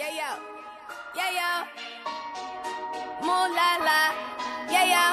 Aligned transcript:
Yeah, 0.00 0.08
yo. 0.20 0.30
Yeah, 1.14 1.30
yo. 1.38 1.50
Moon 3.20 3.48
la 3.58 3.70
la. 3.88 4.00
Yeah, 4.72 4.86
yo. 4.94 5.04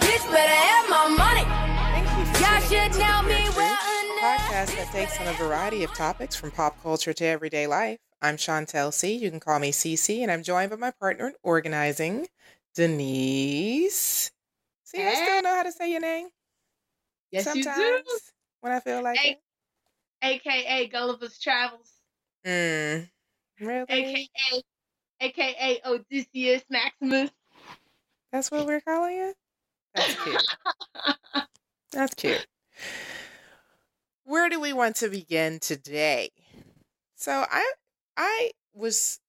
Bitch 0.00 0.24
better 0.32 0.58
have 0.68 0.88
my 0.88 1.08
money. 1.08 1.44
Thank 1.92 2.06
you 2.18 2.24
for 2.32 2.40
Y'all 2.40 2.60
tuning 2.62 2.92
should 2.92 2.92
know 2.98 3.22
The 3.22 3.28
me 3.28 3.50
well 3.56 3.76
Truth, 3.76 4.18
enough. 4.18 4.40
podcast 4.40 4.76
that 4.76 4.88
takes 4.92 5.20
on 5.20 5.26
a 5.28 5.32
variety 5.34 5.84
of 5.84 5.92
topics 5.94 6.34
from 6.34 6.50
pop 6.50 6.82
culture 6.82 7.12
to 7.12 7.24
everyday 7.26 7.66
life. 7.66 7.98
I'm 8.22 8.36
Chantel 8.36 8.90
C. 8.94 9.14
You 9.16 9.28
can 9.30 9.40
call 9.40 9.58
me 9.58 9.70
CC, 9.72 10.22
and 10.22 10.30
I'm 10.32 10.42
joined 10.42 10.70
by 10.70 10.76
my 10.76 10.92
partner 10.98 11.28
in 11.28 11.34
organizing, 11.42 12.28
Denise. 12.74 14.30
See, 14.84 15.02
I 15.06 15.14
still 15.14 15.42
know 15.42 15.54
how 15.56 15.62
to 15.64 15.72
say 15.72 15.90
your 15.90 16.00
name. 16.00 16.28
Yes, 17.30 17.44
Sometimes 17.44 17.76
you 17.78 18.00
do. 18.06 18.18
when 18.62 18.72
I 18.72 18.80
feel 18.80 19.02
like 19.02 19.18
Hey. 19.18 19.30
it. 19.32 19.38
AKA 20.24 20.86
Gulliver's 20.86 21.38
Travels. 21.38 21.91
Mm, 22.44 23.08
really? 23.60 23.86
AKA 23.88 24.62
AKA 25.20 25.80
Odysseus 25.84 26.64
Maximus. 26.68 27.30
That's 28.32 28.50
what 28.50 28.66
we're 28.66 28.80
calling 28.80 29.18
it? 29.18 29.36
That's 29.94 30.24
cute. 30.24 31.46
That's 31.92 32.14
cute. 32.14 32.46
Where 34.24 34.48
do 34.48 34.60
we 34.60 34.72
want 34.72 34.96
to 34.96 35.08
begin 35.08 35.60
today? 35.60 36.30
So 37.14 37.44
I 37.48 37.72
I 38.16 38.52
was 38.74 39.20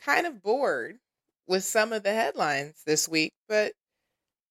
kind 0.00 0.26
of 0.26 0.42
bored 0.42 0.98
with 1.46 1.64
some 1.64 1.92
of 1.92 2.02
the 2.02 2.12
headlines 2.12 2.82
this 2.86 3.08
week, 3.08 3.34
but 3.48 3.72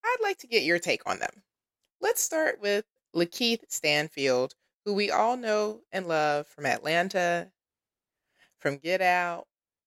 I'd 0.03 0.17
like 0.21 0.37
to 0.39 0.47
get 0.47 0.63
your 0.63 0.79
take 0.79 1.07
on 1.09 1.19
them. 1.19 1.43
Let's 2.01 2.21
start 2.21 2.59
with 2.59 2.85
Lakeith 3.15 3.61
Stanfield, 3.69 4.55
who 4.85 4.93
we 4.93 5.11
all 5.11 5.37
know 5.37 5.81
and 5.91 6.07
love 6.07 6.47
from 6.47 6.65
Atlanta, 6.65 7.51
from 8.59 8.77
Get 8.77 9.01
Out, 9.01 9.45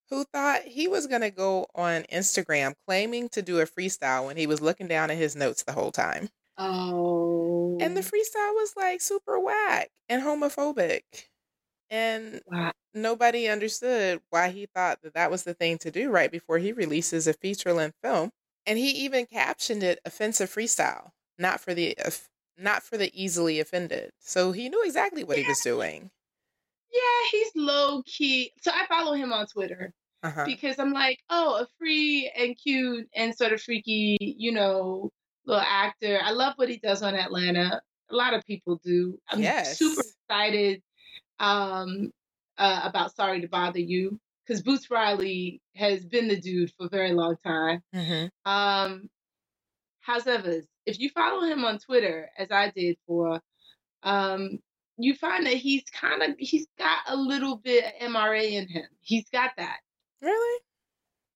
who 0.09 0.23
thought 0.23 0.61
he 0.63 0.87
was 0.87 1.07
going 1.07 1.21
to 1.21 1.31
go 1.31 1.67
on 1.75 2.03
Instagram 2.03 2.73
claiming 2.85 3.29
to 3.29 3.41
do 3.41 3.59
a 3.59 3.65
freestyle 3.65 4.25
when 4.25 4.37
he 4.37 4.47
was 4.47 4.61
looking 4.61 4.87
down 4.87 5.11
at 5.11 5.17
his 5.17 5.35
notes 5.35 5.63
the 5.63 5.73
whole 5.73 5.91
time. 5.91 6.29
Oh. 6.57 7.77
And 7.79 7.95
the 7.95 8.01
oh. 8.01 8.03
freestyle 8.03 8.53
was 8.53 8.73
like 8.75 9.01
super 9.01 9.39
whack 9.39 9.89
and 10.09 10.21
homophobic. 10.23 11.01
And 11.89 12.41
wow. 12.47 12.71
nobody 12.93 13.47
understood 13.47 14.19
why 14.29 14.49
he 14.49 14.65
thought 14.65 15.01
that 15.03 15.13
that 15.13 15.31
was 15.31 15.43
the 15.43 15.53
thing 15.53 15.77
to 15.79 15.91
do 15.91 16.09
right 16.09 16.31
before 16.31 16.57
he 16.57 16.71
releases 16.71 17.27
a 17.27 17.33
feature 17.33 17.73
length 17.73 17.97
film. 18.03 18.31
And 18.65 18.77
he 18.77 18.89
even 19.05 19.25
captioned 19.25 19.83
it 19.83 19.99
offensive 20.03 20.49
freestyle, 20.49 21.11
not 21.37 21.61
for 21.61 21.73
the 21.73 21.97
off- 22.05 22.27
not 22.57 22.83
for 22.83 22.97
the 22.97 23.11
easily 23.13 23.59
offended. 23.59 24.11
So 24.19 24.51
he 24.51 24.69
knew 24.69 24.83
exactly 24.83 25.23
what 25.23 25.37
he 25.37 25.43
was 25.47 25.59
doing. 25.61 26.09
Yeah, 26.91 27.29
he's 27.31 27.51
low 27.55 28.01
key. 28.05 28.51
So 28.61 28.71
I 28.73 28.85
follow 28.87 29.13
him 29.13 29.31
on 29.33 29.45
Twitter 29.47 29.93
Uh-huh. 30.23 30.45
because 30.45 30.79
I'm 30.79 30.91
like, 30.93 31.19
oh, 31.29 31.55
a 31.61 31.67
free 31.77 32.31
and 32.35 32.57
cute 32.57 33.07
and 33.15 33.35
sort 33.35 33.53
of 33.53 33.61
freaky, 33.61 34.17
you 34.19 34.51
know, 34.51 35.11
little 35.45 35.63
actor. 35.65 36.19
I 36.23 36.31
love 36.31 36.53
what 36.55 36.69
he 36.69 36.77
does 36.77 37.03
on 37.03 37.13
Atlanta. 37.15 37.81
A 38.09 38.15
lot 38.15 38.33
of 38.33 38.43
people 38.45 38.79
do. 38.83 39.19
I'm 39.29 39.39
Yes. 39.41 39.77
super 39.77 40.01
excited 40.29 40.81
um, 41.39 42.11
uh, 42.57 42.81
about 42.85 43.15
Sorry 43.15 43.41
to 43.41 43.47
Bother 43.47 43.79
You 43.79 44.19
because 44.45 44.63
Boots 44.63 44.89
Riley 44.89 45.61
has 45.75 46.05
been 46.05 46.27
the 46.29 46.39
dude 46.39 46.71
for 46.77 46.85
a 46.87 46.89
very 46.89 47.11
long 47.13 47.35
time. 47.45 47.83
Mhm. 47.93 48.29
Um, 48.45 49.09
however, 49.99 50.61
if 50.87 50.99
you 50.99 51.09
follow 51.09 51.43
him 51.43 51.65
on 51.65 51.77
Twitter, 51.77 52.29
as 52.37 52.47
I 52.49 52.71
did 52.71 52.97
for, 53.05 53.41
um, 54.03 54.59
you 54.97 55.13
find 55.13 55.45
that 55.45 55.55
he's 55.55 55.83
kind 55.93 56.23
of 56.23 56.35
he's 56.39 56.65
got 56.79 56.99
a 57.07 57.15
little 57.15 57.57
bit 57.57 57.83
of 57.85 58.09
MRA 58.09 58.53
in 58.53 58.67
him. 58.67 58.85
He's 59.01 59.29
got 59.29 59.51
that. 59.57 59.77
Really? 60.21 60.61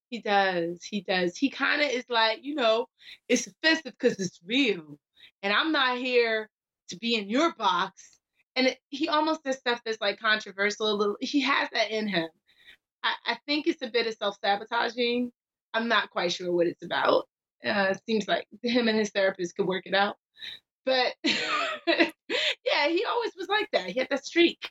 He 0.08 0.20
does. 0.20 0.82
He 0.82 1.02
does. 1.02 1.36
He 1.36 1.50
kind 1.50 1.82
of 1.82 1.90
is 1.90 2.04
like, 2.08 2.40
you 2.42 2.54
know, 2.54 2.86
it's 3.28 3.46
offensive 3.46 3.92
because 3.98 4.18
it's 4.18 4.40
real, 4.44 4.98
and 5.42 5.52
I'm 5.52 5.70
not 5.70 5.98
here 5.98 6.48
to 6.88 6.96
be 6.96 7.14
in 7.14 7.28
your 7.28 7.54
box. 7.54 8.18
And 8.56 8.66
it, 8.68 8.78
he 8.88 9.08
almost 9.08 9.44
does 9.44 9.58
stuff 9.58 9.80
that's 9.84 10.00
like 10.00 10.18
controversial. 10.18 10.90
A 10.90 10.94
little. 10.94 11.16
He 11.20 11.42
has 11.42 11.68
that 11.74 11.90
in 11.90 12.08
him. 12.08 12.28
I, 13.02 13.12
I 13.26 13.38
think 13.46 13.66
it's 13.66 13.82
a 13.82 13.90
bit 13.90 14.06
of 14.06 14.14
self 14.14 14.38
sabotaging. 14.42 15.30
I'm 15.74 15.88
not 15.88 16.10
quite 16.10 16.32
sure 16.32 16.52
what 16.52 16.66
it's 16.66 16.84
about. 16.84 17.28
Uh, 17.64 17.94
seems 18.08 18.26
like 18.28 18.46
him 18.62 18.88
and 18.88 18.98
his 18.98 19.10
therapist 19.10 19.56
could 19.56 19.66
work 19.66 19.86
it 19.86 19.94
out. 19.94 20.16
But 20.84 21.14
yeah, 21.24 22.88
he 22.88 23.04
always 23.04 23.32
was 23.36 23.48
like 23.48 23.68
that. 23.72 23.86
He 23.86 23.98
had 23.98 24.08
that 24.10 24.24
streak. 24.24 24.70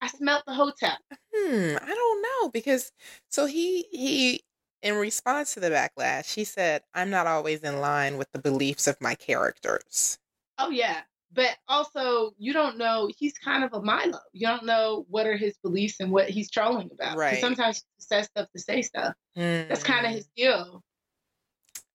I 0.00 0.08
smelt 0.08 0.44
the 0.46 0.52
hotel. 0.54 0.96
Hmm, 1.34 1.76
I 1.80 1.94
don't 1.94 2.22
know 2.22 2.50
because 2.50 2.92
so 3.30 3.46
he 3.46 3.86
he 3.90 4.42
in 4.82 4.96
response 4.96 5.54
to 5.54 5.60
the 5.60 5.70
backlash, 5.70 6.34
he 6.34 6.44
said, 6.44 6.82
"I'm 6.94 7.10
not 7.10 7.26
always 7.26 7.60
in 7.60 7.80
line 7.80 8.18
with 8.18 8.30
the 8.32 8.38
beliefs 8.40 8.86
of 8.86 9.00
my 9.00 9.14
characters." 9.14 10.18
Oh 10.58 10.70
yeah. 10.70 11.02
But 11.32 11.56
also 11.68 12.32
you 12.38 12.52
don't 12.52 12.76
know 12.76 13.08
he's 13.16 13.32
kind 13.34 13.64
of 13.64 13.72
a 13.72 13.80
Milo. 13.80 14.18
You 14.32 14.46
don't 14.46 14.64
know 14.64 15.06
what 15.08 15.26
are 15.26 15.36
his 15.36 15.56
beliefs 15.62 16.00
and 16.00 16.10
what 16.12 16.28
he's 16.28 16.50
trolling 16.50 16.90
about. 16.92 17.16
Right. 17.16 17.40
Sometimes 17.40 17.78
he 17.96 18.02
says 18.02 18.26
stuff 18.26 18.48
to 18.54 18.60
say 18.60 18.82
stuff. 18.82 19.14
That's 19.34 19.82
kind 19.82 20.04
of 20.04 20.10
Hmm, 20.10 20.16
his 20.16 20.28
deal. 20.36 20.82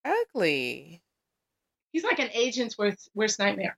Ugly. 0.06 1.02
He's 1.92 2.04
like 2.04 2.20
an 2.20 2.30
agent's 2.34 2.78
worst 2.78 3.10
worst 3.14 3.40
nightmare. 3.40 3.78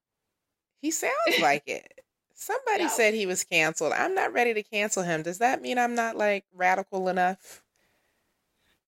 He 0.81 0.91
sounds 0.91 1.13
like 1.41 1.63
it. 1.67 1.91
Somebody 2.33 2.87
said 2.89 3.13
he 3.13 3.27
was 3.27 3.43
canceled. 3.43 3.93
I'm 3.93 4.15
not 4.15 4.33
ready 4.33 4.53
to 4.55 4.63
cancel 4.63 5.03
him. 5.03 5.21
Does 5.21 5.37
that 5.37 5.61
mean 5.61 5.77
I'm 5.77 5.93
not 5.93 6.15
like 6.17 6.43
radical 6.53 7.07
enough? 7.07 7.61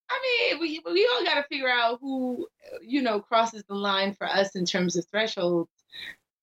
I 0.10 0.50
mean, 0.52 0.60
we 0.60 0.82
we 0.92 1.10
all 1.14 1.24
got 1.24 1.36
to 1.36 1.44
figure 1.44 1.70
out 1.70 2.00
who 2.02 2.48
you 2.82 3.02
know 3.02 3.20
crosses 3.20 3.64
the 3.68 3.76
line 3.76 4.14
for 4.14 4.28
us 4.28 4.56
in 4.56 4.66
terms 4.66 4.96
of 4.96 5.06
thresholds. 5.06 5.70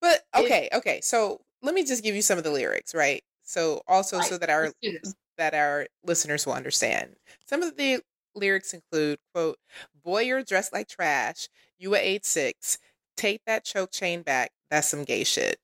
But 0.00 0.22
It- 0.36 0.44
okay, 0.44 0.68
okay. 0.72 1.00
So 1.02 1.40
let 1.62 1.74
me 1.74 1.84
just 1.84 2.02
give 2.02 2.14
you 2.14 2.22
some 2.22 2.38
of 2.38 2.44
the 2.44 2.50
lyrics, 2.50 2.94
right? 2.94 3.22
So 3.42 3.82
also 3.88 4.20
so 4.20 4.38
that 4.38 4.48
our 4.48 4.64
Let's 4.66 4.76
do 4.80 4.98
this. 5.02 5.14
that 5.36 5.52
our 5.54 5.86
listeners 6.04 6.46
will 6.46 6.54
understand. 6.54 7.16
Some 7.46 7.62
of 7.62 7.76
the 7.76 8.02
lyrics 8.34 8.74
include, 8.74 9.18
quote, 9.34 9.58
Boy, 10.04 10.22
you're 10.22 10.42
dressed 10.42 10.72
like 10.72 10.88
trash. 10.88 11.48
You 11.78 11.94
a 11.94 11.98
eight 11.98 12.24
six. 12.24 12.78
Take 13.16 13.42
that 13.46 13.64
choke 13.64 13.90
chain 13.90 14.22
back. 14.22 14.52
That's 14.70 14.88
some 14.88 15.04
gay 15.04 15.24
shit. 15.24 15.58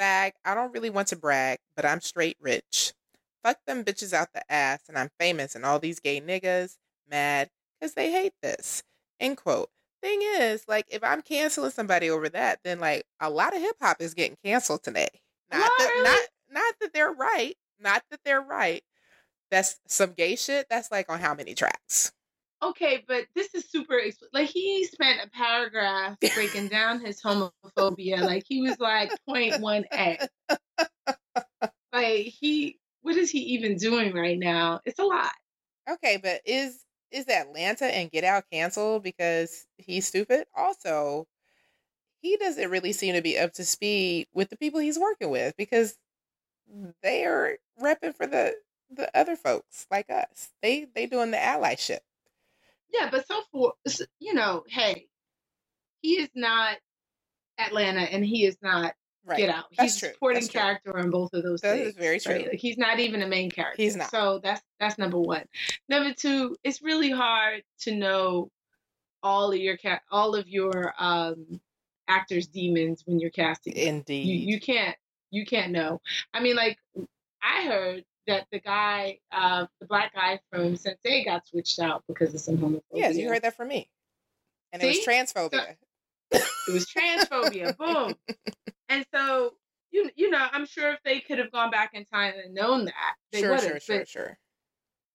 Fag, 0.00 0.32
I 0.44 0.54
don't 0.54 0.72
really 0.72 0.90
want 0.90 1.08
to 1.08 1.16
brag, 1.16 1.58
but 1.76 1.84
I'm 1.84 2.00
straight 2.00 2.36
rich. 2.40 2.94
Fuck 3.44 3.58
them 3.66 3.84
bitches 3.84 4.12
out 4.12 4.32
the 4.32 4.50
ass, 4.52 4.80
and 4.88 4.98
I'm 4.98 5.10
famous, 5.18 5.54
and 5.54 5.64
all 5.64 5.78
these 5.78 6.00
gay 6.00 6.20
niggas 6.20 6.76
mad 7.10 7.50
because 7.78 7.94
they 7.94 8.10
hate 8.10 8.34
this. 8.42 8.82
End 9.18 9.36
quote. 9.36 9.70
Thing 10.02 10.20
is, 10.22 10.64
like, 10.66 10.86
if 10.88 11.04
I'm 11.04 11.20
canceling 11.20 11.70
somebody 11.70 12.08
over 12.08 12.28
that, 12.30 12.60
then 12.64 12.80
like 12.80 13.04
a 13.20 13.28
lot 13.28 13.54
of 13.54 13.60
hip 13.60 13.76
hop 13.80 14.00
is 14.00 14.14
getting 14.14 14.36
canceled 14.42 14.82
today. 14.82 15.08
Not 15.52 15.70
that, 15.78 16.00
not 16.50 16.62
not 16.62 16.74
that 16.80 16.92
they're 16.94 17.12
right. 17.12 17.54
Not 17.78 18.02
that 18.10 18.20
they're 18.24 18.40
right. 18.40 18.82
That's 19.50 19.78
some 19.86 20.12
gay 20.12 20.36
shit. 20.36 20.66
That's 20.70 20.90
like 20.90 21.10
on 21.10 21.20
how 21.20 21.34
many 21.34 21.54
tracks? 21.54 22.12
Okay, 22.62 23.04
but 23.08 23.24
this 23.34 23.54
is 23.54 23.70
super 23.70 24.00
like 24.32 24.48
he 24.48 24.84
spent 24.84 25.20
a 25.24 25.30
paragraph 25.30 26.18
breaking 26.34 26.68
down 26.68 27.00
his 27.00 27.20
homophobia. 27.22 28.22
Like 28.22 28.44
he 28.46 28.60
was 28.60 28.78
like 28.78 29.10
0.1 29.28 29.84
a. 29.92 30.28
Like 31.92 32.26
he, 32.26 32.78
what 33.02 33.16
is 33.16 33.30
he 33.30 33.40
even 33.54 33.76
doing 33.76 34.14
right 34.14 34.38
now? 34.38 34.80
It's 34.84 34.98
a 34.98 35.04
lot. 35.04 35.32
Okay, 35.90 36.18
but 36.22 36.40
is 36.44 36.84
is 37.10 37.26
Atlanta 37.28 37.86
and 37.86 38.10
Get 38.10 38.24
Out 38.24 38.44
canceled 38.52 39.02
because 39.02 39.66
he's 39.78 40.06
stupid? 40.06 40.46
Also, 40.54 41.26
he 42.20 42.36
doesn't 42.36 42.70
really 42.70 42.92
seem 42.92 43.14
to 43.14 43.22
be 43.22 43.38
up 43.38 43.52
to 43.54 43.64
speed 43.64 44.28
with 44.32 44.50
the 44.50 44.56
people 44.56 44.80
he's 44.80 44.98
working 44.98 45.30
with 45.30 45.56
because 45.56 45.96
they 47.02 47.24
are 47.24 47.56
repping 47.80 48.14
for 48.14 48.26
the 48.26 48.54
the 48.90 49.10
other 49.16 49.36
folks 49.36 49.86
like 49.90 50.10
us. 50.10 50.50
They 50.62 50.86
they 50.94 51.06
doing 51.06 51.30
the 51.30 51.36
allyship. 51.38 52.00
Yeah, 52.92 53.08
but 53.10 53.26
so 53.26 53.40
for 53.52 53.74
you 54.18 54.34
know, 54.34 54.64
hey, 54.68 55.06
he 56.02 56.14
is 56.20 56.28
not 56.34 56.76
Atlanta 57.58 58.00
and 58.02 58.24
he 58.24 58.44
is 58.44 58.56
not 58.62 58.94
Right. 59.22 59.36
Get 59.36 59.50
Out. 59.50 59.66
That's 59.76 59.92
He's 59.92 60.00
true. 60.00 60.12
supporting 60.14 60.40
That's 60.40 60.48
true. 60.50 60.60
character 60.60 60.98
in 60.98 61.10
both 61.10 61.34
of 61.34 61.42
those 61.42 61.60
That 61.60 61.76
things. 61.76 61.88
is 61.88 61.94
very 61.94 62.14
right? 62.14 62.22
true. 62.22 62.50
Like, 62.50 62.58
he's 62.58 62.78
not 62.78 63.00
even 63.00 63.20
a 63.20 63.26
main 63.28 63.50
character. 63.50 63.80
He's 63.80 63.94
not. 63.94 64.10
So 64.10 64.40
that's 64.42 64.62
that's 64.80 64.96
number 64.96 65.18
one. 65.18 65.44
Number 65.90 66.14
two, 66.14 66.56
it's 66.64 66.80
really 66.80 67.10
hard 67.10 67.62
to 67.80 67.94
know 67.94 68.50
all 69.22 69.52
of 69.52 69.58
your 69.58 69.76
cat 69.76 70.00
all 70.10 70.34
of 70.34 70.48
your 70.48 70.94
um 70.98 71.60
actors' 72.08 72.46
demons 72.46 73.02
when 73.04 73.20
you're 73.20 73.30
casting. 73.30 73.74
Indeed. 73.74 74.26
You 74.26 74.54
you 74.54 74.60
can't 74.60 74.96
you 75.30 75.44
can't 75.44 75.70
know. 75.70 76.00
I 76.32 76.40
mean, 76.40 76.56
like 76.56 76.78
I 77.42 77.66
heard 77.66 78.04
that 78.30 78.46
the 78.52 78.60
guy, 78.60 79.18
uh, 79.32 79.66
the 79.80 79.86
black 79.86 80.14
guy 80.14 80.38
from 80.50 80.74
Sense8, 80.76 81.24
got 81.24 81.46
switched 81.46 81.78
out 81.80 82.04
because 82.08 82.32
of 82.34 82.40
some 82.40 82.58
homophobia. 82.58 82.82
yes, 82.94 83.16
you 83.16 83.28
heard 83.28 83.42
that 83.42 83.56
from 83.56 83.68
me. 83.68 83.90
And 84.72 84.82
it 84.82 84.86
was 84.86 84.96
See? 84.96 85.04
transphobia. 85.04 85.76
It 86.32 86.72
was 86.72 86.86
transphobia. 86.86 87.76
Boom. 87.78 88.14
And 88.88 89.04
so 89.12 89.54
you 89.90 90.10
you 90.14 90.30
know, 90.30 90.46
I'm 90.52 90.66
sure 90.66 90.92
if 90.92 91.00
they 91.04 91.20
could 91.20 91.38
have 91.38 91.50
gone 91.50 91.70
back 91.70 91.90
in 91.94 92.04
time 92.04 92.34
and 92.44 92.54
known 92.54 92.84
that, 92.84 93.14
they 93.32 93.40
sure, 93.40 93.50
would 93.50 93.60
sure, 93.60 93.72
have. 93.74 93.82
sure, 93.82 94.06
sure. 94.06 94.38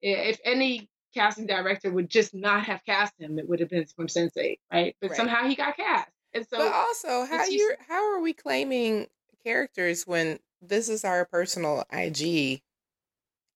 i- 0.03 0.07
if 0.07 0.39
any 0.43 0.89
casting 1.13 1.45
director 1.45 1.89
would 1.89 2.09
just 2.09 2.33
not 2.33 2.63
have 2.65 2.83
cast 2.85 3.13
him, 3.17 3.39
it 3.39 3.47
would 3.47 3.61
have 3.61 3.69
been 3.69 3.85
from 3.85 4.07
Sense8, 4.07 4.59
right? 4.71 4.95
But 4.99 5.11
Right. 5.11 5.17
somehow 5.17 5.47
he 5.47 5.55
got 5.55 5.77
cast, 5.77 6.11
and 6.33 6.45
so 6.45 6.57
but 6.57 6.73
also, 6.73 7.23
how 7.25 7.45
you 7.45 7.73
how 7.87 8.13
are 8.13 8.19
we 8.19 8.33
claiming 8.33 9.07
characters 9.45 10.05
when 10.05 10.39
this 10.61 10.89
is 10.89 11.05
our 11.05 11.23
personal 11.25 11.85
IG 11.93 12.61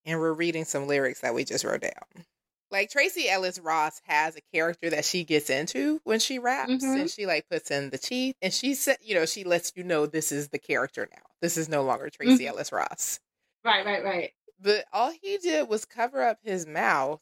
and 0.04 0.18
we're 0.20 0.32
reading 0.32 0.64
some 0.64 0.86
lyrics 0.86 1.20
that 1.20 1.34
we 1.34 1.44
just 1.44 1.64
wrote 1.64 1.82
down? 1.82 2.24
Like 2.70 2.90
Tracee 2.90 3.28
Ellis 3.28 3.58
Ross 3.58 4.00
has 4.04 4.36
a 4.36 4.40
character 4.54 4.90
that 4.90 5.04
she 5.04 5.24
gets 5.24 5.50
into 5.50 6.00
when 6.04 6.20
she 6.20 6.38
raps 6.38 6.70
Mhm. 6.84 7.00
and 7.00 7.10
she 7.10 7.26
like 7.26 7.48
puts 7.48 7.70
in 7.70 7.90
the 7.90 7.98
teeth 7.98 8.36
and 8.40 8.54
she 8.54 8.74
said, 8.74 8.98
you 9.02 9.14
know, 9.14 9.26
she 9.26 9.42
lets 9.44 9.72
you 9.74 9.82
know 9.82 10.06
this 10.06 10.30
is 10.30 10.48
the 10.50 10.58
character 10.58 11.08
now. 11.10 11.22
This 11.42 11.56
is 11.56 11.68
no 11.68 11.82
longer 11.82 12.08
Tracee 12.10 12.44
Mhm. 12.44 12.48
Ellis 12.48 12.70
Ross. 12.72 13.18
right, 13.64 13.84
right, 13.84 14.04
right. 14.04 14.32
But 14.60 14.84
all 14.92 15.10
he 15.10 15.38
did 15.38 15.68
was 15.68 15.84
cover 15.84 16.22
up 16.22 16.38
his 16.44 16.66
mouth 16.66 17.20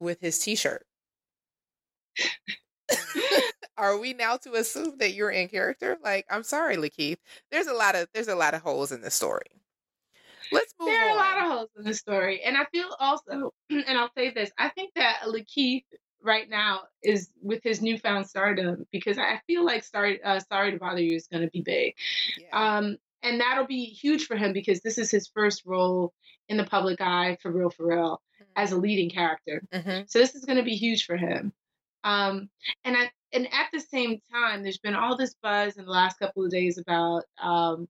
with 0.00 0.20
his 0.20 0.38
t-shirt. 0.38 0.86
Are 3.78 3.98
we 3.98 4.14
now 4.14 4.36
to 4.38 4.54
assume 4.54 4.98
that 4.98 5.12
you're 5.12 5.30
in 5.30 5.48
character? 5.48 5.98
Like, 6.02 6.24
I'm 6.30 6.42
sorry, 6.44 6.76
Lakeith. 6.76 7.18
There's 7.50 7.66
a 7.66 7.74
lot 7.74 7.94
of 7.94 8.08
there's 8.14 8.28
a 8.28 8.34
lot 8.36 8.54
of 8.54 8.62
holes 8.62 8.92
in 8.92 9.00
this 9.02 9.14
story. 9.14 9.46
Let's 10.52 10.74
move 10.78 10.88
There 10.88 11.02
are 11.06 11.10
on. 11.10 11.16
a 11.16 11.18
lot 11.18 11.38
of 11.38 11.52
holes 11.52 11.70
in 11.78 11.84
the 11.84 11.94
story, 11.94 12.42
and 12.42 12.56
I 12.56 12.64
feel 12.66 12.94
also, 13.00 13.52
and 13.70 13.98
I'll 13.98 14.12
say 14.16 14.30
this: 14.30 14.50
I 14.58 14.68
think 14.70 14.94
that 14.94 15.22
Lakeith 15.26 15.84
right 16.22 16.48
now 16.48 16.82
is 17.02 17.30
with 17.42 17.62
his 17.62 17.80
newfound 17.82 18.26
stardom 18.26 18.84
because 18.90 19.18
I 19.18 19.40
feel 19.46 19.64
like 19.64 19.84
"Sorry, 19.84 20.22
uh, 20.22 20.40
Sorry 20.40 20.72
to 20.72 20.78
Bother 20.78 21.00
You" 21.02 21.16
is 21.16 21.26
going 21.28 21.42
to 21.44 21.50
be 21.50 21.62
big. 21.62 21.94
Yeah. 22.38 22.76
Um, 22.78 22.96
and 23.22 23.40
that'll 23.40 23.66
be 23.66 23.84
huge 23.86 24.26
for 24.26 24.36
him 24.36 24.52
because 24.52 24.80
this 24.82 24.98
is 24.98 25.10
his 25.10 25.26
first 25.28 25.62
role 25.66 26.12
in 26.48 26.56
the 26.56 26.64
public 26.64 27.00
eye 27.00 27.36
for 27.42 27.50
real, 27.50 27.70
for 27.70 27.86
real, 27.88 28.20
as 28.54 28.70
a 28.72 28.76
leading 28.76 29.10
character. 29.10 29.62
Mhm. 29.72 30.08
So 30.08 30.18
this 30.20 30.34
is 30.36 30.44
going 30.44 30.58
to 30.58 30.62
be 30.64 30.76
huge 30.76 31.06
for 31.06 31.16
him. 31.16 31.52
Um, 32.04 32.48
and 32.84 32.96
I, 32.96 33.10
and 33.32 33.46
at 33.52 33.66
the 33.72 33.80
same 33.80 34.20
time, 34.32 34.62
there's 34.62 34.78
been 34.78 34.94
all 34.94 35.16
this 35.16 35.34
buzz 35.42 35.76
in 35.76 35.86
the 35.86 35.90
last 35.90 36.20
couple 36.20 36.44
of 36.44 36.52
days 36.52 36.78
about 36.78 37.24
um, 37.42 37.88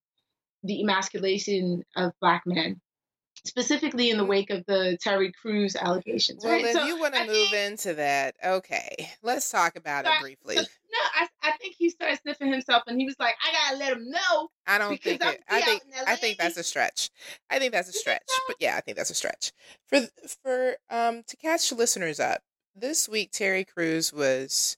the 0.67 0.81
emasculation 0.83 1.83
of 1.97 2.13
black 2.21 2.43
men, 2.47 2.81
specifically 3.45 4.11
in 4.11 4.17
the 4.19 4.25
wake 4.25 4.51
of 4.51 4.65
the 4.67 4.99
Terry 5.01 5.33
Crews 5.41 5.77
allegations. 5.77 6.45
Well, 6.45 6.55
right? 6.55 6.65
if 6.65 6.73
So 6.73 6.85
you 6.85 6.99
want 6.99 7.15
to 7.15 7.27
move 7.27 7.49
think- 7.51 7.73
into 7.73 7.95
that, 7.95 8.35
okay, 8.45 9.11
let's 9.23 9.49
talk 9.51 9.77
about 9.77 10.05
it 10.05 10.09
Right. 10.09 10.21
briefly. 10.21 10.57
so- 10.57 10.63
no, 10.63 10.99
I, 11.15 11.29
I 11.43 11.53
think 11.59 11.75
he 11.79 11.91
started 11.91 12.19
sniffing 12.23 12.51
himself, 12.51 12.83
and 12.87 12.99
he 12.99 13.07
was 13.07 13.17
like, 13.19 13.35
"I 13.45 13.53
gotta 13.53 13.77
let 13.79 13.93
him 13.93 14.11
know." 14.11 14.49
I 14.67 14.79
don't 14.79 15.01
think 15.01 15.23
it. 15.23 15.43
I 15.49 15.61
think 15.61 15.83
I 16.07 16.17
think 16.17 16.39
that's 16.39 16.57
a 16.57 16.63
stretch. 16.65 17.11
I 17.51 17.59
think 17.59 17.73
that's 17.73 17.89
a 17.89 17.93
stretch. 17.93 18.23
But 18.47 18.57
yeah, 18.61 18.77
I 18.77 18.81
think 18.81 18.97
that's 18.97 19.11
a 19.11 19.15
stretch. 19.15 19.53
For 19.87 20.01
for 20.43 20.77
um 20.91 21.23
to 21.27 21.37
catch 21.37 21.71
listeners 21.73 22.19
up, 22.19 22.41
this 22.75 23.09
week 23.09 23.31
Terry 23.33 23.65
Crews 23.65 24.13
was 24.13 24.77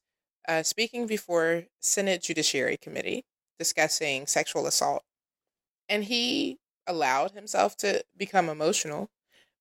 uh, 0.48 0.62
speaking 0.62 1.06
before 1.06 1.64
Senate 1.80 2.22
Judiciary 2.22 2.76
Committee 2.78 3.24
discussing 3.58 4.26
sexual 4.26 4.66
assault, 4.66 5.04
and 5.88 6.04
he 6.04 6.58
allowed 6.86 7.32
himself 7.32 7.76
to 7.78 8.04
become 8.16 8.48
emotional 8.48 9.10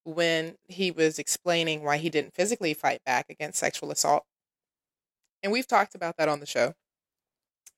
when 0.06 0.58
he 0.70 0.92
was 0.92 1.20
explaining 1.20 1.84
why 1.84 1.98
he 1.98 2.10
didn't 2.10 2.36
physically 2.36 2.74
fight 2.76 3.04
back 3.06 3.28
against 3.30 3.60
sexual 3.60 3.92
assault. 3.92 4.26
And 5.44 5.52
we've 5.52 5.68
talked 5.68 5.96
about 5.96 6.18
that 6.18 6.30
on 6.30 6.40
the 6.40 6.46
show 6.46 6.74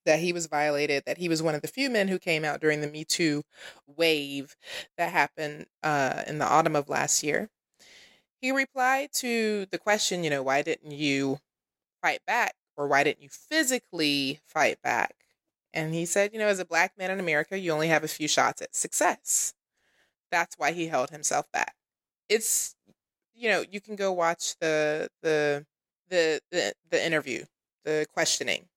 that 0.05 0.19
he 0.19 0.33
was 0.33 0.47
violated, 0.47 1.03
that 1.05 1.17
he 1.17 1.29
was 1.29 1.43
one 1.43 1.55
of 1.55 1.61
the 1.61 1.67
few 1.67 1.89
men 1.89 2.07
who 2.07 2.17
came 2.19 2.45
out 2.45 2.61
during 2.61 2.81
the 2.81 2.87
Me 2.87 3.03
Too 3.03 3.43
wave 3.87 4.55
that 4.97 5.11
happened 5.11 5.67
uh, 5.83 6.23
in 6.27 6.39
the 6.39 6.45
autumn 6.47 6.75
of 6.75 6.89
last 6.89 7.21
year. 7.23 7.49
He 8.41 8.51
replied 8.51 9.11
to 9.15 9.67
the 9.67 9.79
question, 9.79 10.23
you 10.23 10.29
know, 10.31 10.43
why 10.43 10.63
didn't 10.63 10.91
you 10.91 11.39
fight 12.01 12.21
back 12.27 12.55
or 12.77 12.87
why 12.87 13.03
didn't 13.03 13.23
you 13.23 13.29
physically 13.29 14.41
fight 14.47 14.81
back? 14.83 15.18
And 15.73 15.93
he 15.93 16.05
said, 16.05 16.33
you 16.33 16.39
know, 16.39 16.47
as 16.47 16.59
a 16.59 16.65
black 16.65 16.97
man 16.97 17.11
in 17.11 17.19
America, 17.19 17.57
you 17.57 17.71
only 17.71 17.87
have 17.89 18.03
a 18.03 18.07
few 18.07 18.27
shots 18.27 18.61
at 18.61 18.75
success. 18.75 19.53
That's 20.31 20.57
why 20.57 20.71
he 20.71 20.87
held 20.87 21.09
himself 21.11 21.51
back. 21.51 21.75
It's, 22.29 22.75
you 23.33 23.49
know, 23.49 23.63
you 23.69 23.81
can 23.81 23.95
go 23.95 24.11
watch 24.11 24.57
the 24.59 25.09
the 25.21 25.65
the 26.09 26.41
the, 26.51 26.73
the 26.89 27.05
interview, 27.05 27.45
the 27.83 28.07
questioning. 28.13 28.67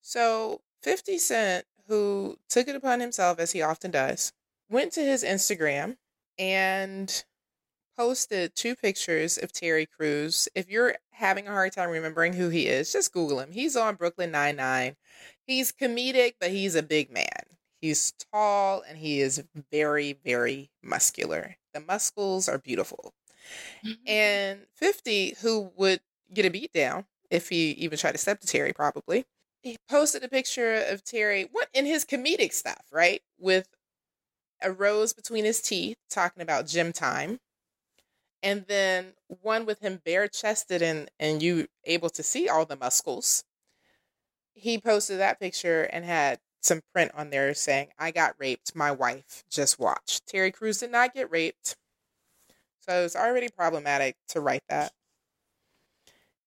So 0.00 0.62
50 0.82 1.18
Cent, 1.18 1.66
who 1.88 2.36
took 2.48 2.68
it 2.68 2.76
upon 2.76 3.00
himself, 3.00 3.38
as 3.38 3.52
he 3.52 3.62
often 3.62 3.90
does, 3.90 4.32
went 4.68 4.92
to 4.92 5.02
his 5.02 5.24
Instagram 5.24 5.96
and 6.38 7.24
posted 7.96 8.54
two 8.54 8.74
pictures 8.74 9.36
of 9.38 9.52
Terry 9.52 9.86
Crews. 9.86 10.48
If 10.54 10.70
you're 10.70 10.96
having 11.10 11.46
a 11.46 11.50
hard 11.52 11.72
time 11.72 11.90
remembering 11.90 12.32
who 12.32 12.48
he 12.48 12.66
is, 12.66 12.92
just 12.92 13.12
Google 13.12 13.40
him. 13.40 13.52
He's 13.52 13.76
on 13.76 13.96
Brooklyn 13.96 14.30
Nine-Nine. 14.30 14.96
He's 15.50 15.72
comedic, 15.72 16.34
but 16.38 16.52
he's 16.52 16.76
a 16.76 16.82
big 16.82 17.10
man. 17.10 17.26
He's 17.80 18.12
tall 18.32 18.82
and 18.88 18.96
he 18.96 19.20
is 19.20 19.42
very, 19.72 20.12
very 20.12 20.70
muscular. 20.80 21.56
The 21.74 21.80
muscles 21.80 22.48
are 22.48 22.58
beautiful. 22.58 23.12
And 24.06 24.66
50, 24.76 25.36
who 25.40 25.72
would 25.76 26.00
get 26.32 26.46
a 26.46 26.50
beat 26.50 26.72
down 26.72 27.06
if 27.30 27.48
he 27.48 27.72
even 27.72 27.98
tried 27.98 28.12
to 28.12 28.18
step 28.18 28.38
to 28.40 28.46
Terry, 28.46 28.72
probably, 28.72 29.24
he 29.62 29.76
posted 29.88 30.22
a 30.22 30.28
picture 30.28 30.74
of 30.74 31.02
Terry 31.02 31.48
what 31.50 31.68
in 31.72 31.86
his 31.86 32.04
comedic 32.04 32.52
stuff, 32.52 32.84
right? 32.92 33.22
With 33.38 33.68
a 34.62 34.72
rose 34.72 35.12
between 35.12 35.44
his 35.44 35.60
teeth, 35.60 35.96
talking 36.10 36.42
about 36.42 36.66
gym 36.66 36.92
time. 36.92 37.40
And 38.42 38.66
then 38.66 39.14
one 39.28 39.66
with 39.66 39.80
him 39.80 40.00
bare 40.04 40.28
chested 40.28 40.82
and, 40.82 41.10
and 41.18 41.42
you 41.42 41.68
able 41.84 42.10
to 42.10 42.22
see 42.22 42.48
all 42.48 42.64
the 42.66 42.76
muscles. 42.76 43.44
He 44.60 44.78
posted 44.78 45.18
that 45.20 45.40
picture 45.40 45.84
and 45.84 46.04
had 46.04 46.38
some 46.60 46.82
print 46.92 47.12
on 47.14 47.30
there 47.30 47.54
saying, 47.54 47.88
I 47.98 48.10
got 48.10 48.34
raped. 48.38 48.76
My 48.76 48.92
wife 48.92 49.42
just 49.50 49.78
watched. 49.78 50.26
Terry 50.26 50.52
Crews 50.52 50.80
did 50.80 50.92
not 50.92 51.14
get 51.14 51.30
raped. 51.30 51.76
So 52.80 53.04
it's 53.04 53.16
already 53.16 53.48
problematic 53.48 54.16
to 54.28 54.40
write 54.40 54.64
that. 54.68 54.92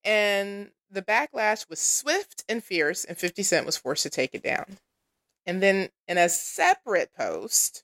And 0.04 0.70
the 0.92 1.02
backlash 1.02 1.68
was 1.70 1.80
swift 1.80 2.44
and 2.48 2.64
fierce, 2.64 3.04
and 3.04 3.18
50 3.18 3.42
Cent 3.42 3.66
was 3.66 3.78
forced 3.78 4.04
to 4.04 4.10
take 4.10 4.36
it 4.36 4.44
down. 4.44 4.78
And 5.46 5.62
then 5.62 5.90
in 6.08 6.18
a 6.18 6.30
separate 6.30 7.12
post, 7.18 7.84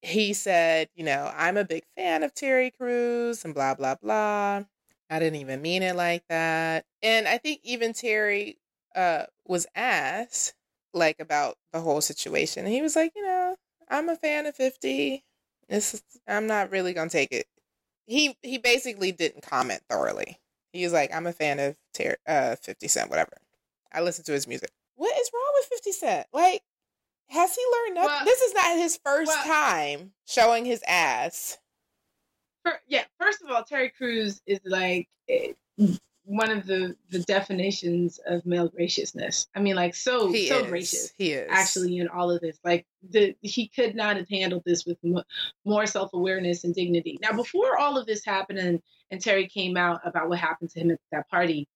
he 0.00 0.32
said, 0.32 0.88
You 0.94 1.04
know, 1.04 1.30
I'm 1.36 1.56
a 1.56 1.64
big 1.64 1.84
fan 1.96 2.22
of 2.22 2.34
Terry 2.34 2.70
Crews 2.70 3.44
and 3.44 3.54
blah, 3.54 3.74
blah, 3.74 3.96
blah. 3.96 4.64
I 5.10 5.18
didn't 5.18 5.40
even 5.40 5.62
mean 5.62 5.82
it 5.82 5.96
like 5.96 6.22
that. 6.28 6.84
And 7.02 7.26
I 7.26 7.38
think 7.38 7.60
even 7.64 7.92
Terry 7.92 8.58
uh, 8.94 9.24
was 9.46 9.66
asked, 9.74 10.54
like, 10.92 11.20
about 11.20 11.56
the 11.72 11.80
whole 11.80 12.00
situation. 12.00 12.64
And 12.64 12.72
he 12.72 12.82
was 12.82 12.96
like, 12.96 13.12
You 13.14 13.22
know, 13.24 13.56
I'm 13.88 14.08
a 14.08 14.16
fan 14.16 14.46
of 14.46 14.54
50. 14.54 15.24
It's, 15.68 16.02
I'm 16.26 16.46
not 16.46 16.70
really 16.70 16.94
to 16.94 17.08
take 17.08 17.32
it. 17.32 17.46
He, 18.06 18.36
he 18.42 18.58
basically 18.58 19.12
didn't 19.12 19.42
comment 19.42 19.82
thoroughly. 19.88 20.38
He 20.72 20.84
was 20.84 20.92
like, 20.92 21.14
I'm 21.14 21.26
a 21.26 21.32
fan 21.32 21.58
of 21.58 21.76
Ter- 21.92 22.16
uh, 22.26 22.56
50 22.56 22.88
Cent, 22.88 23.10
whatever. 23.10 23.32
I 23.92 24.00
listen 24.00 24.24
to 24.24 24.32
his 24.32 24.46
music. 24.46 24.70
What 24.96 25.16
is 25.18 25.30
wrong 25.32 25.52
with 25.58 25.66
50 25.66 25.92
Cent? 25.92 26.26
Like, 26.32 26.62
has 27.28 27.54
he 27.54 27.62
learned 27.72 27.94
nothing? 27.96 28.10
Well- 28.10 28.24
this 28.24 28.40
is 28.40 28.54
not 28.54 28.76
his 28.76 28.98
first 29.04 29.28
well- 29.28 29.44
time 29.44 30.12
showing 30.26 30.64
his 30.64 30.82
ass. 30.86 31.58
Fir- 32.64 32.80
yeah, 32.88 33.04
first 33.20 33.42
of 33.42 33.50
all, 33.50 33.62
Terry 33.62 33.90
Crews 33.90 34.42
is 34.46 34.60
like 34.64 35.08
eh, 35.28 35.52
one 36.28 36.50
of 36.50 36.66
the 36.66 36.94
the 37.08 37.20
definitions 37.20 38.20
of 38.26 38.44
male 38.44 38.68
graciousness. 38.68 39.46
I 39.56 39.60
mean, 39.60 39.76
like 39.76 39.94
so 39.94 40.30
He 40.30 40.46
so 40.46 40.60
is. 40.60 40.66
gracious. 40.66 41.12
He 41.16 41.32
is. 41.32 41.48
Actually, 41.50 41.96
in 41.98 42.08
all 42.08 42.30
of 42.30 42.42
this, 42.42 42.58
like 42.64 42.86
the 43.10 43.34
he 43.40 43.68
could 43.68 43.96
not 43.96 44.16
have 44.18 44.28
handled 44.28 44.62
this 44.66 44.84
with 44.84 44.98
mo- 45.02 45.24
more 45.64 45.86
self 45.86 46.12
awareness 46.12 46.64
and 46.64 46.74
dignity. 46.74 47.18
Now, 47.22 47.32
before 47.32 47.78
all 47.78 47.96
of 47.96 48.06
this 48.06 48.24
happened, 48.26 48.58
and 48.58 48.82
and 49.10 49.22
Terry 49.22 49.48
came 49.48 49.78
out 49.78 50.00
about 50.04 50.28
what 50.28 50.38
happened 50.38 50.68
to 50.70 50.80
him 50.80 50.90
at 50.90 50.98
that 51.12 51.30
party, 51.30 51.66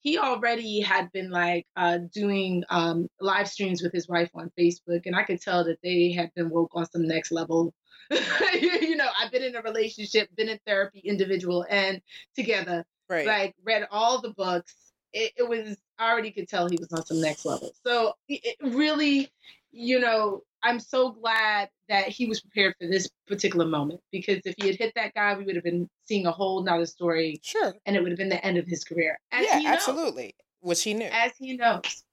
he 0.00 0.18
already 0.18 0.80
had 0.80 1.10
been 1.12 1.30
like 1.30 1.66
uh, 1.74 2.00
doing 2.12 2.62
um, 2.68 3.08
live 3.18 3.48
streams 3.48 3.82
with 3.82 3.92
his 3.92 4.06
wife 4.08 4.30
on 4.34 4.52
Facebook, 4.58 5.06
and 5.06 5.16
I 5.16 5.22
could 5.22 5.40
tell 5.40 5.64
that 5.64 5.78
they 5.82 6.12
had 6.12 6.30
been 6.34 6.50
woke 6.50 6.72
on 6.74 6.84
some 6.90 7.08
next 7.08 7.32
level. 7.32 7.72
you 8.10 8.96
know, 8.96 9.08
I've 9.18 9.32
been 9.32 9.44
in 9.44 9.56
a 9.56 9.62
relationship, 9.62 10.28
been 10.36 10.50
in 10.50 10.58
therapy, 10.66 11.00
individual 11.00 11.64
and 11.70 12.02
together. 12.36 12.84
Right. 13.10 13.26
Like 13.26 13.54
read 13.64 13.86
all 13.90 14.20
the 14.20 14.30
books. 14.30 14.74
It, 15.12 15.32
it 15.36 15.48
was 15.48 15.76
I 15.98 16.10
already 16.10 16.30
could 16.30 16.48
tell 16.48 16.68
he 16.68 16.78
was 16.78 16.92
on 16.92 17.04
some 17.04 17.20
next 17.20 17.44
level. 17.44 17.72
So 17.84 18.14
it, 18.28 18.56
really, 18.62 19.28
you 19.72 19.98
know, 20.00 20.42
I'm 20.62 20.78
so 20.80 21.10
glad 21.10 21.68
that 21.88 22.08
he 22.08 22.26
was 22.26 22.40
prepared 22.40 22.74
for 22.80 22.86
this 22.86 23.08
particular 23.26 23.66
moment 23.66 24.00
because 24.12 24.40
if 24.44 24.54
he 24.58 24.68
had 24.68 24.76
hit 24.76 24.92
that 24.94 25.12
guy, 25.14 25.34
we 25.36 25.44
would 25.44 25.56
have 25.56 25.64
been 25.64 25.88
seeing 26.06 26.26
a 26.26 26.30
whole 26.30 26.62
nother 26.62 26.86
story, 26.86 27.40
Sure. 27.42 27.74
and 27.86 27.96
it 27.96 28.02
would 28.02 28.12
have 28.12 28.18
been 28.18 28.28
the 28.28 28.44
end 28.44 28.56
of 28.56 28.66
his 28.66 28.84
career. 28.84 29.18
As 29.32 29.44
yeah, 29.46 29.62
absolutely. 29.72 30.34
Which 30.60 30.82
he 30.82 30.94
knew. 30.94 31.08
as 31.10 31.32
he 31.38 31.56
knows. 31.56 32.04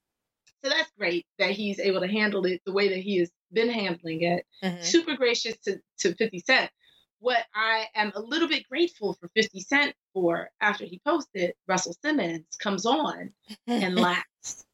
So 0.64 0.70
that's 0.70 0.92
great 0.98 1.26
that 1.38 1.52
he's 1.52 1.80
able 1.80 2.00
to 2.02 2.08
handle 2.08 2.46
it 2.46 2.62
the 2.66 2.72
way 2.72 2.90
that 2.90 3.00
he 3.00 3.18
has 3.20 3.30
been 3.54 3.70
handling 3.70 4.24
it. 4.24 4.46
Mhm. 4.64 4.84
Super 4.84 5.16
gracious 5.16 5.56
to, 5.66 5.80
to 6.00 6.16
50 6.16 6.40
Cent. 6.40 6.72
What 7.20 7.46
I 7.56 7.88
am 7.96 8.12
a 8.16 8.20
little 8.20 8.48
bit 8.48 8.68
grateful 8.70 9.14
for 9.14 9.30
50 9.36 9.60
Cent 9.62 9.96
for 10.14 10.50
after 10.62 10.86
he 10.86 11.00
posted, 11.06 11.54
Russell 11.68 11.96
Simmons 12.04 12.46
comes 12.60 12.86
on 12.86 13.34
and 13.68 13.96
laughs 13.96 14.66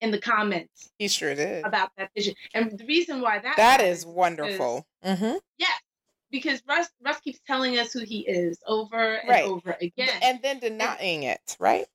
in 0.00 0.10
the 0.10 0.20
comments 0.20 0.90
he 0.98 1.08
sure 1.08 1.34
did. 1.34 1.64
about 1.64 1.90
that 1.96 2.10
vision. 2.14 2.34
And 2.54 2.78
the 2.78 2.86
reason 2.86 3.20
why 3.20 3.40
that 3.40 3.56
That 3.56 3.80
is 3.80 4.06
wonderful. 4.06 4.86
hmm 5.02 5.34
Yes, 5.58 5.80
because 6.30 6.62
Russ 6.68 6.88
Russ 7.04 7.20
keeps 7.20 7.40
telling 7.46 7.78
us 7.78 7.92
who 7.92 8.00
he 8.00 8.20
is 8.20 8.58
over 8.66 9.14
and 9.14 9.28
Right. 9.28 9.44
over 9.44 9.76
again. 9.80 10.10
And 10.22 10.40
then 10.42 10.60
denying 10.60 11.24
it, 11.24 11.56
right? 11.58 11.86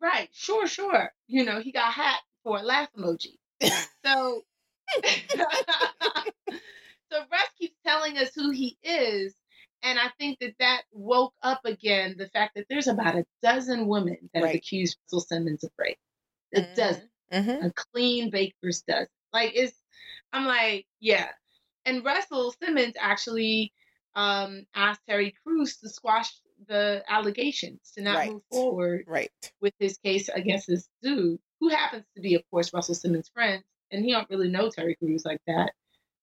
right, 0.00 0.28
sure, 0.32 0.66
sure. 0.66 1.12
You 1.28 1.44
know, 1.44 1.60
he 1.60 1.70
got 1.72 1.92
hacked 1.92 2.24
for 2.42 2.58
a 2.58 2.62
laugh 2.62 2.88
emoji. 2.98 3.36
So, 4.04 4.42
so 7.10 7.20
Russ 7.30 7.48
keeps 7.58 7.76
telling 7.86 8.18
us 8.18 8.34
who 8.34 8.50
he 8.50 8.76
is, 8.82 9.34
and 9.82 9.98
I 9.98 10.08
think 10.18 10.38
that 10.40 10.54
that 10.58 10.82
woke 10.92 11.34
up 11.42 11.60
again 11.64 12.16
the 12.18 12.28
fact 12.28 12.54
that 12.56 12.66
there's 12.68 12.88
about 12.88 13.16
a 13.16 13.26
dozen 13.42 13.86
women 13.86 14.30
that 14.34 14.44
have 14.44 14.54
accused 14.54 14.98
Russell 15.06 15.20
Simmons 15.20 15.64
of 15.64 15.70
rape. 15.78 15.98
A 16.54 16.62
dozen. 16.74 17.08
hmm 17.32 17.64
a 17.64 17.72
clean 17.74 18.30
baker's 18.30 18.82
dozen. 18.82 19.08
Like 19.32 19.52
it's 19.54 19.76
I'm 20.32 20.46
like, 20.46 20.86
yeah. 21.00 21.28
And 21.86 22.04
Russell 22.04 22.52
Simmons 22.62 22.94
actually 22.98 23.72
um 24.14 24.66
asked 24.74 25.02
Terry 25.08 25.34
Crews 25.44 25.76
to 25.78 25.88
squash 25.88 26.30
the 26.68 27.02
allegations 27.08 27.92
to 27.96 28.02
not 28.02 28.16
Right. 28.16 28.32
move 28.32 28.42
forward 28.50 29.04
Right. 29.06 29.30
with 29.60 29.74
his 29.78 29.96
case 29.98 30.28
against 30.28 30.66
this 30.66 30.88
dude, 31.02 31.38
who 31.60 31.68
happens 31.68 32.04
to 32.16 32.20
be, 32.22 32.34
of 32.34 32.42
course, 32.50 32.72
Russell 32.74 32.94
Simmons' 32.94 33.28
friend, 33.28 33.62
and 33.90 34.04
he 34.04 34.12
don't 34.12 34.28
really 34.30 34.48
know 34.48 34.68
Terry 34.70 34.96
Crews 34.96 35.24
like 35.24 35.40
that. 35.46 35.72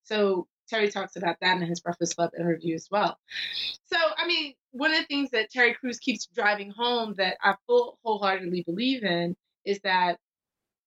So 0.04 0.46
Terry 0.68 0.90
talks 0.90 1.16
about 1.16 1.36
that 1.40 1.60
in 1.60 1.66
his 1.66 1.80
Breakfast 1.80 2.16
Club 2.16 2.30
interview 2.38 2.74
as 2.74 2.88
well. 2.90 3.18
So 3.86 3.96
I 4.16 4.26
mean, 4.26 4.54
one 4.72 4.92
of 4.92 4.98
the 4.98 5.06
things 5.06 5.30
that 5.30 5.50
Terry 5.50 5.74
Crews 5.74 5.98
keeps 5.98 6.26
driving 6.26 6.70
home 6.70 7.14
that 7.18 7.36
I 7.42 7.54
full 7.66 7.98
wholeheartedly 8.04 8.62
believe 8.64 9.02
in 9.02 9.36
is 9.64 9.80
that 9.80 10.18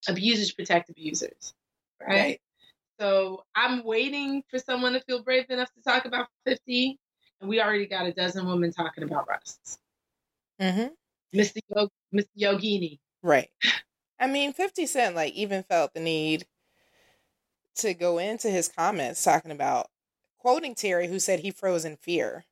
abusers 0.08 0.52
protect 0.52 0.90
abusers, 0.90 1.54
right? 2.00 2.10
Right. 2.10 2.42
So 3.00 3.44
I'm 3.56 3.84
waiting 3.84 4.44
for 4.50 4.60
someone 4.60 4.94
to 4.94 5.00
feel 5.02 5.24
brave 5.24 5.46
enough 5.50 5.74
to 5.74 5.82
talk 5.82 6.06
about 6.06 6.28
50, 6.46 7.00
and 7.40 7.50
we 7.50 7.60
already 7.60 7.88
got 7.88 8.06
a 8.06 8.14
dozen 8.14 8.46
women 8.48 8.72
talking 8.72 9.04
about 9.04 9.28
Russ. 9.28 9.80
hmm 10.60 10.88
Mr. 11.36 11.60
Yo- 11.76 11.90
Mr. 12.14 12.28
Yogini. 12.40 13.00
Right. 13.24 13.50
I 14.20 14.28
mean, 14.28 14.54
50 14.54 14.86
Cent, 14.86 15.16
like, 15.16 15.34
even 15.34 15.64
felt 15.64 15.96
the 15.96 16.00
need 16.00 16.46
to 17.82 17.94
go 17.94 18.18
into 18.18 18.50
his 18.50 18.68
comments 18.68 19.24
talking 19.24 19.52
about 19.52 19.88
quoting 20.40 20.76
Terry, 20.76 21.08
who 21.08 21.20
said 21.20 21.40
he 21.40 21.52
froze 21.52 21.86
in 21.86 21.98
fear, 21.98 22.46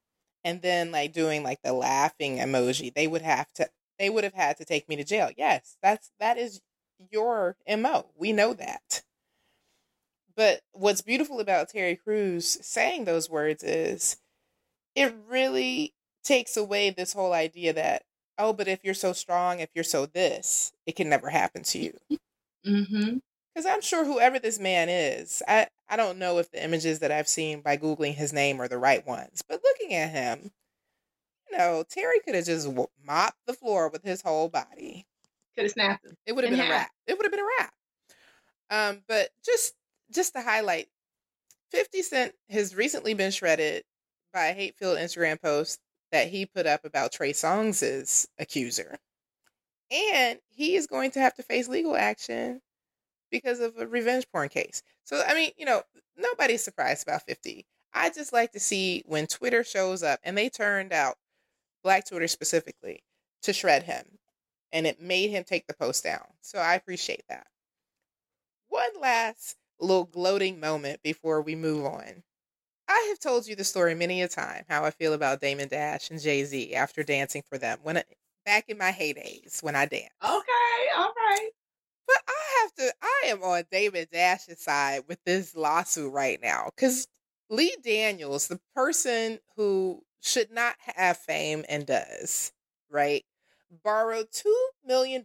and 0.43 0.61
then, 0.61 0.91
like, 0.91 1.13
doing, 1.13 1.43
like, 1.43 1.61
the 1.63 1.73
laughing 1.73 2.37
emoji. 2.37 2.93
They 2.93 3.07
would 3.07 3.21
have 3.23 3.51
to, 3.53 3.69
they 3.97 4.09
would 4.09 4.23
have 4.23 4.33
had 4.33 4.57
to 4.57 4.65
take 4.65 4.87
me 4.87 4.95
to 4.95 5.03
jail. 5.03 5.29
Yes, 5.37 5.77
that's, 5.81 6.11
that 6.19 6.37
is 6.37 6.61
your 7.11 7.57
MO. 7.67 8.11
We 8.15 8.31
know 8.31 8.53
that. 8.53 9.03
But 10.35 10.61
what's 10.71 11.01
beautiful 11.01 11.39
about 11.39 11.69
Terry 11.69 11.95
Crews 11.95 12.57
saying 12.61 13.05
those 13.05 13.29
words 13.29 13.63
is 13.63 14.17
it 14.95 15.13
really 15.27 15.93
takes 16.23 16.55
away 16.55 16.89
this 16.89 17.13
whole 17.13 17.33
idea 17.33 17.73
that, 17.73 18.03
oh, 18.37 18.53
but 18.53 18.67
if 18.67 18.79
you're 18.83 18.93
so 18.93 19.13
strong, 19.13 19.59
if 19.59 19.69
you're 19.73 19.83
so 19.83 20.05
this, 20.05 20.71
it 20.85 20.95
can 20.95 21.09
never 21.09 21.29
happen 21.29 21.63
to 21.63 21.79
you. 21.79 21.97
Mm-hmm. 22.65 23.17
Because 23.53 23.65
I'm 23.65 23.81
sure 23.81 24.05
whoever 24.05 24.39
this 24.39 24.59
man 24.59 24.89
is, 24.89 25.41
I, 25.47 25.67
I 25.89 25.95
don't 25.95 26.19
know 26.19 26.37
if 26.37 26.51
the 26.51 26.63
images 26.63 26.99
that 26.99 27.11
I've 27.11 27.27
seen 27.27 27.61
by 27.61 27.77
Googling 27.77 28.13
his 28.13 28.31
name 28.31 28.61
are 28.61 28.67
the 28.67 28.77
right 28.77 29.05
ones, 29.05 29.43
but 29.47 29.61
looking 29.63 29.93
at 29.95 30.11
him, 30.11 30.51
you 31.49 31.57
know, 31.57 31.83
Terry 31.89 32.19
could 32.21 32.35
have 32.35 32.45
just 32.45 32.69
mopped 33.05 33.39
the 33.47 33.53
floor 33.53 33.89
with 33.89 34.03
his 34.03 34.21
whole 34.21 34.49
body. 34.49 35.07
Could 35.55 35.63
have 35.63 35.71
snapped 35.71 36.05
him. 36.05 36.15
It 36.25 36.33
would 36.33 36.43
have 36.43 36.51
been 36.51 36.59
a 36.59 36.63
half. 36.63 36.71
wrap. 36.71 36.91
It 37.07 37.17
would 37.17 37.25
have 37.25 37.31
been 37.31 37.39
a 37.39 37.49
wrap. 37.57 37.73
Um, 38.69 39.01
but 39.07 39.29
just 39.43 39.73
just 40.11 40.33
to 40.33 40.41
highlight, 40.41 40.87
50 41.71 42.01
Cent 42.01 42.33
has 42.49 42.75
recently 42.75 43.13
been 43.13 43.31
shredded 43.31 43.83
by 44.33 44.47
a 44.47 44.53
hate-filled 44.53 44.97
Instagram 44.97 45.41
post 45.41 45.79
that 46.11 46.27
he 46.27 46.45
put 46.45 46.65
up 46.65 46.85
about 46.85 47.11
Trey 47.11 47.33
Songz's 47.33 48.27
accuser. 48.39 48.97
And 49.91 50.39
he 50.49 50.75
is 50.75 50.87
going 50.87 51.11
to 51.11 51.19
have 51.19 51.35
to 51.35 51.43
face 51.43 51.67
legal 51.67 51.95
action 51.95 52.61
because 53.31 53.59
of 53.59 53.77
a 53.77 53.87
revenge 53.87 54.27
porn 54.31 54.49
case. 54.49 54.81
So 55.03 55.21
I 55.25 55.33
mean, 55.33 55.51
you 55.57 55.65
know, 55.65 55.83
nobody's 56.17 56.63
surprised 56.63 57.07
about 57.07 57.23
50. 57.23 57.65
I 57.93 58.09
just 58.09 58.33
like 58.33 58.51
to 58.51 58.59
see 58.59 59.03
when 59.05 59.27
Twitter 59.27 59.63
shows 59.63 60.03
up 60.03 60.19
and 60.23 60.37
they 60.37 60.49
turned 60.49 60.93
out 60.93 61.15
Black 61.83 62.07
Twitter 62.07 62.27
specifically 62.27 63.03
to 63.43 63.53
shred 63.53 63.83
him 63.83 64.19
and 64.71 64.85
it 64.85 65.01
made 65.01 65.29
him 65.29 65.43
take 65.43 65.67
the 65.67 65.73
post 65.73 66.03
down. 66.03 66.25
So 66.41 66.59
I 66.59 66.75
appreciate 66.75 67.23
that. 67.29 67.47
One 68.67 68.91
last 68.99 69.57
little 69.79 70.05
gloating 70.05 70.59
moment 70.59 71.01
before 71.03 71.41
we 71.41 71.55
move 71.55 71.85
on. 71.85 72.23
I 72.87 73.05
have 73.09 73.19
told 73.19 73.47
you 73.47 73.55
the 73.55 73.63
story 73.63 73.93
many 73.95 74.21
a 74.21 74.27
time 74.27 74.65
how 74.67 74.83
I 74.83 74.91
feel 74.91 75.13
about 75.13 75.41
Damon 75.41 75.67
Dash 75.67 76.09
and 76.09 76.19
Jay 76.19 76.43
Z 76.43 76.73
after 76.73 77.03
dancing 77.03 77.43
for 77.47 77.57
them 77.57 77.79
when 77.83 78.01
back 78.45 78.65
in 78.67 78.77
my 78.77 78.91
heydays 78.91 79.61
when 79.61 79.75
I 79.75 79.85
danced. 79.85 80.11
Okay, 80.23 80.89
all 80.97 81.13
right. 81.15 81.49
But 82.09 82.23
I 82.29 82.61
have 82.63 82.75
to, 82.75 82.95
I 83.03 83.23
am 83.27 83.43
on 83.43 83.65
David 83.71 84.09
Dash's 84.11 84.61
side 84.61 85.03
with 85.07 85.19
this 85.25 85.55
lawsuit 85.55 86.11
right 86.13 86.41
now 86.41 86.71
because 86.75 87.07
Lee 87.49 87.77
Daniels, 87.83 88.49
the 88.49 88.59
person 88.75 89.39
who 89.57 90.03
should 90.21 90.51
not 90.51 90.77
have 90.79 91.17
fame 91.17 91.65
and 91.69 91.87
does, 91.87 92.51
right, 92.89 93.25
borrowed 93.71 94.31
$2 94.31 94.69
million. 94.83 95.23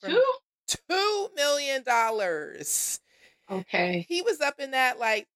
Two? 0.00 0.24
$2 0.90 1.34
million. 1.34 1.84
Okay. 3.50 4.06
He 4.08 4.22
was 4.22 4.40
up 4.40 4.60
in 4.60 4.72
that 4.72 4.98
like 4.98 5.28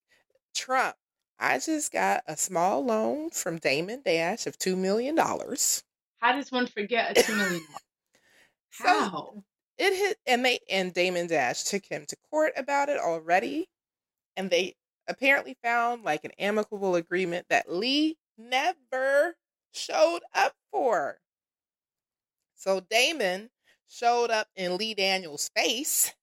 Trump. 0.55 0.97
I 1.39 1.59
just 1.61 1.93
got 1.93 2.25
a 2.27 2.37
small 2.37 2.85
loan 2.85 3.31
from 3.31 3.59
Damon 3.59 4.03
Dash 4.03 4.47
of 4.47 4.59
$2 4.59 4.77
million. 4.79 5.17
How 6.21 6.33
does 6.33 6.51
one 6.51 6.67
forget 6.67 7.11
a 7.11 7.15
two 7.15 7.37
million? 7.37 7.67
So 8.71 8.85
How? 8.85 9.45
It 9.79 9.97
hit 9.97 10.19
and 10.27 10.45
they 10.45 10.61
and 10.71 10.93
Damon 10.93 11.27
Dash 11.27 11.65
took 11.65 11.85
him 11.87 12.05
to 12.09 12.17
court 12.31 12.53
about 12.57 12.89
it 12.89 12.99
already. 12.99 13.69
And 14.37 14.51
they 14.51 14.75
apparently 15.09 15.57
found 15.63 16.05
like 16.05 16.25
an 16.25 16.33
amicable 16.39 16.95
agreement 16.97 17.47
that 17.51 17.71
Lee 17.73 18.17
never 18.39 19.37
showed 19.73 20.21
up 20.35 20.55
for. 20.71 21.19
So 22.55 22.81
Damon 22.81 23.51
showed 23.89 24.31
up 24.31 24.49
in 24.57 24.77
Lee 24.77 24.95
Daniels' 24.95 25.51
face. 25.55 26.15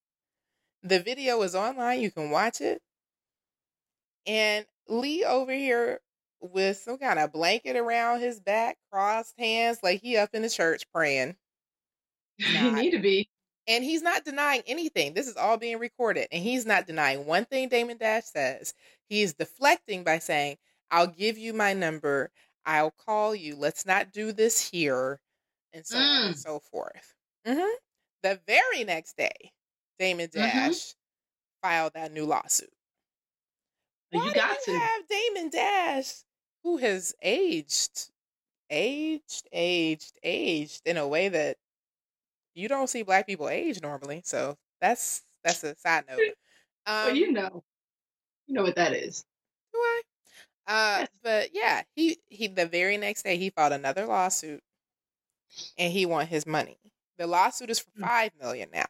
The 0.81 0.99
video 0.99 1.41
is 1.41 1.55
online, 1.55 1.99
you 2.01 2.11
can 2.11 2.29
watch 2.29 2.61
it. 2.61 2.81
And 4.25 4.65
Lee 4.87 5.25
over 5.25 5.51
here 5.51 5.99
with 6.41 6.77
some 6.77 6.97
kind 6.97 7.19
of 7.19 7.33
blanket 7.33 7.75
around 7.75 8.21
his 8.21 8.39
back, 8.39 8.77
crossed 8.91 9.33
hands, 9.37 9.79
like 9.83 10.01
he 10.01 10.17
up 10.17 10.29
in 10.33 10.41
the 10.41 10.49
church 10.49 10.83
praying. 10.93 11.35
you 12.37 12.71
need 12.71 12.91
to 12.91 12.99
be. 12.99 13.29
And 13.69 13.85
he's 13.85 14.03
not 14.03 14.25
denying 14.25 14.63
anything. 14.67 15.13
This 15.15 15.29
is 15.29 15.37
all 15.37 15.57
being 15.57 15.79
recorded. 15.79 16.27
And 16.33 16.43
he's 16.43 16.65
not 16.67 16.87
denying 16.87 17.25
one 17.27 17.45
thing 17.45 17.69
Damon 17.69 17.97
Dash 17.97 18.25
says. 18.25 18.75
He's 19.09 19.35
deflecting 19.35 20.03
by 20.05 20.19
saying, 20.19 20.57
I'll 20.91 21.07
give 21.07 21.37
you 21.39 21.53
my 21.53 21.73
number. 21.73 22.31
I'll 22.65 22.91
call 22.91 23.35
you. 23.35 23.55
Let's 23.55 23.85
not 23.87 24.11
do 24.13 24.33
this 24.33 24.69
here. 24.69 25.21
And 25.73 25.85
so 25.87 25.99
on 25.99 26.05
and 26.27 26.35
Mm. 26.35 26.39
so 26.39 26.59
forth. 26.59 27.15
hmm 27.45 27.75
The 28.23 28.41
very 28.47 28.83
next 28.85 29.17
day, 29.17 29.53
Damon 29.99 30.29
Mhm. 30.35 30.73
Dash 30.73 30.95
filed 31.63 31.93
that 31.93 32.11
new 32.13 32.25
lawsuit. 32.25 32.73
You 34.11 34.19
Why 34.19 34.33
got 34.33 34.61
do 34.65 34.71
you 34.71 34.79
to. 34.79 34.79
have 34.79 35.07
Damon 35.07 35.49
Dash, 35.49 36.23
who 36.63 36.77
has 36.77 37.15
aged, 37.23 38.11
aged, 38.69 39.47
aged, 39.53 40.19
aged 40.23 40.81
in 40.85 40.97
a 40.97 41.07
way 41.07 41.29
that 41.29 41.57
you 42.55 42.67
don't 42.67 42.87
see 42.89 43.03
black 43.03 43.25
people 43.27 43.49
age 43.49 43.81
normally. 43.81 44.21
So 44.25 44.57
that's 44.81 45.23
that's 45.43 45.63
a 45.63 45.75
side 45.75 46.05
note. 46.07 46.27
Um, 46.85 47.05
well, 47.05 47.15
you 47.15 47.31
know. 47.31 47.63
You 48.47 48.55
know 48.55 48.63
what 48.63 48.75
that 48.75 48.93
is. 48.93 49.25
do 49.73 49.79
I? 49.79 50.01
Uh, 50.67 51.05
but 51.23 51.51
yeah, 51.53 51.83
he 51.95 52.19
he 52.29 52.47
the 52.47 52.67
very 52.67 52.97
next 52.97 53.23
day 53.23 53.37
he 53.37 53.49
filed 53.49 53.73
another 53.73 54.05
lawsuit, 54.05 54.63
and 55.77 55.91
he 55.93 56.05
want 56.05 56.29
his 56.29 56.45
money. 56.45 56.93
The 57.17 57.25
lawsuit 57.27 57.69
is 57.69 57.79
for 57.79 57.91
Mm. 57.97 58.07
five 58.07 58.35
million 58.35 58.69
now. 58.71 58.85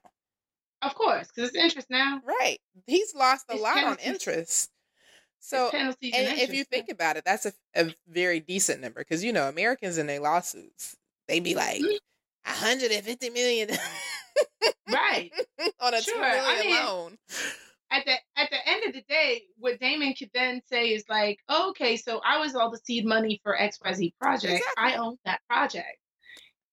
Of 0.82 0.94
course, 0.96 1.28
because 1.30 1.50
it's 1.50 1.58
interest 1.58 1.90
now. 1.90 2.22
Right? 2.22 2.60
He's 2.88 3.14
lost 3.16 3.46
a 3.50 3.56
It's 3.56 3.56
lot 3.56 3.84
on 3.84 3.98
interest. 4.00 4.72
So 5.40 5.72
penalties 5.72 6.18
And 6.18 6.28
and 6.28 6.40
if 6.40 6.54
you 6.54 6.64
interest, 6.64 6.66
think 6.66 6.90
about 6.90 7.18
it, 7.18 7.26
that's 7.26 7.46
a, 7.48 7.54
a 7.76 7.96
very 8.08 8.40
decent 8.42 8.82
number 8.82 9.02
because 9.02 9.24
you 9.24 9.34
know 9.34 9.50
Americans 9.50 9.98
in 10.00 10.08
their 10.08 10.22
lawsuits, 10.22 10.98
they 11.28 11.40
be 11.42 11.56
like, 11.56 11.82
Mhm. 11.82 12.00
150 12.50 13.30
million 13.30 13.70
Right. 14.92 15.32
on 15.80 15.94
a 15.94 16.02
Sure, 16.02 16.16
two 16.16 16.22
I 16.22 16.62
mean- 16.64 16.76
loan. 16.76 17.18
At 17.92 18.06
the 18.06 18.12
at 18.38 18.52
the 18.52 18.68
end 18.70 18.84
of 18.86 18.94
the 18.94 19.02
day, 19.10 19.42
what 19.58 19.80
Damon 19.80 20.14
could 20.14 20.30
then 20.32 20.62
say 20.68 20.90
is 20.90 21.04
like, 21.10 21.40
okay, 21.52 21.98
so 21.98 22.22
I 22.24 22.38
was 22.38 22.54
all 22.54 22.70
the 22.70 22.78
seed 22.86 23.04
money 23.04 23.40
for 23.42 23.58
XYZ 23.60 24.14
project. 24.22 24.64
I 24.78 24.94
own 24.98 25.18
that 25.26 25.40
project. 25.50 25.98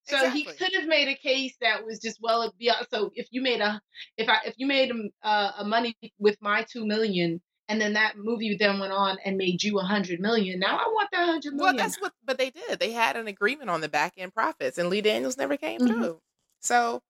So 0.03 0.29
he 0.29 0.43
could 0.43 0.73
have 0.75 0.87
made 0.87 1.07
a 1.07 1.15
case 1.15 1.55
that 1.59 1.83
was 1.83 1.99
just 1.99 2.19
well 2.21 2.53
beyond. 2.59 2.85
So 2.93 3.09
if 3.15 3.27
you 3.31 3.41
made 3.41 3.61
a, 3.61 3.81
if 4.15 4.29
I 4.29 4.37
if 4.45 4.53
you 4.57 4.67
made 4.67 4.91
a, 4.91 5.27
uh, 5.27 5.51
a 5.57 5.63
money 5.65 5.95
with 6.19 6.37
my 6.39 6.63
two 6.71 6.85
million, 6.85 7.41
and 7.69 7.79
then 7.81 7.93
that 7.93 8.17
movie 8.17 8.55
then 8.55 8.79
went 8.79 8.93
on 8.93 9.17
and 9.25 9.37
made 9.37 9.63
you 9.63 9.79
a 9.79 9.83
hundred 9.83 10.19
million, 10.19 10.59
now 10.59 10.77
I 10.77 10.87
want 10.89 11.09
that 11.11 11.25
hundred 11.25 11.53
million. 11.55 11.75
Well, 11.75 11.85
that's 11.85 11.97
what, 12.01 12.13
but 12.23 12.37
they 12.37 12.49
did. 12.49 12.79
They 12.79 12.91
had 12.91 13.15
an 13.17 13.27
agreement 13.27 13.69
on 13.69 13.81
the 13.81 13.89
back 13.89 14.13
end 14.17 14.33
profits, 14.33 14.77
and 14.77 14.89
Lee 14.89 15.01
Daniels 15.01 15.37
never 15.37 15.57
came 15.57 15.81
Mhm. 15.81 15.87
through. 15.87 16.21
So, 16.61 17.01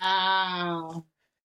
wow, 0.00 1.04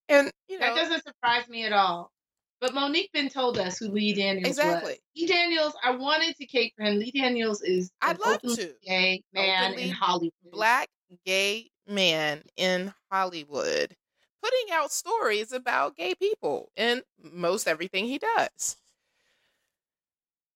and 0.09 0.31
you 0.47 0.59
know, 0.59 0.65
that 0.67 0.75
doesn't 0.75 1.03
surprise 1.03 1.47
me 1.47 1.65
at 1.65 1.74
all. 1.74 2.12
But 2.59 2.74
Mo'Nique 2.74 3.12
been 3.13 3.29
told 3.29 3.59
us 3.59 3.77
who 3.77 3.89
Lee 3.89 4.13
Daniels 4.13 4.53
is. 4.53 4.57
Exactly. 4.57 4.91
was. 4.93 5.00
Lee 5.15 5.27
Daniels, 5.27 5.74
I 5.83 5.91
wanted 5.91 6.36
to 6.38 6.45
cape 6.45 6.74
for 6.75 6.83
him. 6.83 6.97
Lee 6.97 7.12
Daniels 7.12 7.62
is 7.62 7.91
I'd 8.01 8.15
an 8.15 8.21
love 8.24 8.36
openly 8.38 8.55
to. 8.57 8.75
gay 8.83 9.24
man 9.33 9.71
Openly 9.71 9.83
in 9.89 9.89
Hollywood. 9.91 10.31
black 10.51 10.89
gay 11.25 11.69
man 11.88 12.43
in 12.55 12.93
Hollywood 13.12 13.95
putting 14.41 14.72
out 14.72 14.91
stories 14.91 15.51
about 15.51 15.96
gay 15.98 16.15
people 16.15 16.72
in 16.75 17.03
most 17.22 17.67
everything 17.67 18.06
he 18.06 18.17
does. 18.17 18.77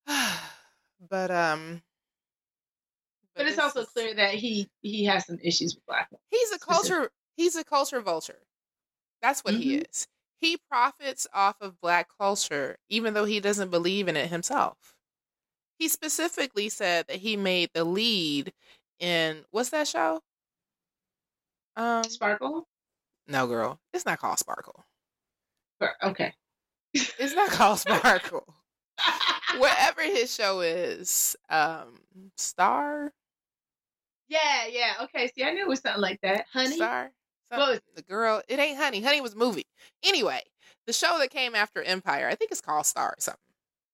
but 1.10 1.32
um 1.32 1.82
but 3.36 3.48
it's 3.48 3.58
this 3.58 3.58
also 3.58 3.86
clear 3.86 4.14
that 4.16 4.36
he 4.36 4.70
he 4.82 5.06
has 5.06 5.26
some 5.26 5.40
issues 5.42 5.76
with 5.76 5.86
black 5.86 6.10
he's 6.30 6.52
a 6.52 6.60
culture 6.60 7.12
he's 7.38 7.56
a 7.56 7.64
culture 7.64 8.02
vulture. 8.02 8.44
That's 9.22 9.44
what 9.44 9.56
he 9.56 9.74
Mhm. 9.74 9.84
is. 9.90 10.08
He 10.42 10.58
profits 10.58 11.28
off 11.34 11.58
of 11.62 11.82
black 11.82 12.10
culture 12.20 12.78
even 12.90 13.16
though 13.16 13.26
he 13.26 13.42
doesn't 13.42 13.72
believe 13.72 14.08
in 14.08 14.18
it 14.18 14.30
himself. 14.30 14.96
He 15.80 15.90
specifically 15.90 16.70
said 16.70 17.08
that 17.08 17.20
he 17.20 17.38
made 17.38 17.72
the 17.74 17.86
lead 17.86 18.54
in 19.00 19.46
what's 19.52 19.72
that 19.72 19.88
show? 19.90 20.22
Um 21.76 22.20
Sparkle. 22.20 22.68
No, 23.32 23.48
girl, 23.48 23.80
it's 23.94 24.06
not 24.06 24.20
called 24.20 24.40
Sparkle. 24.40 24.86
Okay. 26.04 26.34
It's 26.94 27.34
not 27.34 27.50
called 27.50 27.80
Sparkle. 27.80 28.54
Whatever 29.58 30.02
his 30.04 30.34
show 30.34 30.60
is, 30.60 31.36
um, 31.50 32.00
Star, 32.38 33.12
yeah, 34.32 34.66
yeah. 34.72 34.94
Okay. 35.04 35.30
See, 35.36 35.44
I 35.44 35.52
knew 35.52 35.64
it 35.64 35.68
was 35.68 35.82
something 35.82 36.02
like 36.02 36.20
that. 36.24 36.46
Honey. 36.54 36.78
Star, 36.78 37.12
something. 37.52 37.80
the 37.96 38.02
girl. 38.02 38.42
It 38.48 38.60
ain't 38.60 38.78
Honey. 38.78 39.02
Honey 39.02 39.20
was 39.20 39.34
a 39.34 39.38
movie. 39.38 39.66
Anyway, 40.04 40.40
the 40.88 40.94
show 40.94 41.18
that 41.20 41.32
came 41.32 41.54
after 41.54 41.82
Empire, 41.84 42.30
I 42.30 42.36
think 42.36 42.52
it's 42.52 42.62
called 42.62 42.86
Star 42.86 43.10
or 43.10 43.16
something. 43.20 43.40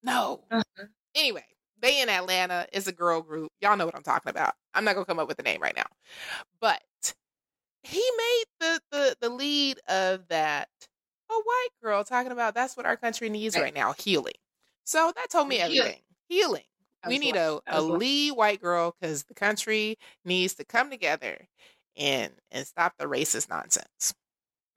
No. 0.04 0.44
Uh-huh. 0.52 0.86
Anyway, 1.16 1.44
they 1.82 2.02
in 2.02 2.10
Atlanta. 2.10 2.68
is 2.72 2.88
a 2.88 2.92
girl 2.92 3.22
group. 3.22 3.52
Y'all 3.62 3.76
know 3.78 3.86
what 3.88 3.96
I'm 3.96 4.04
talking 4.04 4.30
about. 4.30 4.54
I'm 4.76 4.84
not 4.84 4.94
gonna 4.94 5.06
come 5.06 5.18
up 5.18 5.28
with 5.28 5.38
the 5.38 5.44
name 5.44 5.60
right 5.60 5.76
now, 5.76 5.88
but 6.62 6.82
he 7.88 8.04
made 8.18 8.44
the 8.60 8.82
the 8.92 9.18
the 9.22 9.30
lead 9.30 9.80
of 9.88 10.28
that 10.30 10.70
a 11.30 11.34
white 11.34 11.68
girl 11.84 12.04
talking 12.04 12.32
about 12.32 12.54
that's 12.56 12.78
what 12.78 12.86
our 12.86 12.98
country 12.98 13.30
needs 13.30 13.56
Right. 13.56 13.64
right 13.64 13.76
now 13.76 13.94
healing. 13.94 14.34
So 14.86 15.12
that 15.16 15.30
told 15.30 15.48
me 15.50 15.60
everything. 15.60 16.00
Healing. 16.30 16.64
I 17.04 17.10
We 17.10 17.20
need 17.20 17.36
a, 17.36 17.54
a, 17.54 17.62
I 17.68 17.78
a 17.78 17.82
was 17.82 17.86
like- 17.92 18.00
lead 18.00 18.32
white 18.32 18.62
girl 18.62 18.96
because 19.00 19.24
the 19.26 19.34
country 19.34 19.98
needs 20.26 20.54
to 20.56 20.66
come 20.66 20.90
together 20.90 21.48
and 21.98 22.32
and 22.52 22.66
stop 22.66 22.94
the 22.98 23.06
racist 23.06 23.50
nonsense. 23.50 24.14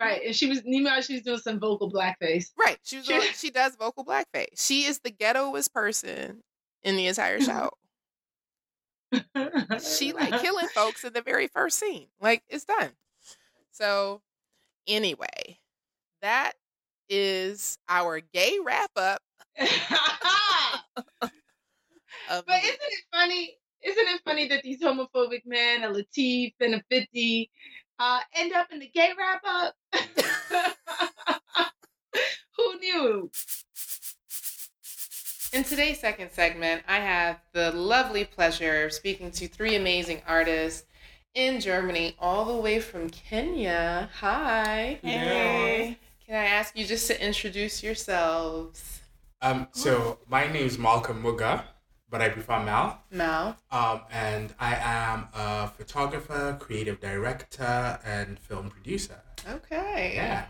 Right. 0.01 0.23
And 0.27 0.35
she 0.35 0.47
was 0.47 0.65
meanwhile 0.65 1.01
she 1.03 1.15
was 1.15 1.23
doing 1.23 1.39
some 1.39 1.61
vocal 1.61 1.91
blackface. 1.91 2.47
Right. 2.59 2.79
She 2.83 2.97
was 2.99 3.07
doing- 3.07 3.23
she 3.35 3.51
does 3.51 3.77
vocal 3.77 4.05
blackface. 4.05 4.47
She 4.67 4.85
is 4.85 5.01
the 5.01 5.11
ghettoest 5.11 5.73
person 5.73 6.43
in 6.83 6.97
the 6.97 7.07
entire 7.07 7.41
show. 7.41 7.71
She 9.81 10.13
like 10.13 10.41
killing 10.41 10.69
folks 10.75 11.05
in 11.05 11.13
the 11.13 11.23
very 11.23 11.49
first 11.49 11.79
scene. 11.79 12.07
Like 12.21 12.43
it's 12.49 12.65
done. 12.65 12.91
So 13.73 14.23
anyway, 14.87 15.59
that 16.23 16.53
is 17.09 17.79
our 17.89 18.21
gay 18.21 18.59
wrap 18.65 18.91
up 18.97 19.23
But 22.29 22.63
isn't 22.63 22.79
it 22.81 23.05
funny? 23.13 23.57
Isn't 23.83 24.09
it 24.09 24.21
funny 24.25 24.47
that 24.49 24.63
these 24.63 24.81
homophobic 24.81 25.43
men, 25.47 25.83
a 25.85 25.89
Latif 25.89 26.55
and 26.61 26.75
a 26.77 26.83
50, 26.91 27.51
uh, 27.99 28.21
end 28.35 28.53
up 28.53 28.69
in 28.71 28.79
the 28.79 28.89
gay 28.89 29.11
wrap 29.19 29.43
up? 29.45 29.75
Who 32.57 32.79
knew? 32.79 33.31
In 35.53 35.65
today's 35.65 35.99
second 35.99 36.31
segment, 36.31 36.85
I 36.87 36.99
have 37.01 37.41
the 37.53 37.73
lovely 37.73 38.25
pleasure 38.25 38.85
of 38.85 38.93
speaking 38.93 39.33
to 39.33 39.49
three 39.49 39.75
amazing 39.75 40.23
artists 40.25 40.87
in 41.35 41.61
Germany, 41.61 42.15
all 42.21 42.45
the 42.45 42.55
way 42.55 42.79
from 42.79 43.11
Kenya. 43.11 44.09
Hi. 44.21 45.01
Hey. 45.03 45.99
Can 46.25 46.37
I 46.37 46.45
ask 46.45 46.79
you 46.79 46.87
just 46.87 47.09
to 47.09 47.21
introduce 47.25 47.83
yourselves? 47.83 49.01
Um, 49.43 49.67
so 49.73 50.19
my 50.29 50.47
name 50.47 50.67
is 50.67 50.79
Malcolm 50.79 51.21
Muga, 51.21 51.65
but 52.09 52.23
I 52.23 52.29
prefer 52.29 52.63
Mal. 52.63 53.03
Mal. 53.11 53.57
Um, 53.73 54.03
and 54.13 54.55
I 54.61 54.77
am 54.77 55.29
a 55.35 55.67
photographer, 55.67 56.59
creative 56.61 57.01
director, 57.01 57.99
and 58.05 58.39
film 58.39 58.71
producer. 58.71 59.21
Okay. 59.49 60.13
Yeah. 60.15 60.45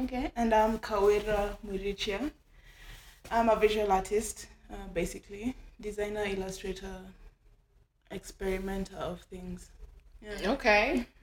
Okay, 0.00 0.32
and 0.34 0.52
I'm 0.52 0.78
Kawira 0.78 1.56
Mwirichia. 1.64 2.32
I'm 3.30 3.48
a 3.48 3.56
visual 3.56 3.90
artist, 3.90 4.46
uh, 4.70 4.88
basically, 4.92 5.54
designer, 5.80 6.24
illustrator, 6.24 7.00
experimenter 8.10 8.96
of 8.96 9.20
things. 9.22 9.70
Yeah. 10.20 10.52
Okay. 10.52 11.06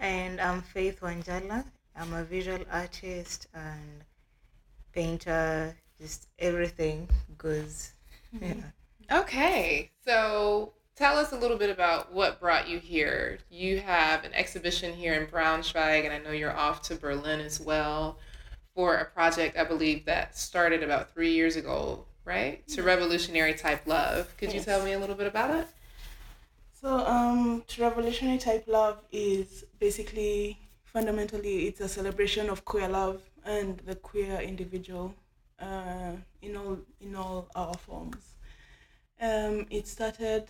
And 0.00 0.40
I'm 0.40 0.62
Faith 0.62 1.00
Wanjala. 1.00 1.64
I'm 1.96 2.12
a 2.12 2.22
visual 2.22 2.64
artist 2.70 3.48
and 3.52 4.04
painter, 4.92 5.76
just 6.00 6.28
everything 6.38 7.08
goes. 7.36 7.94
Yeah. 8.40 8.54
Okay. 9.10 9.90
So 10.06 10.74
tell 10.94 11.18
us 11.18 11.32
a 11.32 11.36
little 11.36 11.56
bit 11.56 11.70
about 11.70 12.12
what 12.12 12.38
brought 12.38 12.68
you 12.68 12.78
here. 12.78 13.38
You 13.50 13.80
have 13.80 14.24
an 14.24 14.32
exhibition 14.34 14.94
here 14.94 15.14
in 15.14 15.26
Braunschweig, 15.26 16.04
and 16.04 16.12
I 16.12 16.18
know 16.18 16.30
you're 16.30 16.56
off 16.56 16.80
to 16.82 16.94
Berlin 16.94 17.40
as 17.40 17.58
well 17.58 18.20
for 18.78 18.94
a 18.94 19.04
project 19.06 19.58
I 19.58 19.64
believe 19.64 20.04
that 20.04 20.38
started 20.38 20.84
about 20.84 21.12
three 21.12 21.32
years 21.32 21.56
ago, 21.56 22.04
right? 22.24 22.56
To 22.68 22.84
Revolutionary 22.84 23.54
Type 23.54 23.84
Love. 23.88 24.32
Could 24.36 24.52
you 24.52 24.60
tell 24.60 24.84
me 24.84 24.92
a 24.92 25.00
little 25.00 25.16
bit 25.16 25.26
about 25.26 25.50
it? 25.56 25.66
So, 26.80 26.88
um, 27.14 27.64
to 27.66 27.82
revolutionary 27.82 28.38
type 28.38 28.68
love 28.68 28.98
is 29.10 29.64
basically 29.80 30.60
fundamentally 30.84 31.66
it's 31.66 31.80
a 31.80 31.88
celebration 31.88 32.48
of 32.48 32.64
queer 32.64 32.86
love 32.86 33.20
and 33.44 33.78
the 33.78 33.96
queer 33.96 34.38
individual 34.40 35.12
uh, 35.58 36.12
in 36.40 36.56
all 36.56 36.78
in 37.00 37.16
all 37.16 37.48
our 37.56 37.74
forms. 37.74 38.24
Um, 39.20 39.66
it 39.70 39.88
started. 39.88 40.44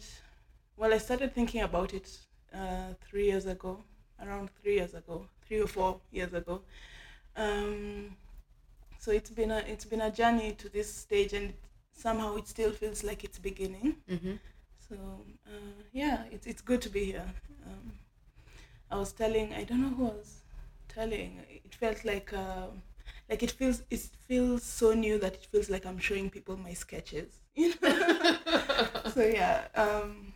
Well, 0.77 0.93
I 0.93 0.99
started 0.99 1.35
thinking 1.35 1.62
about 1.62 1.95
it 1.95 2.09
uh, 2.55 2.93
three 3.09 3.25
years 3.31 3.47
ago, 3.47 3.83
around 4.23 4.51
three 4.61 4.75
years 4.75 4.93
ago, 4.93 5.27
three 5.47 5.61
or 5.62 5.67
four 5.67 6.01
years 6.12 6.35
ago. 6.35 6.61
Um, 7.38 8.16
so 8.98 9.12
it's 9.12 9.31
been 9.31 9.51
a 9.53 9.59
it's 9.59 9.85
been 9.85 10.01
a 10.01 10.11
journey 10.11 10.53
to 10.59 10.68
this 10.68 10.92
stage, 10.92 11.33
and 11.33 11.55
somehow 11.92 12.37
it 12.37 12.48
still 12.48 12.72
feels 12.72 13.05
like 13.05 13.24
it's 13.24 13.38
beginning. 13.38 13.96
Mm-hmm. 14.11 14.35
So 14.88 14.96
uh, 15.46 15.83
yeah, 15.92 16.24
it's 16.33 16.46
it's 16.46 16.61
good 16.61 16.83
to 16.83 16.90
be 16.90 17.05
here. 17.05 17.31
Um, 17.66 17.92
I 18.90 18.96
was 18.98 19.12
telling 19.12 19.55
I 19.55 19.64
don't 19.64 19.83
know 19.83 19.94
who 19.96 20.07
I 20.07 20.14
was 20.14 20.40
telling. 20.88 21.40
It 21.48 21.74
felt 21.74 22.05
like 22.05 22.33
uh, 22.33 22.66
like 23.31 23.42
it 23.44 23.53
feels 23.53 23.83
it 23.90 24.01
feels 24.27 24.64
so 24.64 24.92
new 24.92 25.18
that 25.18 25.35
it 25.35 25.46
feels 25.46 25.70
like 25.70 25.87
I'm 25.87 25.98
showing 25.98 26.31
people 26.31 26.57
my 26.57 26.74
sketches. 26.74 27.40
You 27.59 27.74
know. 27.83 28.37
so 29.14 29.22
yeah. 29.22 29.66
Um, 29.74 30.33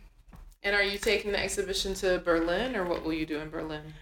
and 0.61 0.75
are 0.75 0.83
you 0.83 0.97
taking 0.97 1.31
the 1.31 1.41
exhibition 1.41 1.93
to 1.95 2.19
Berlin, 2.19 2.75
or 2.75 2.85
what 2.85 3.03
will 3.03 3.13
you 3.13 3.25
do 3.25 3.39
in 3.39 3.49
Berlin? 3.49 3.93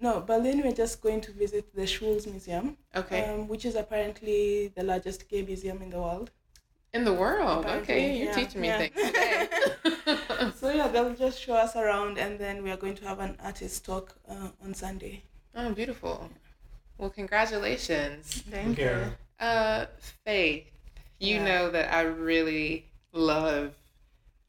No, 0.00 0.20
Berlin. 0.20 0.62
We're 0.64 0.72
just 0.72 1.00
going 1.02 1.20
to 1.22 1.32
visit 1.32 1.74
the 1.74 1.82
Schwules 1.82 2.26
Museum, 2.26 2.76
Okay. 2.96 3.24
um, 3.28 3.48
which 3.48 3.64
is 3.64 3.74
apparently 3.76 4.68
the 4.74 4.82
largest 4.82 5.28
gay 5.28 5.42
museum 5.42 5.82
in 5.82 5.90
the 5.90 5.98
world. 6.00 6.30
in 6.92 7.04
the 7.04 7.12
world. 7.12 7.64
apparently, 7.64 7.94
Okay, 7.94 8.16
you're 8.18 8.26
yeah, 8.28 8.34
teaching 8.34 8.60
me 8.62 8.68
yeah. 8.68 8.78
things 8.78 8.96
today. 9.06 9.48
So 10.60 10.70
yeah, 10.70 10.88
they'll 10.88 11.14
just 11.14 11.38
show 11.40 11.54
us 11.54 11.76
around, 11.76 12.18
and 12.18 12.38
then 12.38 12.62
we 12.64 12.70
are 12.72 12.76
going 12.76 12.96
to 12.96 13.04
have 13.04 13.20
an 13.20 13.36
artist 13.44 13.84
talk 13.84 14.16
uh, 14.28 14.48
on 14.64 14.74
Sunday. 14.74 15.22
oh, 15.54 15.70
beautiful. 15.72 16.28
Well, 16.98 17.10
congratulations. 17.10 18.42
Thank 18.50 18.78
you. 18.78 18.84
you. 18.86 19.00
Uh, 19.38 19.86
Faith, 20.26 20.66
you 21.18 21.36
Yeah. 21.36 21.44
know 21.44 21.70
that 21.70 21.92
I 21.94 22.02
really 22.02 22.86
love 23.12 23.74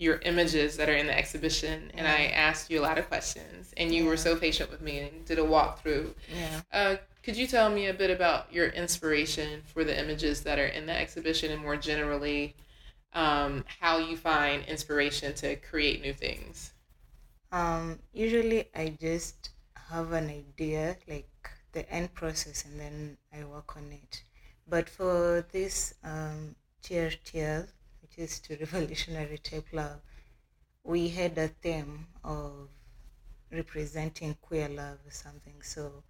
your 0.01 0.17
images 0.23 0.77
that 0.77 0.89
are 0.89 0.95
in 0.95 1.05
the 1.05 1.15
exhibition, 1.15 1.91
and 1.93 2.07
I 2.07 2.25
asked 2.25 2.71
you 2.71 2.79
a 2.79 2.81
lot 2.81 2.97
of 2.97 3.07
questions, 3.07 3.71
and 3.77 3.93
you 3.93 4.05
were 4.05 4.17
so 4.17 4.35
patient 4.35 4.71
with 4.71 4.81
me 4.81 4.97
and 4.97 5.23
did 5.25 5.37
a 5.37 5.43
walkthrough. 5.43 6.15
Yeah. 6.35 6.61
Uh, 6.73 6.95
could 7.21 7.37
you 7.37 7.45
tell 7.45 7.69
me 7.69 7.85
a 7.85 7.93
bit 7.93 8.09
about 8.09 8.51
your 8.51 8.69
inspiration 8.69 9.61
for 9.63 9.83
the 9.83 9.97
images 9.97 10.41
that 10.41 10.57
are 10.57 10.65
in 10.65 10.87
the 10.87 10.97
exhibition, 10.97 11.51
and 11.51 11.61
more 11.61 11.77
generally, 11.77 12.55
um, 13.13 13.63
how 13.79 13.99
you 13.99 14.17
find 14.17 14.65
inspiration 14.65 15.35
to 15.35 15.55
create 15.57 16.01
new 16.01 16.13
things? 16.13 16.73
Um, 17.51 17.99
usually 18.11 18.69
I 18.73 18.97
just 18.99 19.51
have 19.91 20.13
an 20.13 20.31
idea, 20.31 20.97
like 21.07 21.29
the 21.73 21.87
end 21.93 22.11
process, 22.15 22.65
and 22.65 22.79
then 22.79 23.17
I 23.31 23.43
work 23.43 23.77
on 23.77 23.91
it. 23.91 24.23
But 24.67 24.89
for 24.89 25.45
this 25.51 25.93
um, 26.03 26.55
TRTL, 26.83 27.61
which 27.61 27.69
is 28.17 28.39
to 28.41 28.57
revolutionary 28.57 29.37
type 29.37 29.67
love, 29.71 30.01
we 30.83 31.09
had 31.09 31.37
a 31.37 31.47
theme 31.47 32.07
of 32.23 32.69
representing 33.51 34.35
queer 34.41 34.69
love 34.69 34.97
or 35.05 35.11
something. 35.11 35.61
So 35.61 36.03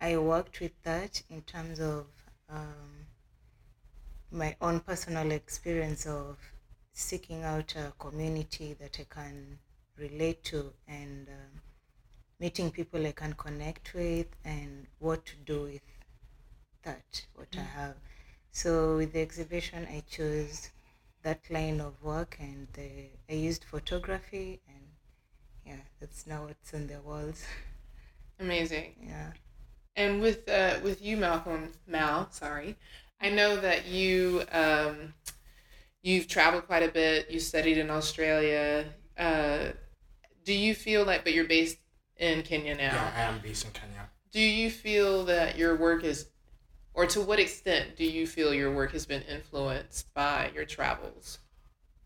I 0.00 0.16
worked 0.16 0.60
with 0.60 0.72
that 0.82 1.22
in 1.30 1.42
terms 1.42 1.80
of 1.80 2.06
um, 2.50 3.06
my 4.30 4.56
own 4.60 4.80
personal 4.80 5.30
experience 5.30 6.06
of 6.06 6.36
seeking 6.92 7.42
out 7.42 7.74
a 7.76 7.92
community 7.98 8.76
that 8.80 8.98
I 9.00 9.06
can 9.08 9.58
relate 9.98 10.42
to 10.44 10.72
and 10.88 11.28
um 11.28 11.60
meeting 12.40 12.70
people 12.70 13.06
I 13.06 13.12
can 13.12 13.32
connect 13.34 13.94
with 13.94 14.26
and 14.44 14.86
what 14.98 15.24
to 15.26 15.36
do 15.46 15.62
with 15.62 15.82
that, 16.82 17.24
what 17.34 17.48
I 17.56 17.62
have. 17.62 17.94
So 18.50 18.96
with 18.96 19.12
the 19.12 19.20
exhibition, 19.20 19.86
I 19.90 20.02
chose 20.10 20.70
that 21.24 21.40
line 21.50 21.80
of 21.80 22.00
work 22.02 22.36
and 22.38 22.68
the, 22.74 23.08
I 23.28 23.34
used 23.34 23.64
photography 23.64 24.60
and 24.68 24.84
yeah, 25.66 25.82
that's 26.00 26.26
now 26.26 26.44
what's 26.44 26.72
on 26.72 26.86
the 26.86 27.00
walls. 27.00 27.44
Amazing. 28.40 28.94
Yeah. 29.02 29.32
And 29.96 30.20
with 30.20 30.48
uh, 30.48 30.80
with 30.82 31.00
you, 31.02 31.16
Malcolm, 31.16 31.70
Mal, 31.86 32.28
sorry, 32.30 32.76
I 33.20 33.30
know 33.30 33.56
that 33.60 33.86
you 33.86 34.42
um, 34.52 35.14
you've 36.02 36.28
traveled 36.28 36.66
quite 36.66 36.82
a 36.82 36.90
bit. 36.90 37.30
You 37.30 37.40
studied 37.40 37.78
in 37.78 37.90
Australia. 37.90 38.86
Uh, 39.16 39.68
do 40.44 40.52
you 40.52 40.74
feel 40.74 41.04
like, 41.04 41.24
but 41.24 41.32
you're 41.32 41.44
based 41.44 41.78
in 42.16 42.42
Kenya 42.42 42.74
now? 42.74 42.92
Yeah, 42.92 43.12
I 43.16 43.20
am 43.22 43.38
based 43.38 43.64
in 43.64 43.70
Kenya. 43.70 44.10
Do 44.32 44.40
you 44.40 44.68
feel 44.68 45.24
that 45.26 45.56
your 45.56 45.76
work 45.76 46.04
is, 46.04 46.26
or 46.94 47.06
to 47.06 47.20
what 47.20 47.38
extent 47.38 47.96
do 47.96 48.04
you 48.04 48.26
feel 48.26 48.54
your 48.54 48.72
work 48.72 48.92
has 48.92 49.04
been 49.04 49.22
influenced 49.22 50.12
by 50.14 50.50
your 50.54 50.64
travels? 50.64 51.40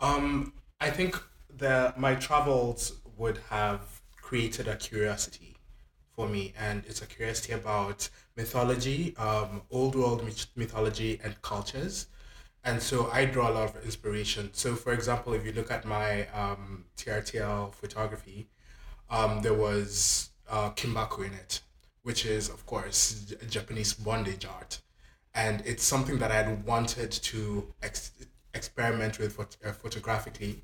Um, 0.01 0.55
I 0.81 0.91
think 0.91 1.21
that 1.59 1.99
my 1.99 2.15
travels 2.15 3.01
would 3.17 3.39
have 3.51 3.81
created 4.21 4.69
a 4.69 4.77
curiosity 4.77 5.57
for 6.15 6.29
me, 6.29 6.53
and 6.59 6.83
it's 6.87 7.03
a 7.03 7.07
curiosity 7.07 7.53
about 7.53 8.09
mythology, 8.37 9.17
um, 9.17 9.63
old 9.71 9.95
world 9.95 10.23
mythology, 10.57 11.21
and 11.23 11.41
cultures. 11.43 12.07
And 12.65 12.83
so 12.83 13.09
I 13.13 13.25
draw 13.25 13.51
a 13.51 13.55
lot 13.55 13.77
of 13.77 13.85
inspiration. 13.85 14.51
So, 14.53 14.75
for 14.75 14.93
example, 14.93 15.33
if 15.33 15.45
you 15.47 15.53
look 15.53 15.71
at 15.71 15.85
my 15.85 16.27
um, 16.29 16.85
TRTL 16.97 17.73
photography, 17.75 18.49
um, 19.11 19.43
there 19.43 19.55
was 19.55 20.31
uh, 20.51 20.71
kinbaku 20.71 21.27
in 21.27 21.35
it, 21.35 21.61
which 22.09 22.25
is, 22.25 22.49
of 22.49 22.65
course, 22.65 23.35
Japanese 23.51 23.93
bondage 23.93 24.47
art. 24.47 24.81
And 25.35 25.63
it's 25.67 25.85
something 25.85 26.17
that 26.21 26.31
I 26.31 26.37
had 26.37 26.65
wanted 26.65 27.13
to 27.13 27.41
ex- 27.83 28.13
experiment 28.55 29.19
with 29.19 29.37
phot- 29.37 29.59
uh, 29.63 29.73
photographically 29.73 30.63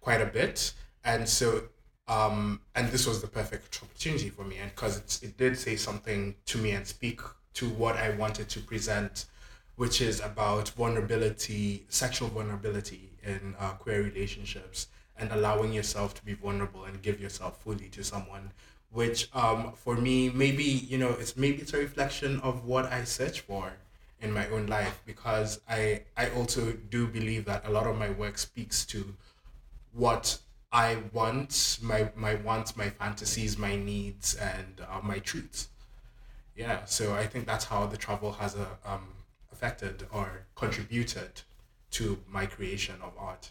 quite 0.00 0.20
a 0.20 0.26
bit. 0.26 0.72
And 1.04 1.28
so, 1.28 1.46
um, 2.08 2.62
and 2.74 2.88
this 2.88 3.06
was 3.06 3.22
the 3.22 3.28
perfect 3.28 3.78
opportunity 3.84 4.30
for 4.30 4.42
me. 4.42 4.56
And 4.56 4.70
because 4.74 5.22
it, 5.22 5.36
did 5.36 5.56
say 5.56 5.76
something 5.76 6.34
to 6.46 6.58
me 6.58 6.72
and 6.72 6.84
speak 6.84 7.20
to 7.54 7.68
what 7.68 7.96
I 7.96 8.10
wanted 8.22 8.48
to 8.48 8.58
present, 8.58 9.26
which 9.76 10.00
is 10.00 10.18
about 10.18 10.70
vulnerability, 10.70 11.86
sexual 11.88 12.30
vulnerability 12.30 13.10
in 13.22 13.54
uh, 13.60 13.74
queer 13.82 14.02
relationships 14.02 14.88
and 15.16 15.30
allowing 15.30 15.72
yourself 15.72 16.14
to 16.14 16.24
be 16.24 16.34
vulnerable 16.34 16.82
and 16.82 17.00
give 17.00 17.20
yourself 17.20 17.62
fully 17.62 17.88
to 17.90 18.02
someone 18.02 18.50
which 18.92 19.28
um, 19.34 19.72
for 19.72 19.96
me 19.96 20.30
maybe 20.30 20.64
you 20.64 20.98
know 20.98 21.10
it's 21.10 21.36
maybe 21.36 21.58
it's 21.58 21.72
a 21.74 21.78
reflection 21.78 22.40
of 22.40 22.64
what 22.64 22.86
i 22.92 23.04
search 23.04 23.40
for 23.40 23.72
in 24.20 24.32
my 24.32 24.46
own 24.48 24.66
life 24.66 25.00
because 25.06 25.60
i 25.68 26.02
i 26.16 26.28
also 26.30 26.72
do 26.90 27.06
believe 27.06 27.44
that 27.44 27.64
a 27.66 27.70
lot 27.70 27.86
of 27.86 27.96
my 27.96 28.10
work 28.10 28.36
speaks 28.36 28.84
to 28.84 29.14
what 29.92 30.38
i 30.72 30.98
want 31.12 31.78
my 31.82 32.10
my 32.16 32.34
wants 32.36 32.76
my 32.76 32.90
fantasies 32.90 33.56
my 33.56 33.76
needs 33.76 34.34
and 34.36 34.80
uh, 34.88 35.00
my 35.02 35.18
truths. 35.18 35.68
Yeah 36.56 36.84
so 36.84 37.14
i 37.14 37.26
think 37.26 37.46
that's 37.46 37.64
how 37.64 37.86
the 37.86 37.96
travel 37.96 38.32
has 38.32 38.54
a, 38.54 38.66
um, 38.84 39.08
affected 39.52 40.06
or 40.12 40.42
contributed 40.54 41.42
to 41.90 42.18
my 42.28 42.46
creation 42.46 42.94
of 43.02 43.12
art. 43.18 43.50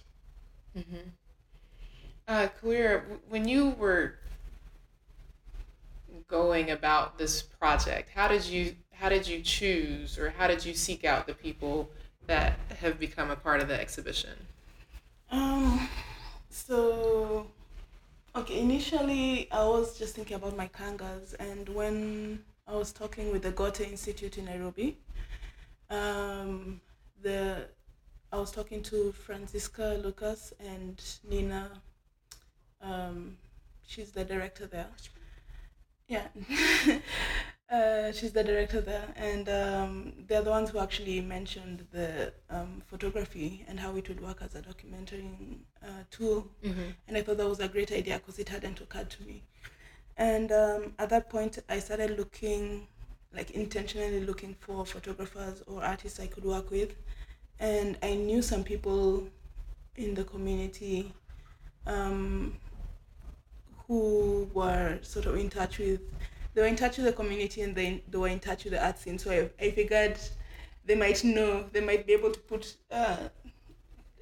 Uh, 2.28 2.48
Kawira, 2.62 3.02
when 3.28 3.48
you 3.48 3.72
were 3.72 4.16
going 6.30 6.72
about 6.72 7.18
this 7.18 7.42
project, 7.42 8.10
how 8.16 8.28
did 8.28 8.46
you 8.46 8.76
how 8.94 9.10
did 9.10 9.28
you 9.28 9.42
choose 9.42 10.18
or 10.18 10.30
how 10.30 10.48
did 10.48 10.64
you 10.66 10.74
seek 10.74 11.04
out 11.06 11.26
the 11.26 11.34
people 11.34 11.90
that 12.28 12.60
have 12.80 13.00
become 13.00 13.32
a 13.32 13.36
part 13.36 13.62
of 13.62 13.68
the 13.68 13.80
exhibition? 13.80 14.36
Um, 15.32 15.90
so, 16.50 17.48
okay, 18.36 18.60
initially 18.60 19.48
I 19.52 19.64
was 19.66 19.98
just 19.98 20.16
thinking 20.16 20.36
about 20.36 20.56
my 20.56 20.68
kangas, 20.68 21.34
and 21.40 21.68
when 21.70 22.44
I 22.68 22.74
was 22.74 22.92
talking 22.92 23.32
with 23.32 23.44
the 23.44 23.52
Goethe 23.52 23.82
Institute 23.82 24.38
in 24.38 24.46
Nairobi, 24.46 24.98
um, 25.90 26.82
the 27.22 27.68
I 28.32 28.38
was 28.38 28.52
talking 28.52 28.84
to 28.84 29.12
Francisca 29.12 30.00
Lucas 30.04 30.54
and 30.60 31.02
Nina. 31.28 31.72
Um, 32.80 33.38
she's 33.88 34.12
the 34.12 34.24
director 34.24 34.68
there. 34.68 34.88
Yeah. 36.10 36.28
Uh, 37.72 38.12
she's 38.12 38.32
the 38.32 38.44
director 38.44 38.82
there, 38.82 39.14
and 39.16 39.48
um, 39.48 40.14
they're 40.28 40.42
the 40.42 40.50
ones 40.50 40.72
who 40.72 40.80
actually 40.80 41.22
mentioned 41.22 41.86
the 41.92 42.34
um, 42.50 42.82
photography 42.88 43.64
and 43.68 43.80
how 43.80 43.96
it 43.96 44.10
would 44.10 44.20
work 44.20 44.42
as 44.42 44.56
a 44.56 44.62
documenting 44.64 45.60
uh, 45.84 46.02
tool. 46.10 46.48
And 47.08 47.16
I 47.16 47.22
thought 47.22 47.38
that 47.38 47.48
was 47.48 47.60
a 47.60 47.68
great 47.68 47.92
idea 47.92 48.18
because 48.18 48.40
it 48.40 48.50
hadn't 48.50 48.82
occurred 48.82 49.12
to 49.12 49.24
me. 49.24 49.44
And 50.18 50.52
um, 50.52 50.94
at 50.98 51.12
that 51.12 51.30
point, 51.30 51.60
I 51.70 51.78
started 51.78 52.18
looking, 52.18 52.88
like 53.36 53.52
intentionally 53.52 54.22
looking 54.22 54.56
for 54.60 54.84
photographers 54.84 55.62
or 55.68 55.84
artists 55.84 56.20
I 56.20 56.26
could 56.26 56.46
work 56.46 56.72
with. 56.72 56.96
And 57.60 58.00
I 58.02 58.16
knew 58.16 58.42
some 58.42 58.64
people 58.64 59.30
in 59.96 60.16
the 60.16 60.24
community 60.24 61.14
um, 61.86 62.58
who 63.90 64.50
were 64.54 65.00
sort 65.02 65.26
of 65.26 65.36
in 65.36 65.50
touch 65.50 65.80
with 65.80 66.00
they 66.54 66.62
were 66.62 66.68
in 66.68 66.76
touch 66.76 66.98
with 66.98 67.06
the 67.06 67.14
community 67.14 67.62
and 67.62 67.76
they, 67.76 68.04
they 68.10 68.18
were 68.18 68.28
in 68.28 68.40
touch 68.40 68.64
with 68.64 68.74
the 68.74 68.84
art 68.84 68.98
scene. 68.98 69.20
So 69.20 69.32
I, 69.32 69.66
I 69.66 69.72
figured 69.72 70.18
they 70.86 70.96
might 70.96 71.24
know, 71.24 71.66
they 71.72 71.82
might 71.82 72.08
be 72.08 72.14
able 72.14 72.32
to 72.32 72.40
put, 72.40 72.76
uh, 72.92 73.30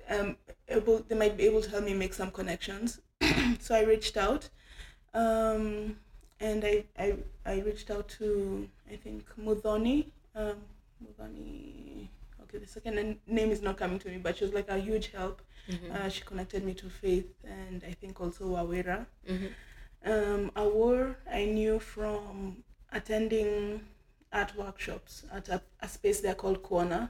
um, 0.10 0.36
able, 0.67 0.99
they 1.08 1.15
might 1.15 1.38
be 1.38 1.45
able 1.45 1.62
to 1.62 1.69
help 1.69 1.86
me 1.86 1.93
make 1.93 2.13
some 2.13 2.32
connections. 2.32 2.99
so 3.60 3.75
I 3.75 3.84
reached 3.84 4.17
out, 4.17 4.49
um, 5.13 5.95
and 6.39 6.63
I, 6.63 6.84
I, 6.99 7.15
I 7.45 7.60
reached 7.62 7.89
out 7.89 8.10
to, 8.19 8.67
I 8.91 8.97
think, 8.97 9.25
Mudhoni, 9.39 10.08
um, 10.36 10.58
okay, 12.47 12.57
the 12.60 12.67
second 12.67 13.17
name 13.27 13.51
is 13.51 13.62
not 13.62 13.77
coming 13.77 13.99
to 13.99 14.10
me, 14.10 14.17
but 14.17 14.38
she 14.38 14.43
was 14.45 14.53
like 14.53 14.69
a 14.69 14.77
huge 14.77 15.12
help. 15.12 15.41
Uh, 15.93 16.10
she 16.10 16.21
connected 16.23 16.63
me 16.63 16.73
to 16.75 16.89
Faith 16.89 17.27
and 17.43 17.83
I 17.86 17.91
think 17.91 18.21
also 18.21 18.45
Wawera. 18.45 19.05
Um, 20.05 20.51
Awor 20.55 21.15
I 21.29 21.45
knew 21.45 21.79
from 21.79 22.63
attending 22.91 23.81
art 24.31 24.55
workshops 24.55 25.23
at 25.33 25.49
a, 25.49 25.62
a 25.81 25.88
space 25.88 26.21
there 26.21 26.36
called 26.36 26.63
Kuona. 26.63 27.10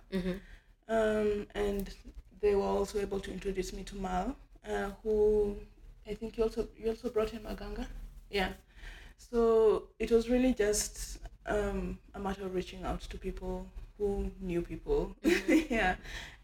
Um, 0.89 1.47
and 1.53 1.89
they 2.41 2.55
were 2.55 2.63
also 2.63 2.99
able 2.99 3.19
to 3.19 3.31
introduce 3.31 3.73
me 3.73 3.83
to 3.83 3.95
Mal, 3.95 4.35
uh, 4.67 4.89
who 5.03 5.57
I 6.09 6.13
think 6.13 6.37
you 6.37 6.43
also 6.45 6.67
you 6.77 6.89
also 6.89 7.09
brought 7.09 7.29
him 7.29 7.43
Aganga. 7.43 7.85
Yeah. 8.31 8.51
So 9.17 9.89
it 9.99 10.09
was 10.11 10.29
really 10.29 10.53
just 10.53 11.19
um, 11.45 11.99
a 12.15 12.19
matter 12.19 12.45
of 12.45 12.55
reaching 12.55 12.83
out 12.83 13.01
to 13.01 13.17
people 13.17 13.65
who 13.97 14.31
knew 14.41 14.61
people. 14.61 15.15
yeah. 15.69 15.95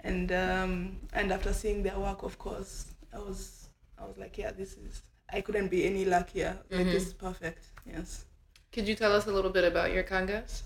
And 0.02 0.32
um, 0.32 0.98
and 1.14 1.32
after 1.32 1.54
seeing 1.54 1.84
their 1.84 2.00
work, 2.00 2.24
of 2.24 2.38
course, 2.38 2.86
I 3.14 3.20
was 3.20 3.70
I 4.00 4.06
was 4.06 4.18
like, 4.18 4.38
yeah, 4.38 4.52
this 4.52 4.74
is 4.74 5.02
I 5.32 5.42
couldn't 5.42 5.70
be 5.70 5.86
any 5.86 6.06
luckier. 6.06 6.58
Like 6.70 6.86
this 6.86 7.08
is 7.08 7.14
perfect. 7.14 7.66
Yes. 7.86 8.26
Could 8.72 8.88
you 8.88 8.96
tell 8.96 9.14
us 9.14 9.28
a 9.28 9.32
little 9.32 9.52
bit 9.52 9.64
about 9.64 9.92
your 9.92 10.04
kangas? 10.04 10.64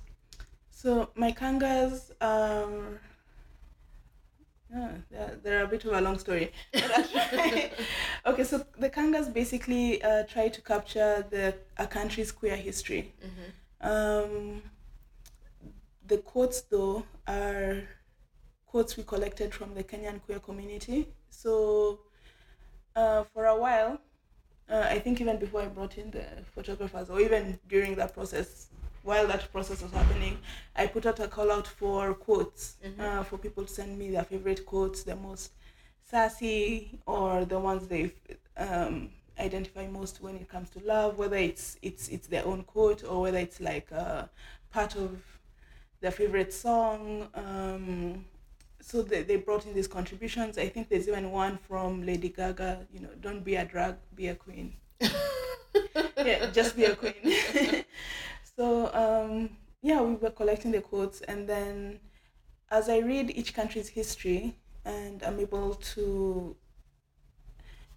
So 0.70 1.10
my 1.16 1.32
kangas 1.32 2.12
are 2.22 3.00
Yeah, 4.74 4.90
they're, 5.10 5.40
they're 5.44 5.64
a 5.64 5.68
bit 5.68 5.86
of 5.86 5.94
a 5.94 6.02
long 6.02 6.20
story. 6.20 6.52
But 6.74 6.92
I'll 6.92 7.04
try. 7.08 7.72
okay, 8.26 8.44
so 8.44 8.66
the 8.78 8.90
Kangas 8.90 9.34
basically 9.34 10.02
uh, 10.04 10.24
try 10.24 10.50
to 10.50 10.62
capture 10.62 11.26
the 11.30 11.56
a 11.78 11.88
country's 11.88 12.32
queer 12.32 12.58
history. 12.58 13.14
Um, 13.80 14.62
the 16.08 16.18
quotes, 16.20 16.62
though, 16.62 17.04
are 17.28 17.84
quotes 18.66 18.98
we 18.98 19.04
collected 19.04 19.54
from 19.54 19.74
the 19.74 19.84
Kenyan 19.84 20.22
queer 20.22 20.40
community. 20.40 21.08
So, 21.30 22.00
uh, 22.96 23.24
for 23.34 23.46
a 23.46 23.56
while, 23.56 24.00
uh, 24.70 24.86
I 24.90 25.00
think 25.00 25.22
even 25.22 25.38
before 25.38 25.62
I 25.62 25.68
brought 25.68 25.98
in 25.98 26.12
the 26.12 26.26
photographers, 26.54 27.10
or 27.10 27.20
even 27.22 27.60
during 27.70 27.96
that 27.96 28.14
process, 28.14 28.68
while 29.04 29.28
that 29.28 29.52
process 29.52 29.82
was 29.82 29.92
happening, 29.92 30.38
I 30.76 30.88
put 30.88 31.06
out 31.06 31.20
a 31.20 31.28
call 31.28 31.52
out 31.52 31.68
for 31.68 32.14
quotes 32.14 32.76
uh, 33.00 33.24
for 33.24 33.38
people 33.38 33.64
to 33.64 33.74
send 33.74 33.98
me 33.98 34.12
their 34.12 34.24
favorite 34.24 34.66
quotes, 34.66 35.04
the 35.04 35.16
most 35.16 35.52
sassy, 36.02 37.00
or 37.06 37.46
the 37.46 37.60
ones 37.60 37.88
they 37.88 38.12
um, 38.58 39.10
identify 39.40 39.88
most 39.88 40.22
when 40.22 40.36
it 40.36 40.50
comes 40.50 40.70
to 40.72 40.80
love, 40.80 41.18
whether 41.18 41.38
it's 41.38 41.78
it's 41.82 42.10
it's 42.10 42.28
their 42.28 42.46
own 42.46 42.64
quote 42.64 43.04
or 43.04 43.22
whether 43.22 43.38
it's 43.38 43.62
like 43.62 43.88
uh, 43.94 44.24
part 44.72 44.96
of 44.96 45.22
their 46.02 46.12
favorite 46.12 46.54
song. 46.54 47.28
Um, 47.34 48.26
so 48.82 49.02
they, 49.02 49.24
they 49.24 49.38
brought 49.38 49.66
in 49.66 49.74
these 49.74 49.88
contributions. 49.88 50.58
I 50.58 50.70
think 50.70 50.90
there's 50.90 51.08
even 51.08 51.32
one 51.32 51.58
from 51.58 52.06
Lady 52.06 52.30
Gaga, 52.30 52.88
you 52.92 53.02
know, 53.02 53.10
don't 53.20 53.44
be 53.44 53.56
a 53.56 53.66
drag, 53.66 53.96
be 54.16 54.28
a 54.28 54.36
queen. 54.36 54.74
yeah, 56.18 56.50
just 56.52 56.76
be 56.76 56.86
a 56.86 56.96
queen. 56.96 57.14
so 58.58 58.92
um, 58.94 59.50
yeah, 59.82 60.02
we 60.02 60.16
were 60.16 60.32
collecting 60.32 60.72
the 60.72 60.82
quotes, 60.82 61.22
and 61.22 61.48
then 61.48 62.00
as 62.72 62.90
I 62.90 63.00
read 63.00 63.32
each 63.32 63.54
country's 63.54 63.90
history, 63.90 64.58
and 64.86 65.22
I'm 65.24 65.40
able 65.40 65.76
to, 65.76 66.56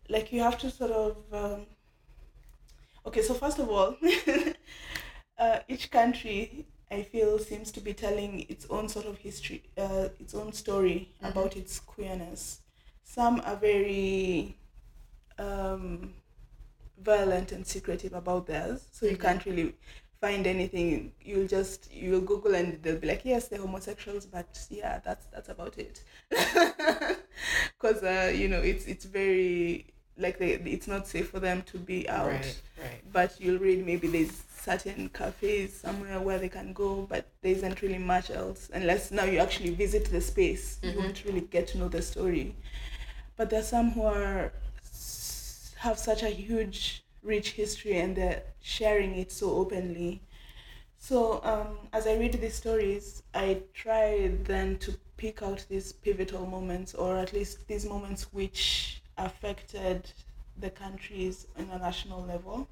like, 0.08 0.32
you 0.32 0.40
have 0.42 0.58
to 0.58 0.70
sort 0.70 0.90
of. 0.90 1.16
Um, 1.32 1.66
okay, 3.06 3.22
so 3.22 3.34
first 3.34 3.58
of 3.58 3.68
all, 3.68 3.96
uh, 5.38 5.60
each 5.68 5.90
country 5.90 6.66
I 6.90 7.02
feel 7.02 7.38
seems 7.38 7.70
to 7.72 7.80
be 7.80 7.94
telling 7.94 8.46
its 8.48 8.66
own 8.68 8.88
sort 8.88 9.06
of 9.06 9.18
history, 9.18 9.62
uh, 9.78 10.08
its 10.18 10.34
own 10.34 10.52
story 10.52 11.12
about 11.22 11.56
its 11.56 11.78
queerness. 11.78 12.60
Some 13.04 13.40
are 13.44 13.56
very 13.56 14.56
um, 15.38 16.14
violent 17.02 17.52
and 17.52 17.66
secretive 17.66 18.12
about 18.12 18.46
theirs, 18.46 18.86
so 18.90 19.06
you 19.06 19.16
can't 19.16 19.44
really 19.46 19.74
find 20.20 20.46
anything. 20.46 21.12
You'll 21.22 21.46
just 21.48 21.92
you'll 21.92 22.20
Google 22.20 22.54
and 22.54 22.82
they'll 22.82 22.98
be 22.98 23.08
like, 23.08 23.24
yes, 23.24 23.48
they're 23.48 23.60
homosexuals, 23.60 24.26
but 24.26 24.66
yeah, 24.70 25.00
that's 25.04 25.26
that's 25.26 25.48
about 25.48 25.78
it. 25.78 26.02
Because 27.80 28.02
uh, 28.02 28.32
you 28.34 28.48
know 28.48 28.60
it's 28.60 28.86
it's 28.86 29.04
very 29.06 29.86
like 30.20 30.38
they, 30.38 30.52
it's 30.52 30.86
not 30.86 31.06
safe 31.06 31.30
for 31.30 31.40
them 31.40 31.62
to 31.62 31.78
be 31.78 32.08
out. 32.08 32.28
Right, 32.28 32.60
right. 32.80 33.12
but 33.12 33.40
you'll 33.40 33.58
read 33.58 33.84
maybe 33.84 34.08
there's 34.08 34.42
certain 34.60 35.08
cafes 35.08 35.74
somewhere 35.74 36.20
where 36.20 36.38
they 36.38 36.48
can 36.48 36.74
go 36.74 37.06
but 37.08 37.24
there 37.40 37.52
isn't 37.52 37.80
really 37.80 37.96
much 37.96 38.30
else 38.30 38.68
unless 38.74 39.10
now 39.10 39.24
you 39.24 39.38
actually 39.38 39.70
visit 39.70 40.10
the 40.10 40.20
space. 40.20 40.78
You 40.82 40.98
won't 40.98 41.24
really 41.24 41.40
get 41.42 41.68
to 41.68 41.78
know 41.78 41.88
the 41.88 42.02
story. 42.02 42.54
But 43.36 43.50
there's 43.50 43.68
some 43.68 43.92
who 43.92 44.02
are 44.02 44.52
have 45.78 45.98
such 45.98 46.22
a 46.22 46.28
huge 46.28 47.02
rich 47.22 47.52
history 47.52 47.96
and 47.98 48.14
they're 48.14 48.42
sharing 48.60 49.14
it 49.16 49.32
so 49.32 49.50
openly. 49.52 50.20
So 50.98 51.40
um, 51.42 51.88
as 51.94 52.06
I 52.06 52.16
read 52.16 52.34
these 52.34 52.54
stories, 52.54 53.22
I 53.34 53.62
try 53.72 54.30
then 54.44 54.76
to 54.78 54.94
pick 55.16 55.42
out 55.42 55.64
these 55.68 55.92
pivotal 55.92 56.46
moments, 56.46 56.94
or 56.94 57.16
at 57.16 57.32
least 57.32 57.66
these 57.66 57.86
moments 57.86 58.32
which 58.32 58.99
affected 59.26 60.10
the 60.58 60.70
countries 60.70 61.46
on 61.58 61.68
a 61.70 61.78
national 61.78 62.22
level. 62.24 62.68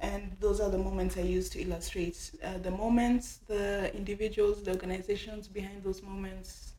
And 0.00 0.36
those 0.40 0.60
are 0.60 0.70
the 0.70 0.78
moments 0.78 1.16
I 1.16 1.22
use 1.22 1.48
to 1.50 1.60
illustrate 1.60 2.30
uh, 2.44 2.58
the 2.58 2.70
moments, 2.70 3.40
the 3.48 3.92
individuals, 3.94 4.62
the 4.62 4.70
organizations 4.70 5.48
behind 5.48 5.82
those 5.82 6.02
moments. 6.02 6.74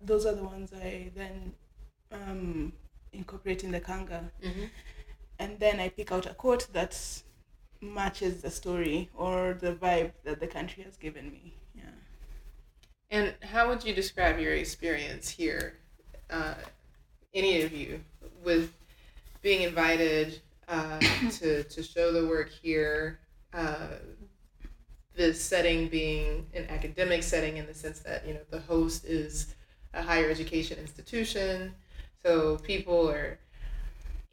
Those 0.00 0.24
are 0.26 0.34
the 0.34 0.44
ones 0.44 0.72
I 0.72 1.10
then 1.16 1.52
um, 2.12 2.72
incorporate 3.12 3.64
in 3.64 3.70
the 3.72 3.80
Kanga. 3.80 4.30
And 5.38 5.58
then 5.58 5.80
I 5.80 5.88
pick 5.88 6.12
out 6.12 6.26
a 6.26 6.34
quote 6.34 6.68
that 6.72 6.94
matches 7.80 8.42
the 8.42 8.50
story 8.50 9.10
or 9.14 9.58
the 9.60 9.72
vibe 9.72 10.12
that 10.24 10.38
the 10.40 10.46
country 10.46 10.84
has 10.84 10.96
given 10.96 11.30
me. 11.30 11.54
Yeah. 11.74 11.82
And 13.10 13.34
how 13.42 13.68
would 13.68 13.84
you 13.84 13.94
describe 13.94 14.38
your 14.38 14.54
experience 14.54 15.28
here, 15.28 15.78
uh, 16.30 16.54
any 17.34 17.62
of 17.62 17.72
you, 17.72 18.00
with 18.44 18.72
being 19.42 19.62
invited 19.62 20.40
uh, 20.68 20.98
to, 21.30 21.64
to 21.64 21.82
show 21.82 22.12
the 22.12 22.26
work 22.26 22.50
here? 22.50 23.20
Uh, 23.52 23.88
the 25.16 25.32
setting 25.32 25.88
being 25.88 26.46
an 26.54 26.66
academic 26.68 27.22
setting 27.22 27.56
in 27.56 27.66
the 27.66 27.74
sense 27.74 28.00
that 28.00 28.26
you 28.26 28.34
know 28.34 28.40
the 28.50 28.58
host 28.60 29.04
is 29.04 29.54
a 29.92 30.02
higher 30.02 30.28
education 30.28 30.78
institution, 30.78 31.74
so 32.24 32.56
people 32.58 33.08
are 33.08 33.38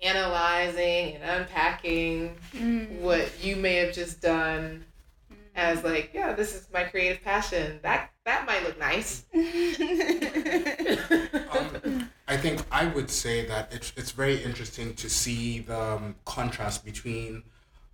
analyzing 0.02 1.16
and 1.16 1.42
unpacking 1.42 2.36
what 3.00 3.32
you 3.44 3.56
may 3.56 3.76
have 3.76 3.94
just 3.94 4.22
done 4.22 4.84
as 5.54 5.84
like 5.84 6.10
yeah 6.14 6.34
this 6.34 6.56
is 6.56 6.68
my 6.74 6.84
creative 6.84 7.24
passion. 7.24 7.80
That 7.84 8.10
that 8.26 8.48
might 8.48 8.64
look 8.64 8.80
nice 8.80 9.26
I 12.32 12.38
think 12.38 12.64
I 12.72 12.86
would 12.86 13.12
say 13.12 13.46
that 13.48 13.74
it's, 13.74 13.92
it's 13.98 14.12
very 14.12 14.42
interesting 14.42 14.94
to 14.94 15.10
see 15.10 15.60
the 15.60 15.78
um, 15.78 16.16
contrast 16.24 16.86
between 16.86 17.44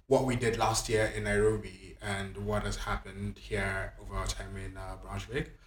what 0.05 0.25
we 0.25 0.35
did 0.35 0.59
last 0.59 0.87
year 0.89 1.11
in 1.15 1.23
Nairobi 1.23 1.97
and 2.03 2.37
what 2.45 2.61
has 2.61 2.75
happened 2.75 3.39
here 3.39 3.93
over 3.99 4.13
our 4.15 4.27
time 4.27 4.55
in 4.63 4.77
uh, 4.77 4.97
Brunswick. 5.01 5.57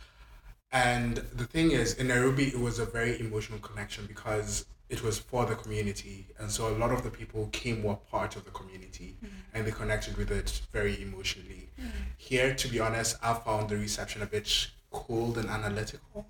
And 0.71 1.17
the 1.17 1.47
thing 1.47 1.73
is, 1.73 1.95
in 1.95 2.07
Nairobi, 2.07 2.45
it 2.45 2.61
was 2.61 2.79
a 2.79 2.85
very 2.85 3.19
emotional 3.19 3.59
connection 3.59 4.07
because 4.07 4.67
it 4.89 5.03
was 5.03 5.19
for 5.19 5.47
the 5.47 5.57
community. 5.57 6.29
And 6.39 6.49
so 6.49 6.69
a 6.69 6.77
lot 6.79 6.93
of 6.93 7.03
the 7.03 7.11
people 7.11 7.49
came 7.51 7.83
were 7.83 7.97
part 7.97 8.37
of 8.37 8.45
the 8.45 8.53
community 8.53 9.17
and 9.53 9.67
they 9.67 9.73
connected 9.73 10.17
with 10.17 10.31
it 10.31 10.61
very 10.73 11.03
emotionally. 11.03 11.71
Here, 12.19 12.55
to 12.55 12.69
be 12.69 12.79
honest, 12.79 13.17
I 13.21 13.35
found 13.35 13.69
the 13.69 13.79
reception 13.79 14.23
a 14.23 14.27
bit 14.27 14.69
cold 14.93 15.39
and 15.39 15.51
analytical, 15.51 16.25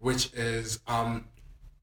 which 0.00 0.32
is 0.34 0.80
um, 0.88 1.26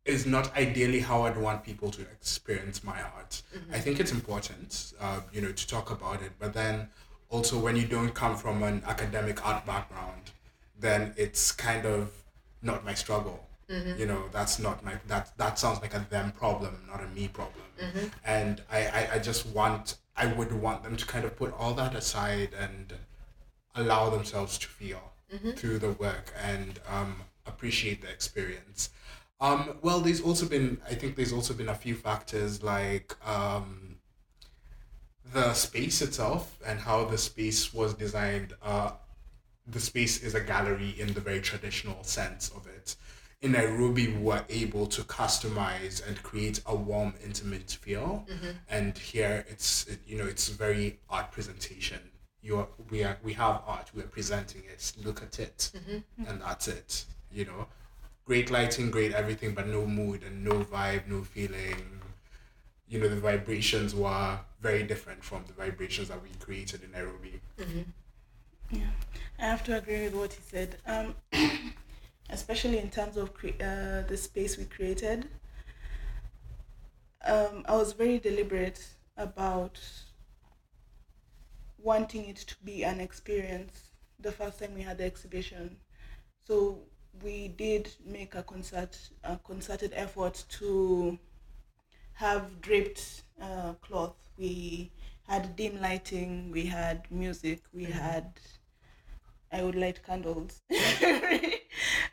is 0.06 0.26
not 0.26 0.56
ideally 0.58 1.00
how 1.00 1.22
I'd 1.24 1.38
want 1.38 1.64
people 1.64 1.90
to 1.92 2.02
experience 2.02 2.84
my 2.84 3.02
art. 3.02 3.42
I 3.72 3.80
think 3.80 4.00
it's 4.00 4.12
important, 4.12 4.94
uh, 5.00 5.22
you 5.32 5.42
know, 5.42 5.52
to 5.52 5.68
talk 5.68 5.92
about 5.92 6.22
it, 6.22 6.32
but 6.40 6.54
then 6.54 6.90
also 7.30 7.58
when 7.58 7.76
you 7.76 7.86
don't 7.88 8.14
come 8.14 8.36
from 8.38 8.64
an 8.64 8.84
academic 8.86 9.46
art 9.46 9.66
background, 9.66 10.32
then 10.80 11.14
it's 11.16 11.52
kind 11.52 11.86
of 11.86 12.12
not 12.62 12.84
my 12.84 12.94
struggle. 12.94 13.48
You 13.98 14.06
know, 14.06 14.24
that's 14.32 14.60
not 14.60 14.84
my 14.84 14.96
that 15.08 15.36
that 15.38 15.58
sounds 15.58 15.82
like 15.82 15.94
a 15.96 16.06
them 16.10 16.32
problem, 16.34 16.84
not 16.88 17.02
a 17.02 17.08
me 17.08 17.28
problem. 17.30 17.64
And 18.26 18.62
I, 18.70 18.80
I, 18.88 19.10
I 19.16 19.20
just 19.20 19.46
want 19.48 19.96
I 20.18 20.28
would 20.28 20.52
want 20.52 20.84
them 20.84 20.96
to 20.98 21.06
kind 21.06 21.26
of 21.26 21.36
put 21.38 21.54
all 21.58 21.74
that 21.76 21.96
aside 21.96 22.50
and 22.60 22.94
allow 23.74 24.10
themselves 24.10 24.58
to 24.60 24.68
feel 24.68 25.14
through 25.56 25.80
the 25.80 25.92
work 25.94 26.32
and 26.40 26.80
um, 26.88 27.16
appreciate 27.48 28.02
the 28.02 28.10
experience. 28.10 28.90
Um, 29.40 29.78
well, 29.82 30.00
there's 30.00 30.22
also 30.22 30.46
been, 30.48 30.78
I 30.90 30.96
think 30.96 31.16
there's 31.16 31.34
also 31.34 31.54
been 31.54 31.70
a 31.70 31.76
few 31.76 31.96
factors 31.96 32.64
like 32.64 33.16
um, 33.28 33.98
the 35.34 35.54
space 35.54 36.02
itself 36.02 36.58
and 36.66 36.80
how 36.80 37.06
the 37.06 37.18
space 37.18 37.74
was 37.74 37.94
designed. 37.94 38.54
Uh, 38.62 38.92
the 39.68 39.80
space 39.80 40.22
is 40.24 40.36
a 40.36 40.42
gallery 40.42 40.96
in 40.98 41.14
the 41.14 41.22
very 41.22 41.42
traditional 41.42 42.04
sense 42.04 42.50
of 42.56 42.68
it. 42.68 42.96
In 43.42 43.52
Nairobi, 43.52 44.08
we 44.08 44.22
were 44.24 44.44
able 44.50 44.86
to 44.88 45.02
customize 45.04 46.06
and 46.08 46.22
create 46.24 46.62
a 46.66 46.74
warm, 46.76 47.14
intimate 47.24 47.72
feel, 47.82 48.26
and 48.70 48.98
here 48.98 49.46
it's 49.50 49.86
it, 49.88 50.00
you 50.08 50.18
know 50.18 50.26
it's 50.26 50.48
very 50.48 51.00
art 51.10 51.32
presentation. 51.32 52.00
You 52.42 52.60
are 52.60 52.68
we 52.90 53.04
are 53.04 53.18
we 53.22 53.34
have 53.34 53.62
art. 53.68 53.92
We 53.94 54.02
are 54.02 54.08
presenting 54.08 54.64
it. 54.72 54.94
Look 55.04 55.22
at 55.22 55.40
it, 55.40 55.72
and 56.26 56.42
that's 56.42 56.70
it. 56.70 57.04
You 57.34 57.46
know, 57.46 57.68
great 58.26 58.50
lighting, 58.50 58.92
great 58.92 59.14
everything, 59.14 59.54
but 59.54 59.68
no 59.68 59.86
mood 59.86 60.24
and 60.24 60.44
no 60.44 60.64
vibe, 60.64 61.08
no 61.08 61.24
feeling. 61.24 62.02
You 62.88 63.00
know, 63.00 63.08
the 63.08 63.20
vibrations 63.20 63.96
were 63.96 64.40
very 64.62 64.84
different 64.84 65.24
from 65.24 65.44
the 65.48 65.54
vibrations 65.54 66.10
that 66.10 66.22
we 66.22 66.30
created 66.40 66.84
in 66.84 66.92
Nairobi. 66.92 67.42
Yeah, 68.70 68.82
I 69.40 69.44
have 69.46 69.64
to 69.66 69.78
agree 69.78 70.04
with 70.06 70.16
what 70.16 70.34
he 70.34 70.42
said. 70.42 70.78
Um, 70.86 71.16
especially 72.30 72.80
in 72.80 72.90
terms 72.90 73.18
of 73.18 73.34
cre- 73.34 73.62
uh, 73.62 74.02
the 74.08 74.18
space 74.18 74.58
we 74.58 74.66
created. 74.66 75.28
Um, 77.26 77.64
I 77.68 77.76
was 77.76 77.94
very 77.94 78.20
deliberate 78.20 78.86
about 79.18 79.80
wanting 81.78 82.26
it 82.30 82.38
to 82.38 82.56
be 82.64 82.84
an 82.84 83.00
experience 83.00 83.92
the 84.20 84.32
first 84.32 84.60
time 84.60 84.74
we 84.74 84.82
had 84.82 84.98
the 84.98 85.06
exhibition. 85.06 85.78
So 86.46 86.80
we 87.22 87.50
did 87.50 87.90
make 88.06 88.36
a 88.36 88.44
concert 88.44 88.98
a 89.24 89.38
concerted 89.38 89.92
effort 89.96 90.44
to 90.50 91.18
have 92.14 92.62
draped 92.62 93.24
uh, 93.42 93.74
cloth. 93.82 94.16
We 94.38 94.92
had 95.28 95.56
dim 95.56 95.80
lighting. 95.82 96.52
We 96.52 96.66
had 96.66 97.10
music. 97.12 97.62
We 97.74 97.86
had. 97.86 98.40
I 99.52 99.62
would 99.62 99.76
light 99.76 100.04
candles. 100.04 100.62
I 100.72 101.60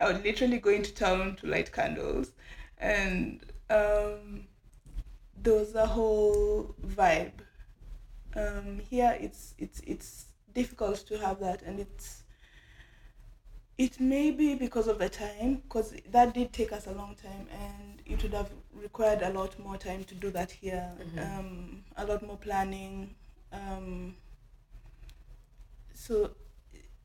would 0.02 0.22
literally 0.22 0.58
go 0.58 0.70
into 0.70 0.92
town 0.92 1.36
to 1.36 1.46
light 1.46 1.72
candles, 1.72 2.32
and 2.78 3.40
um, 3.70 4.46
there 5.42 5.54
was 5.54 5.74
a 5.74 5.86
whole 5.86 6.74
vibe. 6.86 7.32
Um, 8.36 8.78
here, 8.78 9.16
it's 9.18 9.54
it's 9.58 9.80
it's 9.80 10.26
difficult 10.54 10.96
to 11.08 11.18
have 11.18 11.40
that, 11.40 11.62
and 11.62 11.80
it's 11.80 12.19
it 13.81 13.99
may 13.99 14.31
be 14.31 14.55
because 14.55 14.88
of 14.88 14.99
the 14.99 15.09
time, 15.09 15.62
because 15.64 15.95
that 16.12 16.35
did 16.35 16.53
take 16.53 16.71
us 16.71 16.87
a 16.87 16.93
long 16.93 17.14
time, 17.14 17.47
and 17.51 18.03
it 18.05 18.23
would 18.23 18.35
have 18.35 18.51
required 18.75 19.23
a 19.23 19.31
lot 19.31 19.59
more 19.59 19.79
time 19.79 20.05
to 20.05 20.14
do 20.14 20.31
that 20.31 20.51
here. 20.51 20.87
Um, 21.19 21.83
a 21.97 22.05
lot 22.05 22.23
more 22.23 22.37
planning. 22.37 23.14
Um, 23.51 24.16
so 25.95 26.31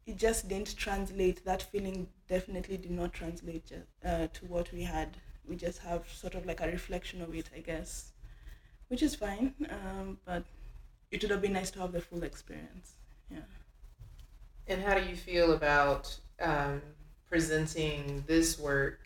it 0.05 0.17
just 0.17 0.49
didn't 0.49 0.75
translate. 0.75 1.45
That 1.45 1.61
feeling 1.61 2.07
definitely 2.27 2.75
did 2.75 2.91
not 2.91 3.13
translate 3.13 3.71
uh, 4.03 4.27
to 4.33 4.45
what 4.45 4.73
we 4.73 4.83
had. 4.83 5.15
We 5.47 5.55
just 5.55 5.79
have 5.79 6.03
sort 6.13 6.35
of 6.35 6.45
like 6.45 6.59
a 6.59 6.67
reflection 6.67 7.21
of 7.21 7.33
it, 7.33 7.49
I 7.55 7.61
guess, 7.61 8.11
which 8.89 9.01
is 9.01 9.15
fine. 9.15 9.53
Um, 9.69 10.17
but 10.25 10.43
it 11.09 11.21
would 11.21 11.31
have 11.31 11.41
been 11.41 11.53
nice 11.53 11.71
to 11.71 11.79
have 11.79 11.93
the 11.93 12.01
full 12.01 12.23
experience. 12.23 12.95
Yeah. 13.31 13.47
And 14.67 14.81
how 14.81 14.95
do 14.95 15.07
you 15.07 15.15
feel 15.15 15.53
about 15.53 16.15
um, 16.41 16.81
presenting 17.29 18.23
this 18.27 18.57
work 18.59 18.99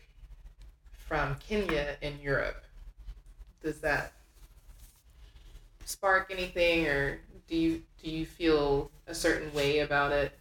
from 1.07 1.35
Kenya 1.35 1.97
in 2.01 2.19
Europe? 2.21 2.63
Does 3.61 3.79
that 3.79 4.13
spark 5.85 6.29
anything, 6.31 6.87
or 6.87 7.19
do 7.49 7.55
you 7.57 7.81
do 8.01 8.09
you 8.09 8.25
feel 8.25 8.89
a 9.07 9.13
certain 9.13 9.53
way 9.53 9.79
about 9.79 10.11
it? 10.13 10.31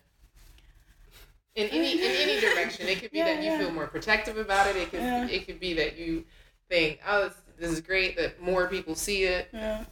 In 1.56 1.66
any 1.70 1.94
in 1.94 2.10
any 2.12 2.40
direction, 2.54 2.86
it 2.86 3.00
could 3.00 3.10
be 3.10 3.18
Yeah, 3.18 3.24
that 3.24 3.42
you 3.42 3.50
yeah. 3.50 3.58
feel 3.58 3.72
more 3.72 3.88
protective 3.88 4.38
about 4.38 4.68
it. 4.68 4.76
It 4.76 4.90
could 4.90 5.00
Yeah. 5.00 5.26
it 5.26 5.46
could 5.46 5.58
be 5.58 5.74
that 5.74 5.96
you 5.96 6.24
think, 6.68 7.00
oh, 7.08 7.24
this, 7.28 7.34
this 7.58 7.70
is 7.72 7.80
great 7.80 8.16
that 8.18 8.40
more 8.40 8.68
people 8.68 8.94
see 8.94 9.24
it. 9.24 9.48
Yeah. 9.52 9.84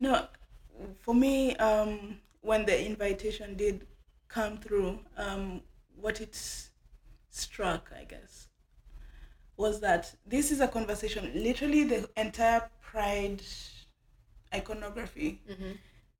No, 0.00 0.26
for 1.00 1.14
me, 1.14 1.54
um, 1.56 2.18
when 2.40 2.64
the 2.64 2.86
invitation 2.86 3.56
did 3.56 3.86
come 4.28 4.58
through, 4.58 4.98
um, 5.16 5.60
what 6.00 6.20
it 6.20 6.36
struck, 7.30 7.90
I 7.98 8.04
guess, 8.04 8.48
was 9.56 9.80
that 9.80 10.14
this 10.26 10.50
is 10.50 10.60
a 10.60 10.68
conversation. 10.68 11.30
Literally, 11.34 11.84
the 11.84 12.08
entire 12.16 12.70
Pride 12.80 13.42
iconography 14.54 15.40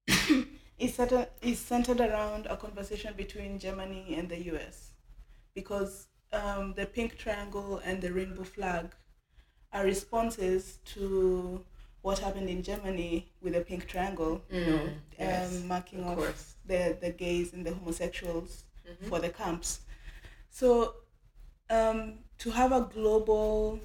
is 0.78 0.94
centered, 0.94 1.28
is 1.40 1.60
centered 1.60 2.00
around 2.00 2.46
a 2.46 2.56
conversation 2.56 3.14
between 3.16 3.60
Germany 3.60 4.16
and 4.18 4.28
the 4.28 4.46
US 4.54 4.94
because 5.54 6.08
um, 6.32 6.74
the 6.74 6.86
pink 6.86 7.16
triangle 7.16 7.80
and 7.84 8.02
the 8.02 8.12
rainbow 8.12 8.42
flag 8.42 8.92
are 9.72 9.84
responses 9.84 10.78
to 10.84 11.64
what 12.04 12.18
happened 12.18 12.50
in 12.50 12.62
Germany 12.62 13.12
with 13.42 13.54
the 13.54 13.60
pink 13.62 13.86
triangle, 13.86 14.42
you 14.50 14.60
know, 14.66 14.78
Mm, 14.84 14.94
yes, 15.18 15.50
um, 15.62 15.68
marking 15.68 16.04
of 16.04 16.18
off 16.18 16.54
the, 16.66 16.96
the 17.00 17.10
gays 17.10 17.54
and 17.54 17.64
the 17.66 17.72
homosexuals 17.72 18.64
Mhm. 18.86 19.08
for 19.08 19.18
the 19.20 19.30
camps. 19.30 19.80
So 20.50 20.96
um, 21.70 21.98
to 22.42 22.50
have 22.50 22.72
a 22.72 22.82
global, 22.94 23.80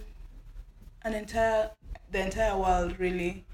an 1.04 1.14
entire, 1.14 1.72
the 2.12 2.20
entire 2.26 2.58
world 2.58 3.00
really, 3.00 3.46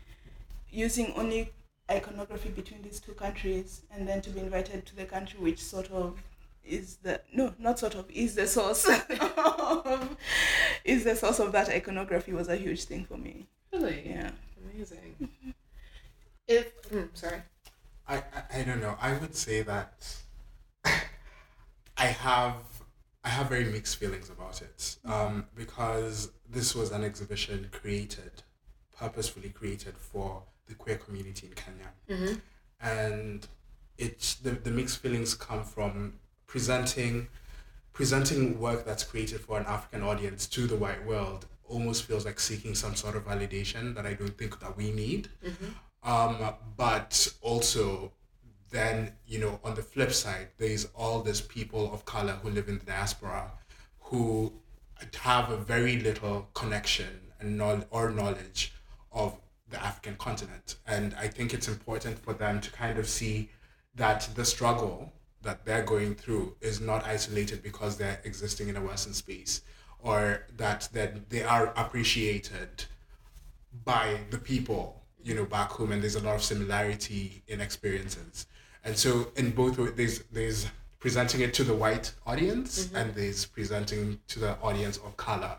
using 0.71 1.13
only 1.15 1.51
iconography 1.89 2.49
between 2.49 2.81
these 2.81 2.99
two 2.99 3.13
countries, 3.13 3.81
and 3.91 4.07
then 4.07 4.19
to 4.21 4.31
be 4.31 4.39
invited 4.39 4.83
to 4.87 4.95
the 4.95 5.05
country 5.05 5.39
which 5.39 5.61
sort 5.63 5.91
of 5.91 6.17
is 6.63 6.95
the 7.03 7.21
no, 7.31 7.53
not 7.59 7.77
sort 7.77 7.93
of 7.93 8.09
is 8.09 8.33
the 8.33 8.47
source 8.47 8.83
of 9.45 10.17
is 10.83 11.03
the 11.03 11.15
source 11.15 11.37
of 11.39 11.51
that 11.51 11.69
iconography 11.69 12.33
was 12.33 12.47
a 12.47 12.55
huge 12.55 12.85
thing 12.85 13.05
for 13.05 13.17
me. 13.17 13.45
Really, 13.71 14.01
Yeah. 14.09 14.31
Amazing. 14.75 15.29
If 16.47 16.89
mm, 16.91 17.09
sorry. 17.13 17.41
I, 18.07 18.17
I, 18.17 18.59
I 18.59 18.63
don't 18.63 18.79
know. 18.79 18.95
I 19.01 19.13
would 19.13 19.35
say 19.35 19.63
that 19.63 20.15
I 21.97 22.05
have 22.05 22.53
I 23.23 23.29
have 23.29 23.49
very 23.49 23.65
mixed 23.65 23.95
feelings 23.95 24.29
about 24.29 24.61
it 24.61 24.97
um, 25.05 25.47
because 25.55 26.29
this 26.47 26.75
was 26.75 26.91
an 26.91 27.03
exhibition 27.03 27.67
created, 27.71 28.43
purposefully 28.95 29.49
created 29.49 29.97
for 29.97 30.43
the 30.67 30.75
queer 30.75 30.97
community 30.97 31.47
in 31.47 31.53
Kenya, 31.53 31.89
Mm-hmm. 32.07 32.35
and 32.79 33.47
it's 33.97 34.35
the, 34.35 34.51
the 34.51 34.69
mixed 34.69 34.99
feelings 34.99 35.33
come 35.33 35.63
from 35.63 36.13
presenting 36.45 37.27
presenting 37.91 38.59
work 38.59 38.85
that's 38.85 39.03
created 39.03 39.41
for 39.41 39.57
an 39.57 39.65
African 39.65 40.03
audience 40.03 40.45
to 40.47 40.67
the 40.67 40.75
white 40.75 41.03
world 41.07 41.47
almost 41.67 42.03
feels 42.03 42.25
like 42.25 42.39
seeking 42.39 42.75
some 42.75 42.95
sort 42.95 43.15
of 43.15 43.25
validation 43.25 43.95
that 43.95 44.05
I 44.05 44.13
don't 44.13 44.37
think 44.37 44.59
that 44.59 44.75
we 44.77 44.91
need. 44.91 45.29
Um, 46.03 46.53
but 46.77 47.33
also 47.41 48.11
then, 48.69 49.13
you 49.25 49.39
know, 49.39 49.59
on 49.63 49.75
the 49.75 49.81
flip 49.81 50.11
side, 50.11 50.49
there's 50.57 50.85
all 50.95 51.21
these 51.21 51.41
people 51.41 51.91
of 51.93 52.05
color 52.05 52.33
who 52.33 52.49
live 52.49 52.67
in 52.67 52.77
the 52.77 52.85
diaspora 52.85 53.51
who 53.99 54.53
have 55.19 55.49
a 55.49 55.57
very 55.57 55.99
little 55.99 56.47
connection 56.53 57.21
and 57.39 57.57
knowl- 57.57 57.85
or 57.89 58.09
knowledge 58.11 58.73
of 59.11 59.35
the 59.69 59.83
African 59.83 60.15
continent. 60.17 60.75
And 60.85 61.15
I 61.15 61.27
think 61.27 61.53
it's 61.53 61.67
important 61.67 62.19
for 62.19 62.33
them 62.33 62.61
to 62.61 62.71
kind 62.71 62.99
of 62.99 63.07
see 63.09 63.49
that 63.95 64.29
the 64.35 64.45
struggle 64.45 65.11
that 65.41 65.65
they're 65.65 65.83
going 65.83 66.15
through 66.15 66.55
is 66.61 66.79
not 66.81 67.05
isolated 67.05 67.63
because 67.63 67.97
they're 67.97 68.19
existing 68.23 68.67
in 68.69 68.75
a 68.77 68.81
Western 68.81 69.13
space 69.13 69.61
or 70.05 70.43
that, 70.55 70.87
that 70.93 71.31
they 71.31 71.41
are 71.41 71.73
appreciated 71.75 72.85
by 73.83 74.19
the 74.29 74.37
people, 74.37 75.01
you 75.23 75.33
know, 75.33 75.45
back 75.45 75.71
home, 75.71 75.91
and 75.91 76.01
there's 76.01 76.15
a 76.15 76.21
lot 76.21 76.35
of 76.35 76.43
similarity 76.43 77.41
in 77.47 77.59
experiences. 77.59 78.45
And 78.83 78.95
so, 78.95 79.31
in 79.35 79.49
both 79.49 79.95
there's 79.97 80.19
there's 80.31 80.67
presenting 80.99 81.41
it 81.41 81.55
to 81.55 81.63
the 81.63 81.73
white 81.73 82.13
audience, 82.25 82.91
and 82.93 83.15
there's 83.15 83.45
presenting 83.45 84.19
to 84.27 84.39
the 84.39 84.57
audience 84.61 84.97
of 84.97 85.17
color, 85.17 85.57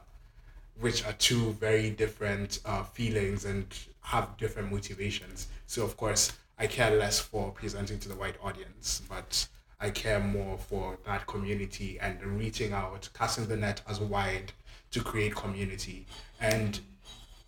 which 0.81 1.05
are 1.05 1.13
two 1.15 1.53
very 1.55 1.91
different 1.91 2.61
uh, 2.65 2.85
feelings 2.85 3.45
and 3.45 3.67
have 4.03 4.37
different 4.37 4.71
motivations. 4.71 5.49
So, 5.67 5.83
of 5.83 5.97
course, 5.97 6.33
I 6.57 6.69
care 6.69 6.97
less 6.97 7.19
for 7.19 7.51
presenting 7.51 7.99
to 7.99 8.09
the 8.09 8.15
white 8.15 8.37
audience, 8.41 9.03
but 9.09 9.49
I 9.81 9.91
care 9.91 10.21
more 10.21 10.57
for 10.59 10.99
that 11.05 11.27
community 11.27 11.99
and 12.01 12.23
reaching 12.23 12.73
out, 12.73 13.09
casting 13.15 13.47
the 13.47 13.57
net 13.57 13.83
as 13.89 14.01
wide 14.01 14.53
to 14.93 15.03
create 15.03 15.35
community. 15.35 16.07
And 16.41 16.81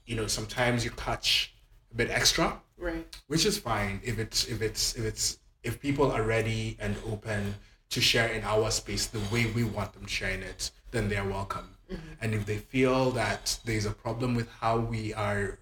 you 0.06 0.16
know, 0.16 0.26
sometimes 0.26 0.84
you 0.84 0.90
catch 0.92 1.54
a 1.92 1.96
bit 1.96 2.10
extra, 2.10 2.60
Right. 2.78 3.04
which 3.26 3.44
is 3.44 3.58
fine 3.58 4.00
if 4.04 4.18
it's 4.18 4.46
if 4.46 4.62
it's 4.62 4.94
if 4.96 5.04
it's 5.04 5.38
if 5.62 5.80
people 5.80 6.10
are 6.12 6.22
ready 6.22 6.76
and 6.80 6.96
open 7.06 7.54
to 7.90 8.00
share 8.00 8.28
in 8.28 8.42
our 8.44 8.70
space 8.70 9.06
the 9.06 9.20
way 9.32 9.46
we 9.46 9.64
want 9.64 9.92
them 9.94 10.06
sharing 10.06 10.42
it, 10.42 10.70
then 10.90 11.08
they're 11.08 11.24
welcome. 11.24 11.74
Mm-hmm. 11.90 12.12
And 12.20 12.34
if 12.34 12.44
they 12.46 12.58
feel 12.58 13.10
that 13.12 13.58
there's 13.64 13.86
a 13.86 13.90
problem 13.90 14.34
with 14.34 14.48
how 14.60 14.78
we 14.78 15.14
are 15.14 15.58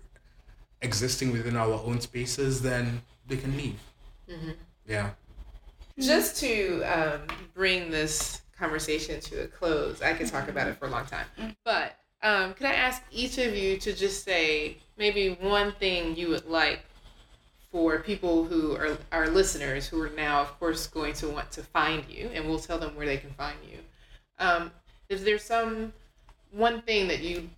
existing 0.82 1.32
within 1.32 1.56
our 1.56 1.74
own 1.74 2.00
spaces, 2.00 2.60
then 2.62 3.02
they 3.28 3.36
can 3.36 3.56
leave. 3.56 3.78
Mm-hmm. 4.30 4.50
Yeah. 4.88 5.10
Just 5.98 6.36
to 6.40 6.82
um, 6.82 7.20
bring 7.54 7.90
this 7.90 8.42
conversation 8.58 9.20
to 9.20 9.44
a 9.44 9.46
close, 9.46 10.02
I 10.02 10.12
could 10.12 10.26
talk 10.26 10.48
about 10.48 10.68
it 10.68 10.76
for 10.76 10.86
a 10.86 10.90
long 10.90 11.06
time. 11.06 11.26
But 11.64 11.98
um, 12.22 12.54
could 12.54 12.66
I 12.66 12.74
ask 12.74 13.02
each 13.10 13.38
of 13.38 13.54
you 13.54 13.78
to 13.78 13.92
just 13.94 14.24
say 14.24 14.76
maybe 14.98 15.30
one 15.40 15.72
thing 15.72 16.16
you 16.16 16.28
would 16.28 16.46
like 16.46 16.80
for 17.70 17.98
people 17.98 18.44
who 18.44 18.76
are 18.76 18.96
our 19.12 19.28
listeners 19.28 19.86
who 19.86 20.00
are 20.00 20.10
now, 20.10 20.40
of 20.40 20.58
course, 20.58 20.86
going 20.86 21.14
to 21.14 21.28
want 21.28 21.50
to 21.52 21.62
find 21.62 22.04
you, 22.08 22.30
and 22.32 22.46
we'll 22.46 22.58
tell 22.58 22.78
them 22.78 22.94
where 22.96 23.06
they 23.06 23.18
can 23.18 23.30
find 23.30 23.56
you. 23.70 23.78
Um, 24.38 24.70
is 25.08 25.24
there 25.24 25.38
some 25.38 25.92
one 26.50 26.82
thing 26.82 27.08
that 27.08 27.20
you, 27.20 27.48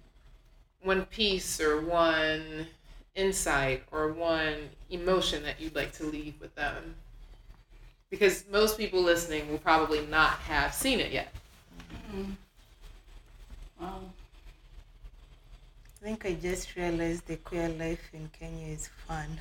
one 0.82 1.05
piece 1.07 1.61
or 1.61 1.80
one 1.80 2.66
insight 3.14 3.82
or 3.91 4.12
one 4.12 4.70
emotion 4.91 5.43
that 5.43 5.61
you'd 5.61 5.74
like 5.74 5.93
to 5.95 6.05
leave 6.05 6.34
with 6.41 6.55
them? 6.55 6.95
Because 8.11 8.44
most 8.50 8.78
people 8.78 9.02
listening 9.02 9.50
will 9.50 9.59
probably 9.59 10.06
not 10.06 10.32
have 10.40 10.72
seen 10.72 11.00
it 11.00 11.12
yet. 11.12 11.32
Wow. 13.80 14.00
I 16.00 16.04
think 16.04 16.24
I 16.26 16.34
just 16.34 16.74
realized 16.76 17.26
the 17.26 17.36
queer 17.36 17.68
life 17.68 18.11
in 18.12 18.30
Kenya 18.38 18.68
is 18.68 18.88
fun. 19.06 19.40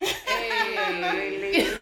Hey. 0.00 1.10
really? 1.14 1.78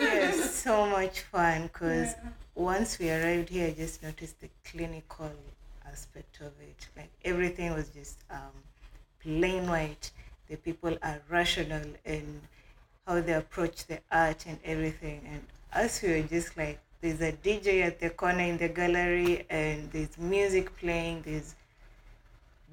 Yes, 0.00 0.54
so 0.54 0.86
much 0.86 1.20
fun 1.20 1.64
because 1.64 2.14
once 2.54 2.98
we 2.98 3.10
arrived 3.10 3.48
here, 3.48 3.68
I 3.68 3.72
just 3.72 4.02
noticed 4.02 4.40
the 4.40 4.48
clinical 4.64 5.30
aspect 5.86 6.40
of 6.40 6.52
it. 6.60 6.88
Like 6.96 7.10
everything 7.24 7.72
was 7.74 7.88
just 7.90 8.18
um, 8.30 8.54
plain 9.20 9.68
white. 9.68 10.10
The 10.48 10.56
people 10.56 10.96
are 11.02 11.20
rational 11.28 11.86
and 12.04 12.40
how 13.08 13.22
they 13.22 13.32
approach 13.32 13.86
the 13.86 13.98
art 14.12 14.44
and 14.46 14.58
everything. 14.64 15.22
And 15.32 15.42
us, 15.72 16.02
we 16.02 16.10
were 16.10 16.28
just 16.28 16.56
like, 16.58 16.78
there's 17.00 17.22
a 17.22 17.32
DJ 17.32 17.82
at 17.82 18.00
the 18.00 18.10
corner 18.10 18.42
in 18.42 18.58
the 18.58 18.68
gallery, 18.68 19.46
and 19.48 19.90
there's 19.92 20.18
music 20.18 20.76
playing, 20.76 21.22
there's 21.22 21.54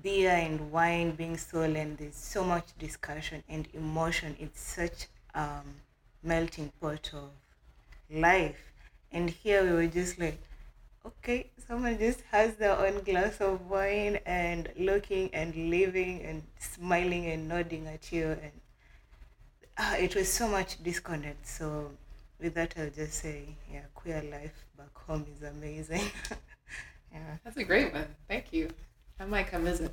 beer 0.03 0.31
and 0.31 0.71
wine 0.71 1.11
being 1.11 1.37
sold, 1.37 1.75
and 1.77 1.97
there's 1.97 2.15
so 2.15 2.43
much 2.43 2.65
discussion 2.77 3.43
and 3.47 3.67
emotion. 3.73 4.35
It's 4.37 4.59
such 4.59 5.07
um, 5.33 5.63
melting 6.21 6.71
pot 6.81 7.11
of 7.13 7.29
life. 8.11 8.73
And 9.13 9.29
here 9.29 9.63
we 9.63 9.71
were 9.71 9.87
just 9.87 10.19
like, 10.19 10.39
okay, 11.05 11.49
someone 11.65 11.97
just 11.97 12.21
has 12.31 12.55
their 12.55 12.77
own 12.77 13.03
glass 13.03 13.39
of 13.39 13.69
wine 13.69 14.19
and 14.25 14.69
looking 14.77 15.29
and 15.33 15.55
living 15.69 16.23
and 16.23 16.43
smiling 16.59 17.27
and 17.27 17.47
nodding 17.47 17.87
at 17.87 18.11
you. 18.11 18.31
And 18.41 18.51
uh, 19.77 19.95
it 19.99 20.15
was 20.15 20.31
so 20.31 20.47
much 20.47 20.81
disconnect. 20.83 21.47
So 21.47 21.91
with 22.39 22.53
that, 22.55 22.73
I'll 22.77 22.89
just 22.89 23.21
say, 23.21 23.55
yeah, 23.71 23.81
queer 23.93 24.23
life 24.31 24.65
back 24.77 24.95
home 24.95 25.25
is 25.35 25.43
amazing. 25.43 26.01
yeah. 27.11 27.37
That's 27.43 27.57
a 27.57 27.63
great 27.63 27.93
one. 27.93 28.07
Thank 28.27 28.53
you. 28.53 28.69
I 29.19 29.25
might 29.25 29.47
come 29.47 29.63
visit. 29.63 29.91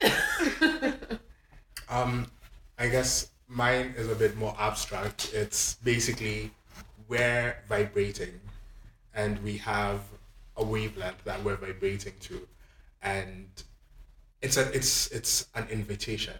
Um, 1.92 2.26
I 2.78 2.88
guess 2.88 3.30
mine 3.48 3.94
is 3.98 4.08
a 4.08 4.14
bit 4.14 4.36
more 4.38 4.56
abstract. 4.58 5.30
It's 5.34 5.74
basically 5.74 6.50
we're 7.06 7.54
vibrating, 7.68 8.40
and 9.14 9.42
we 9.44 9.58
have 9.58 10.00
a 10.56 10.64
wavelength 10.64 11.22
that 11.24 11.44
we're 11.44 11.56
vibrating 11.56 12.14
to, 12.20 12.48
and 13.02 13.46
it's 14.40 14.56
a 14.56 14.74
it's 14.74 15.10
it's 15.10 15.48
an 15.54 15.68
invitation 15.68 16.34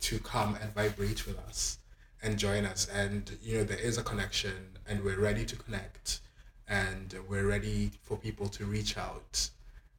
to 0.00 0.18
come 0.18 0.58
and 0.60 0.74
vibrate 0.74 1.24
with 1.24 1.38
us 1.38 1.78
and 2.22 2.38
join 2.38 2.64
us. 2.64 2.88
And 2.92 3.30
you 3.42 3.58
know 3.58 3.64
there 3.64 3.78
is 3.78 3.98
a 3.98 4.02
connection, 4.02 4.78
and 4.88 5.04
we're 5.04 5.20
ready 5.20 5.44
to 5.44 5.56
connect, 5.56 6.20
and 6.68 7.14
we're 7.28 7.46
ready 7.46 7.92
for 8.02 8.16
people 8.16 8.48
to 8.48 8.64
reach 8.64 8.96
out 8.96 9.50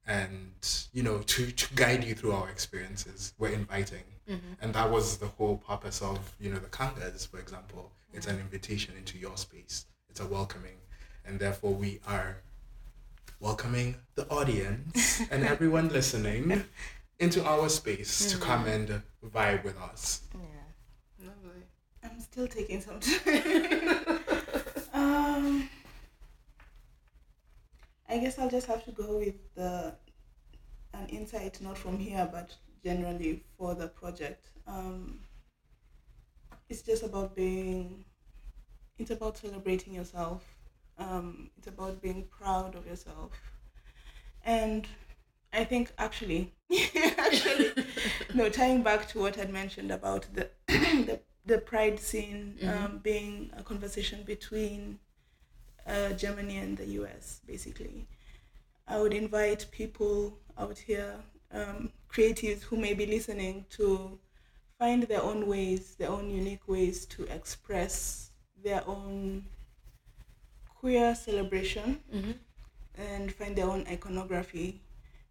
and 0.08 0.88
you 0.94 1.04
know 1.04 1.20
to, 1.20 1.52
to 1.52 1.74
guide 1.76 2.04
you 2.04 2.16
through 2.16 2.32
our 2.32 2.50
experiences. 2.50 3.34
We're 3.38 3.50
inviting. 3.50 4.04
Mm-hmm. 4.30 4.54
And 4.62 4.74
that 4.74 4.90
was 4.90 5.18
the 5.18 5.28
whole 5.28 5.58
purpose 5.58 6.02
of 6.02 6.20
you 6.40 6.50
know 6.50 6.60
the 6.60 6.68
kangas 6.68 7.28
for 7.28 7.40
example. 7.40 7.92
It's 8.14 8.28
an 8.28 8.40
invitation 8.40 8.96
into 8.98 9.18
your 9.18 9.36
space. 9.38 9.86
It's 10.10 10.22
a 10.22 10.26
welcoming. 10.26 10.78
And 11.26 11.40
therefore 11.40 11.74
we 11.74 12.00
are 12.08 12.38
welcoming 13.40 13.96
the 14.16 14.28
audience 14.30 15.22
and 15.32 15.44
everyone 15.44 15.90
listening 15.90 16.64
into 17.20 17.44
our 17.46 17.68
space 17.70 18.32
to 18.32 18.38
mm-hmm. 18.38 18.46
come 18.46 18.66
and 18.66 19.02
vibe 19.26 19.64
with 19.64 19.78
us. 19.80 20.22
Yeah. 20.34 20.57
I'm 22.12 22.20
still 22.20 22.48
taking 22.48 22.82
some 22.82 23.00
time. 23.00 24.20
um, 24.94 25.70
I 28.10 28.18
guess 28.18 28.40
I'll 28.40 28.50
just 28.50 28.68
have 28.68 28.84
to 28.86 28.92
go 28.92 29.18
with 29.18 29.36
the 29.56 29.96
an 30.94 31.08
insight 31.10 31.62
not 31.62 31.78
from 31.78 32.00
here 32.00 32.28
but 32.32 32.56
generally 32.84 33.44
for 33.58 33.76
the 33.76 33.88
project. 33.88 34.50
Um, 34.68 35.20
it's 36.70 36.82
just 36.82 37.04
about 37.04 37.36
being. 37.36 38.06
It's 38.98 39.12
about 39.12 39.38
celebrating 39.38 39.94
yourself. 39.94 40.44
Um, 40.98 41.50
it's 41.58 41.68
about 41.68 42.02
being 42.02 42.26
proud 42.26 42.76
of 42.76 42.88
yourself, 42.88 43.32
and 44.44 44.88
I 45.54 45.64
think 45.64 45.92
actually, 45.98 46.54
actually, 47.18 47.72
no, 48.34 48.50
tying 48.50 48.82
back 48.82 49.08
to 49.10 49.20
what 49.20 49.38
I'd 49.38 49.52
mentioned 49.52 49.92
about 49.92 50.28
the 50.34 50.50
the, 50.68 51.20
the 51.48 51.58
pride 51.58 52.00
scene 52.00 52.58
um, 52.68 53.00
being 53.02 53.52
a 53.58 53.64
conversation 53.64 54.24
between 54.24 55.00
uh, 55.88 56.10
Germany 56.14 56.58
and 56.58 56.78
the 56.78 56.86
US, 57.02 57.42
basically. 57.48 58.08
I 58.88 59.00
would 59.00 59.14
invite 59.14 59.66
people 59.72 60.38
out 60.58 60.78
here, 60.78 61.16
um, 61.52 61.92
creatives 62.14 62.62
who 62.62 62.78
may 62.78 62.94
be 62.94 63.06
listening, 63.06 63.66
to 63.72 64.20
find 64.78 65.04
their 65.04 65.24
own 65.24 65.48
ways, 65.48 65.96
their 65.96 66.10
own 66.10 66.30
unique 66.30 66.68
ways 66.68 67.06
to 67.08 67.24
express 67.26 68.32
their 68.64 68.84
own 68.88 69.46
queer 70.76 71.16
celebration 71.16 72.00
and 72.96 73.32
find 73.34 73.56
their 73.56 73.66
own 73.70 73.86
iconography. 73.90 74.82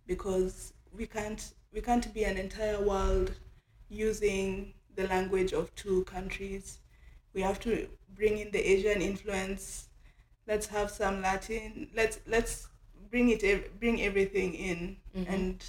Because 0.07 0.73
we 0.93 1.07
can't 1.07 1.53
we 1.73 1.81
can't 1.81 2.13
be 2.15 2.25
an 2.25 2.37
entire 2.39 2.81
world 2.81 3.33
using 3.89 4.73
the 4.97 5.07
language 5.07 5.53
of 5.53 5.75
two 5.75 6.05
countries. 6.05 6.79
We 7.35 7.43
have 7.43 7.61
to 7.61 7.89
bring 8.15 8.39
in 8.39 8.51
the 8.51 8.59
Asian 8.73 9.01
influence. 9.03 9.89
Let's 10.47 10.67
have 10.69 10.91
some 10.91 11.23
Latin. 11.23 11.89
Let's 11.95 12.21
let's 12.27 12.69
bring 13.11 13.31
it 13.31 13.79
bring 13.81 14.03
everything 14.03 14.55
in. 14.55 14.97
And 15.29 15.65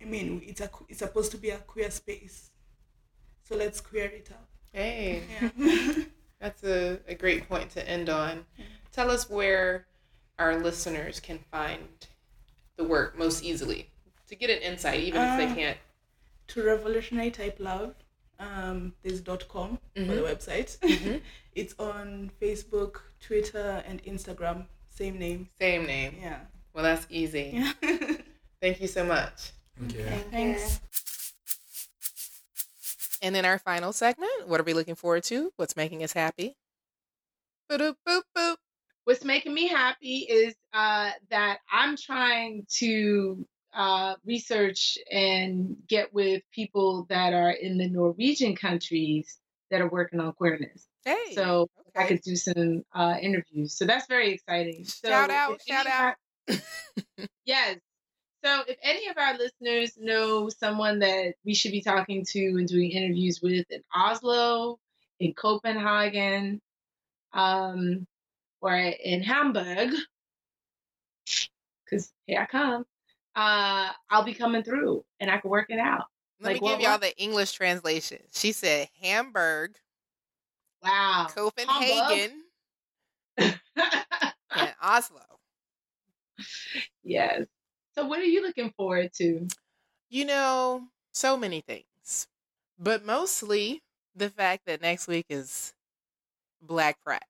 I 0.00 0.04
mean, 0.04 0.42
it's 0.46 0.60
a 0.60 0.70
it's 0.88 0.98
supposed 1.00 1.30
to 1.32 1.38
be 1.38 1.50
a 1.50 1.58
queer 1.58 1.90
space. 1.90 2.50
So 3.48 3.56
let's 3.56 3.80
queer 3.80 4.06
it 4.06 4.28
up. 4.30 4.48
Hey, 4.72 5.22
Yeah. 5.32 5.50
that's 6.40 6.64
a, 6.64 6.98
a 7.08 7.14
great 7.14 7.48
point 7.48 7.70
to 7.70 7.88
end 7.88 8.08
on. 8.08 8.44
Tell 8.92 9.10
us 9.10 9.30
where 9.30 9.86
our 10.38 10.58
listeners 10.58 11.18
can 11.20 11.38
find 11.50 12.06
the 12.76 12.84
work 12.84 13.16
most 13.18 13.42
easily 13.42 13.88
to 14.28 14.34
get 14.34 14.50
an 14.50 14.58
insight, 14.60 15.00
even 15.00 15.22
if 15.22 15.36
they 15.38 15.46
Uh, 15.46 15.54
can't. 15.54 15.78
to 16.48 16.62
revolutionary 16.62 17.30
type 17.30 17.56
love 17.58 17.94
um 18.38 18.92
there's 19.02 19.20
dot 19.20 19.46
com 19.48 19.78
for 19.94 20.14
the 20.14 20.22
website 20.22 20.76
it's 21.54 21.74
on 21.78 22.30
facebook 22.40 23.00
twitter 23.20 23.82
and 23.86 24.02
instagram 24.04 24.66
same 24.90 25.18
name 25.18 25.48
Same 25.60 25.86
name. 25.86 26.16
yeah 26.20 26.40
Well, 26.72 26.84
that's 26.84 27.06
easy. 27.10 27.52
yeah 27.82 28.12
Thank 28.60 28.80
you 28.80 28.86
so 28.88 29.04
much. 29.04 29.52
Thank 29.78 29.94
okay 29.94 30.24
thanks 30.30 30.80
And 33.22 33.36
in 33.36 33.44
our 33.44 33.58
final 33.58 33.92
segment, 33.92 34.46
what 34.46 34.60
are 34.60 34.64
we 34.64 34.74
looking 34.74 34.94
forward 34.94 35.24
to? 35.24 35.52
What's 35.56 35.76
making 35.76 36.02
us 36.04 36.12
happy? 36.12 36.56
Boop, 37.70 37.94
boop, 38.06 38.22
boop. 38.36 38.56
what's 39.04 39.24
making 39.24 39.52
me 39.54 39.66
happy 39.68 40.26
is 40.28 40.54
uh, 40.72 41.10
that 41.30 41.58
I'm 41.72 41.96
trying 41.96 42.66
to 42.78 43.44
uh, 43.76 44.14
research 44.24 44.98
and 45.10 45.76
get 45.86 46.12
with 46.12 46.42
people 46.52 47.06
that 47.10 47.34
are 47.34 47.50
in 47.50 47.76
the 47.78 47.88
Norwegian 47.88 48.56
countries 48.56 49.38
that 49.70 49.80
are 49.80 49.88
working 49.88 50.18
on 50.18 50.32
queerness. 50.32 50.86
Hey. 51.04 51.34
So 51.34 51.68
I 51.94 52.06
could 52.06 52.22
do 52.22 52.36
some 52.36 52.84
uh, 52.94 53.16
interviews. 53.20 53.76
So 53.76 53.84
that's 53.84 54.06
very 54.06 54.32
exciting. 54.32 54.84
So 54.84 55.08
shout 55.08 55.30
out, 55.30 55.60
shout 55.68 55.86
of 55.86 55.92
our- 55.92 56.16
out. 56.48 57.28
Yes. 57.44 57.78
So 58.44 58.62
if 58.66 58.76
any 58.82 59.08
of 59.08 59.18
our 59.18 59.36
listeners 59.36 59.96
know 59.98 60.48
someone 60.48 61.00
that 61.00 61.34
we 61.44 61.54
should 61.54 61.72
be 61.72 61.82
talking 61.82 62.24
to 62.32 62.40
and 62.40 62.68
doing 62.68 62.90
interviews 62.90 63.40
with 63.42 63.66
in 63.70 63.82
Oslo, 63.94 64.78
in 65.20 65.34
Copenhagen, 65.34 66.60
um, 67.32 68.06
or 68.60 68.74
in 68.74 69.22
Hamburg, 69.22 69.94
because 71.84 72.12
here 72.26 72.40
I 72.40 72.46
come, 72.46 72.84
uh, 73.36 73.90
I'll 74.10 74.24
be 74.24 74.34
coming 74.34 74.62
through 74.62 75.04
and 75.20 75.30
I 75.30 75.38
can 75.38 75.50
work 75.50 75.66
it 75.70 75.78
out. 75.78 76.04
Let 76.40 76.54
Like 76.54 76.62
me 76.62 76.68
give 76.68 76.78
what- 76.78 76.82
y'all 76.82 76.92
what? 76.92 77.00
the 77.02 77.16
English 77.18 77.52
translation. 77.52 78.18
She 78.32 78.52
said 78.52 78.88
Hamburg, 79.00 79.76
Wow. 80.82 81.26
Copenhagen, 81.34 82.44
and 83.38 84.74
Oslo. 84.82 85.20
yes. 87.02 87.46
So 87.94 88.06
what 88.06 88.20
are 88.20 88.24
you 88.24 88.42
looking 88.42 88.72
forward 88.76 89.12
to? 89.14 89.46
You 90.10 90.24
know, 90.24 90.88
so 91.12 91.36
many 91.36 91.60
things, 91.62 92.28
but 92.78 93.04
mostly 93.04 93.82
the 94.14 94.30
fact 94.30 94.66
that 94.66 94.80
next 94.82 95.08
week 95.08 95.26
is 95.30 95.74
Black 96.62 96.98
Pride. 97.02 97.20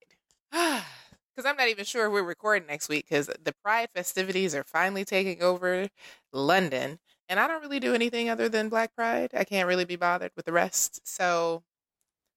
Because 1.36 1.50
I'm 1.50 1.56
not 1.56 1.68
even 1.68 1.84
sure 1.84 2.06
if 2.06 2.12
we're 2.12 2.22
recording 2.22 2.66
next 2.66 2.88
week 2.88 3.06
because 3.08 3.26
the 3.26 3.54
Pride 3.62 3.90
festivities 3.94 4.54
are 4.54 4.64
finally 4.64 5.04
taking 5.04 5.42
over 5.42 5.88
London. 6.32 6.98
And 7.28 7.38
I 7.38 7.46
don't 7.46 7.60
really 7.60 7.80
do 7.80 7.94
anything 7.94 8.30
other 8.30 8.48
than 8.48 8.70
Black 8.70 8.94
Pride. 8.96 9.32
I 9.34 9.44
can't 9.44 9.68
really 9.68 9.84
be 9.84 9.96
bothered 9.96 10.30
with 10.34 10.46
the 10.46 10.52
rest. 10.52 11.06
So 11.06 11.62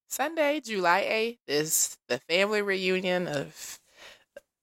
Sunday, 0.09 0.59
July 0.59 1.01
8th 1.03 1.39
is 1.47 1.97
the 2.09 2.19
family 2.19 2.61
reunion 2.61 3.27
of 3.27 3.79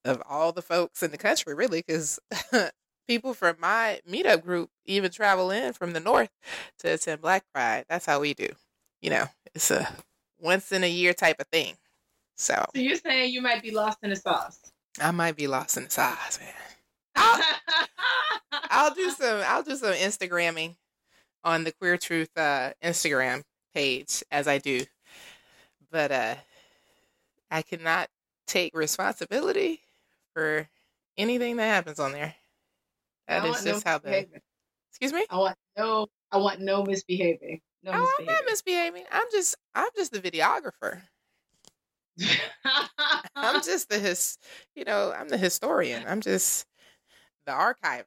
of 0.04 0.22
all 0.28 0.52
the 0.52 0.62
folks 0.62 1.02
in 1.02 1.10
the 1.10 1.18
country, 1.18 1.54
really, 1.54 1.82
because 1.86 2.20
people 3.08 3.34
from 3.34 3.56
my 3.60 4.00
meetup 4.08 4.42
group 4.42 4.70
even 4.84 5.10
travel 5.10 5.50
in 5.50 5.72
from 5.72 5.92
the 5.92 6.00
north 6.00 6.30
to 6.78 6.92
attend 6.92 7.20
Black 7.22 7.44
Pride. 7.54 7.86
That's 7.88 8.06
how 8.06 8.20
we 8.20 8.34
do. 8.34 8.48
You 9.02 9.10
know, 9.10 9.26
it's 9.54 9.70
a 9.70 9.88
once 10.40 10.72
in 10.72 10.84
a 10.84 10.90
year 10.90 11.14
type 11.14 11.40
of 11.40 11.46
thing. 11.48 11.76
So 12.36 12.64
So 12.74 12.80
you're 12.80 12.96
saying 12.96 13.32
you 13.32 13.40
might 13.40 13.62
be 13.62 13.70
lost 13.70 13.98
in 14.02 14.10
the 14.10 14.16
sauce. 14.16 14.60
I 15.00 15.10
might 15.10 15.36
be 15.36 15.46
lost 15.46 15.76
in 15.76 15.84
the 15.84 15.90
sauce, 15.90 16.38
man. 16.38 16.52
I'll, 17.16 17.42
I'll 18.70 18.94
do 18.94 19.10
some. 19.10 19.42
I'll 19.44 19.62
do 19.62 19.76
some 19.76 19.94
Instagramming 19.94 20.76
on 21.44 21.64
the 21.64 21.72
Queer 21.72 21.96
Truth 21.96 22.30
uh, 22.36 22.72
Instagram 22.82 23.42
page 23.74 24.22
as 24.30 24.48
I 24.48 24.58
do, 24.58 24.84
but 25.90 26.12
uh, 26.12 26.34
I 27.50 27.62
cannot 27.62 28.08
take 28.46 28.76
responsibility 28.76 29.80
for 30.34 30.68
anything 31.16 31.56
that 31.56 31.66
happens 31.66 31.98
on 31.98 32.12
there. 32.12 32.34
That 33.28 33.44
is 33.44 33.50
want 33.52 33.64
no 33.64 33.72
just 33.72 33.86
how 33.86 33.98
the. 33.98 34.26
Excuse 34.90 35.12
me. 35.12 35.26
I 35.30 35.36
want 35.36 35.56
no. 35.76 36.06
I 36.30 36.38
want 36.38 36.60
no 36.60 36.84
misbehaving. 36.84 37.60
No 37.82 37.92
Oh, 37.94 38.14
I'm 38.18 38.24
not 38.24 38.44
misbehaving. 38.46 39.04
I'm 39.10 39.26
just. 39.30 39.56
I'm 39.74 39.90
just 39.96 40.12
the 40.12 40.20
videographer. 40.20 41.02
I'm 43.42 43.60
just 43.60 43.88
the 43.88 43.98
his. 43.98 44.38
You 44.74 44.84
know, 44.84 45.12
I'm 45.12 45.28
the 45.28 45.38
historian. 45.38 46.04
I'm 46.06 46.20
just 46.20 46.66
the 47.46 47.52
archiver, 47.52 48.04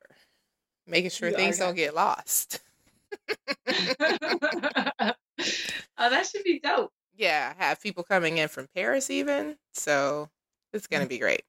making 0.88 1.12
sure 1.12 1.30
You 1.30 1.32
things 1.32 1.57
don't 1.57 1.76
get 1.76 1.95
lost. 1.95 2.62
oh, 3.70 3.76
that 5.97 6.28
should 6.28 6.43
be 6.43 6.60
dope. 6.60 6.91
yeah, 7.16 7.53
I 7.57 7.64
have 7.66 7.82
people 7.82 8.03
coming 8.03 8.38
in 8.38 8.47
from 8.47 8.68
Paris 8.76 9.10
even. 9.10 9.57
So 9.74 10.30
it's 10.74 10.88
going 10.88 11.01
to 11.03 11.05
Mm. 11.05 11.10
be 11.10 11.20
great. 11.20 11.43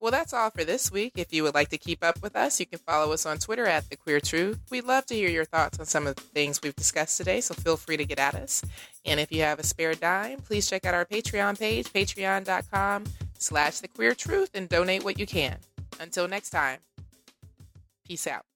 Well, 0.00 0.12
that's 0.12 0.32
all 0.32 0.50
for 0.50 0.62
this 0.62 0.92
week. 0.92 1.14
If 1.16 1.32
you 1.32 1.42
would 1.42 1.54
like 1.54 1.70
to 1.70 1.78
keep 1.78 2.04
up 2.04 2.22
with 2.22 2.36
us, 2.36 2.60
you 2.60 2.66
can 2.66 2.78
follow 2.78 3.12
us 3.12 3.26
on 3.26 3.38
Twitter 3.38 3.66
at 3.66 3.90
The 3.90 3.96
Queer 3.96 4.20
Truth. 4.20 4.60
We'd 4.70 4.84
love 4.84 5.06
to 5.06 5.14
hear 5.14 5.28
your 5.28 5.44
thoughts 5.44 5.80
on 5.80 5.86
some 5.86 6.06
of 6.06 6.14
the 6.14 6.22
things 6.22 6.62
we've 6.62 6.76
discussed 6.76 7.16
today, 7.16 7.40
so 7.40 7.54
feel 7.54 7.76
free 7.76 7.96
to 7.96 8.04
get 8.04 8.20
at 8.20 8.36
us. 8.36 8.64
And 9.04 9.18
if 9.18 9.32
you 9.32 9.42
have 9.42 9.58
a 9.58 9.64
spare 9.64 9.94
dime, 9.94 10.38
please 10.38 10.70
check 10.70 10.84
out 10.84 10.94
our 10.94 11.04
Patreon 11.04 11.58
page, 11.58 11.92
patreon.com 11.92 13.04
slash 13.38 13.80
The 13.80 13.88
Queer 13.88 14.14
Truth, 14.14 14.50
and 14.54 14.68
donate 14.68 15.02
what 15.02 15.18
you 15.18 15.26
can. 15.26 15.56
Until 15.98 16.28
next 16.28 16.50
time, 16.50 16.78
peace 18.06 18.28
out. 18.28 18.47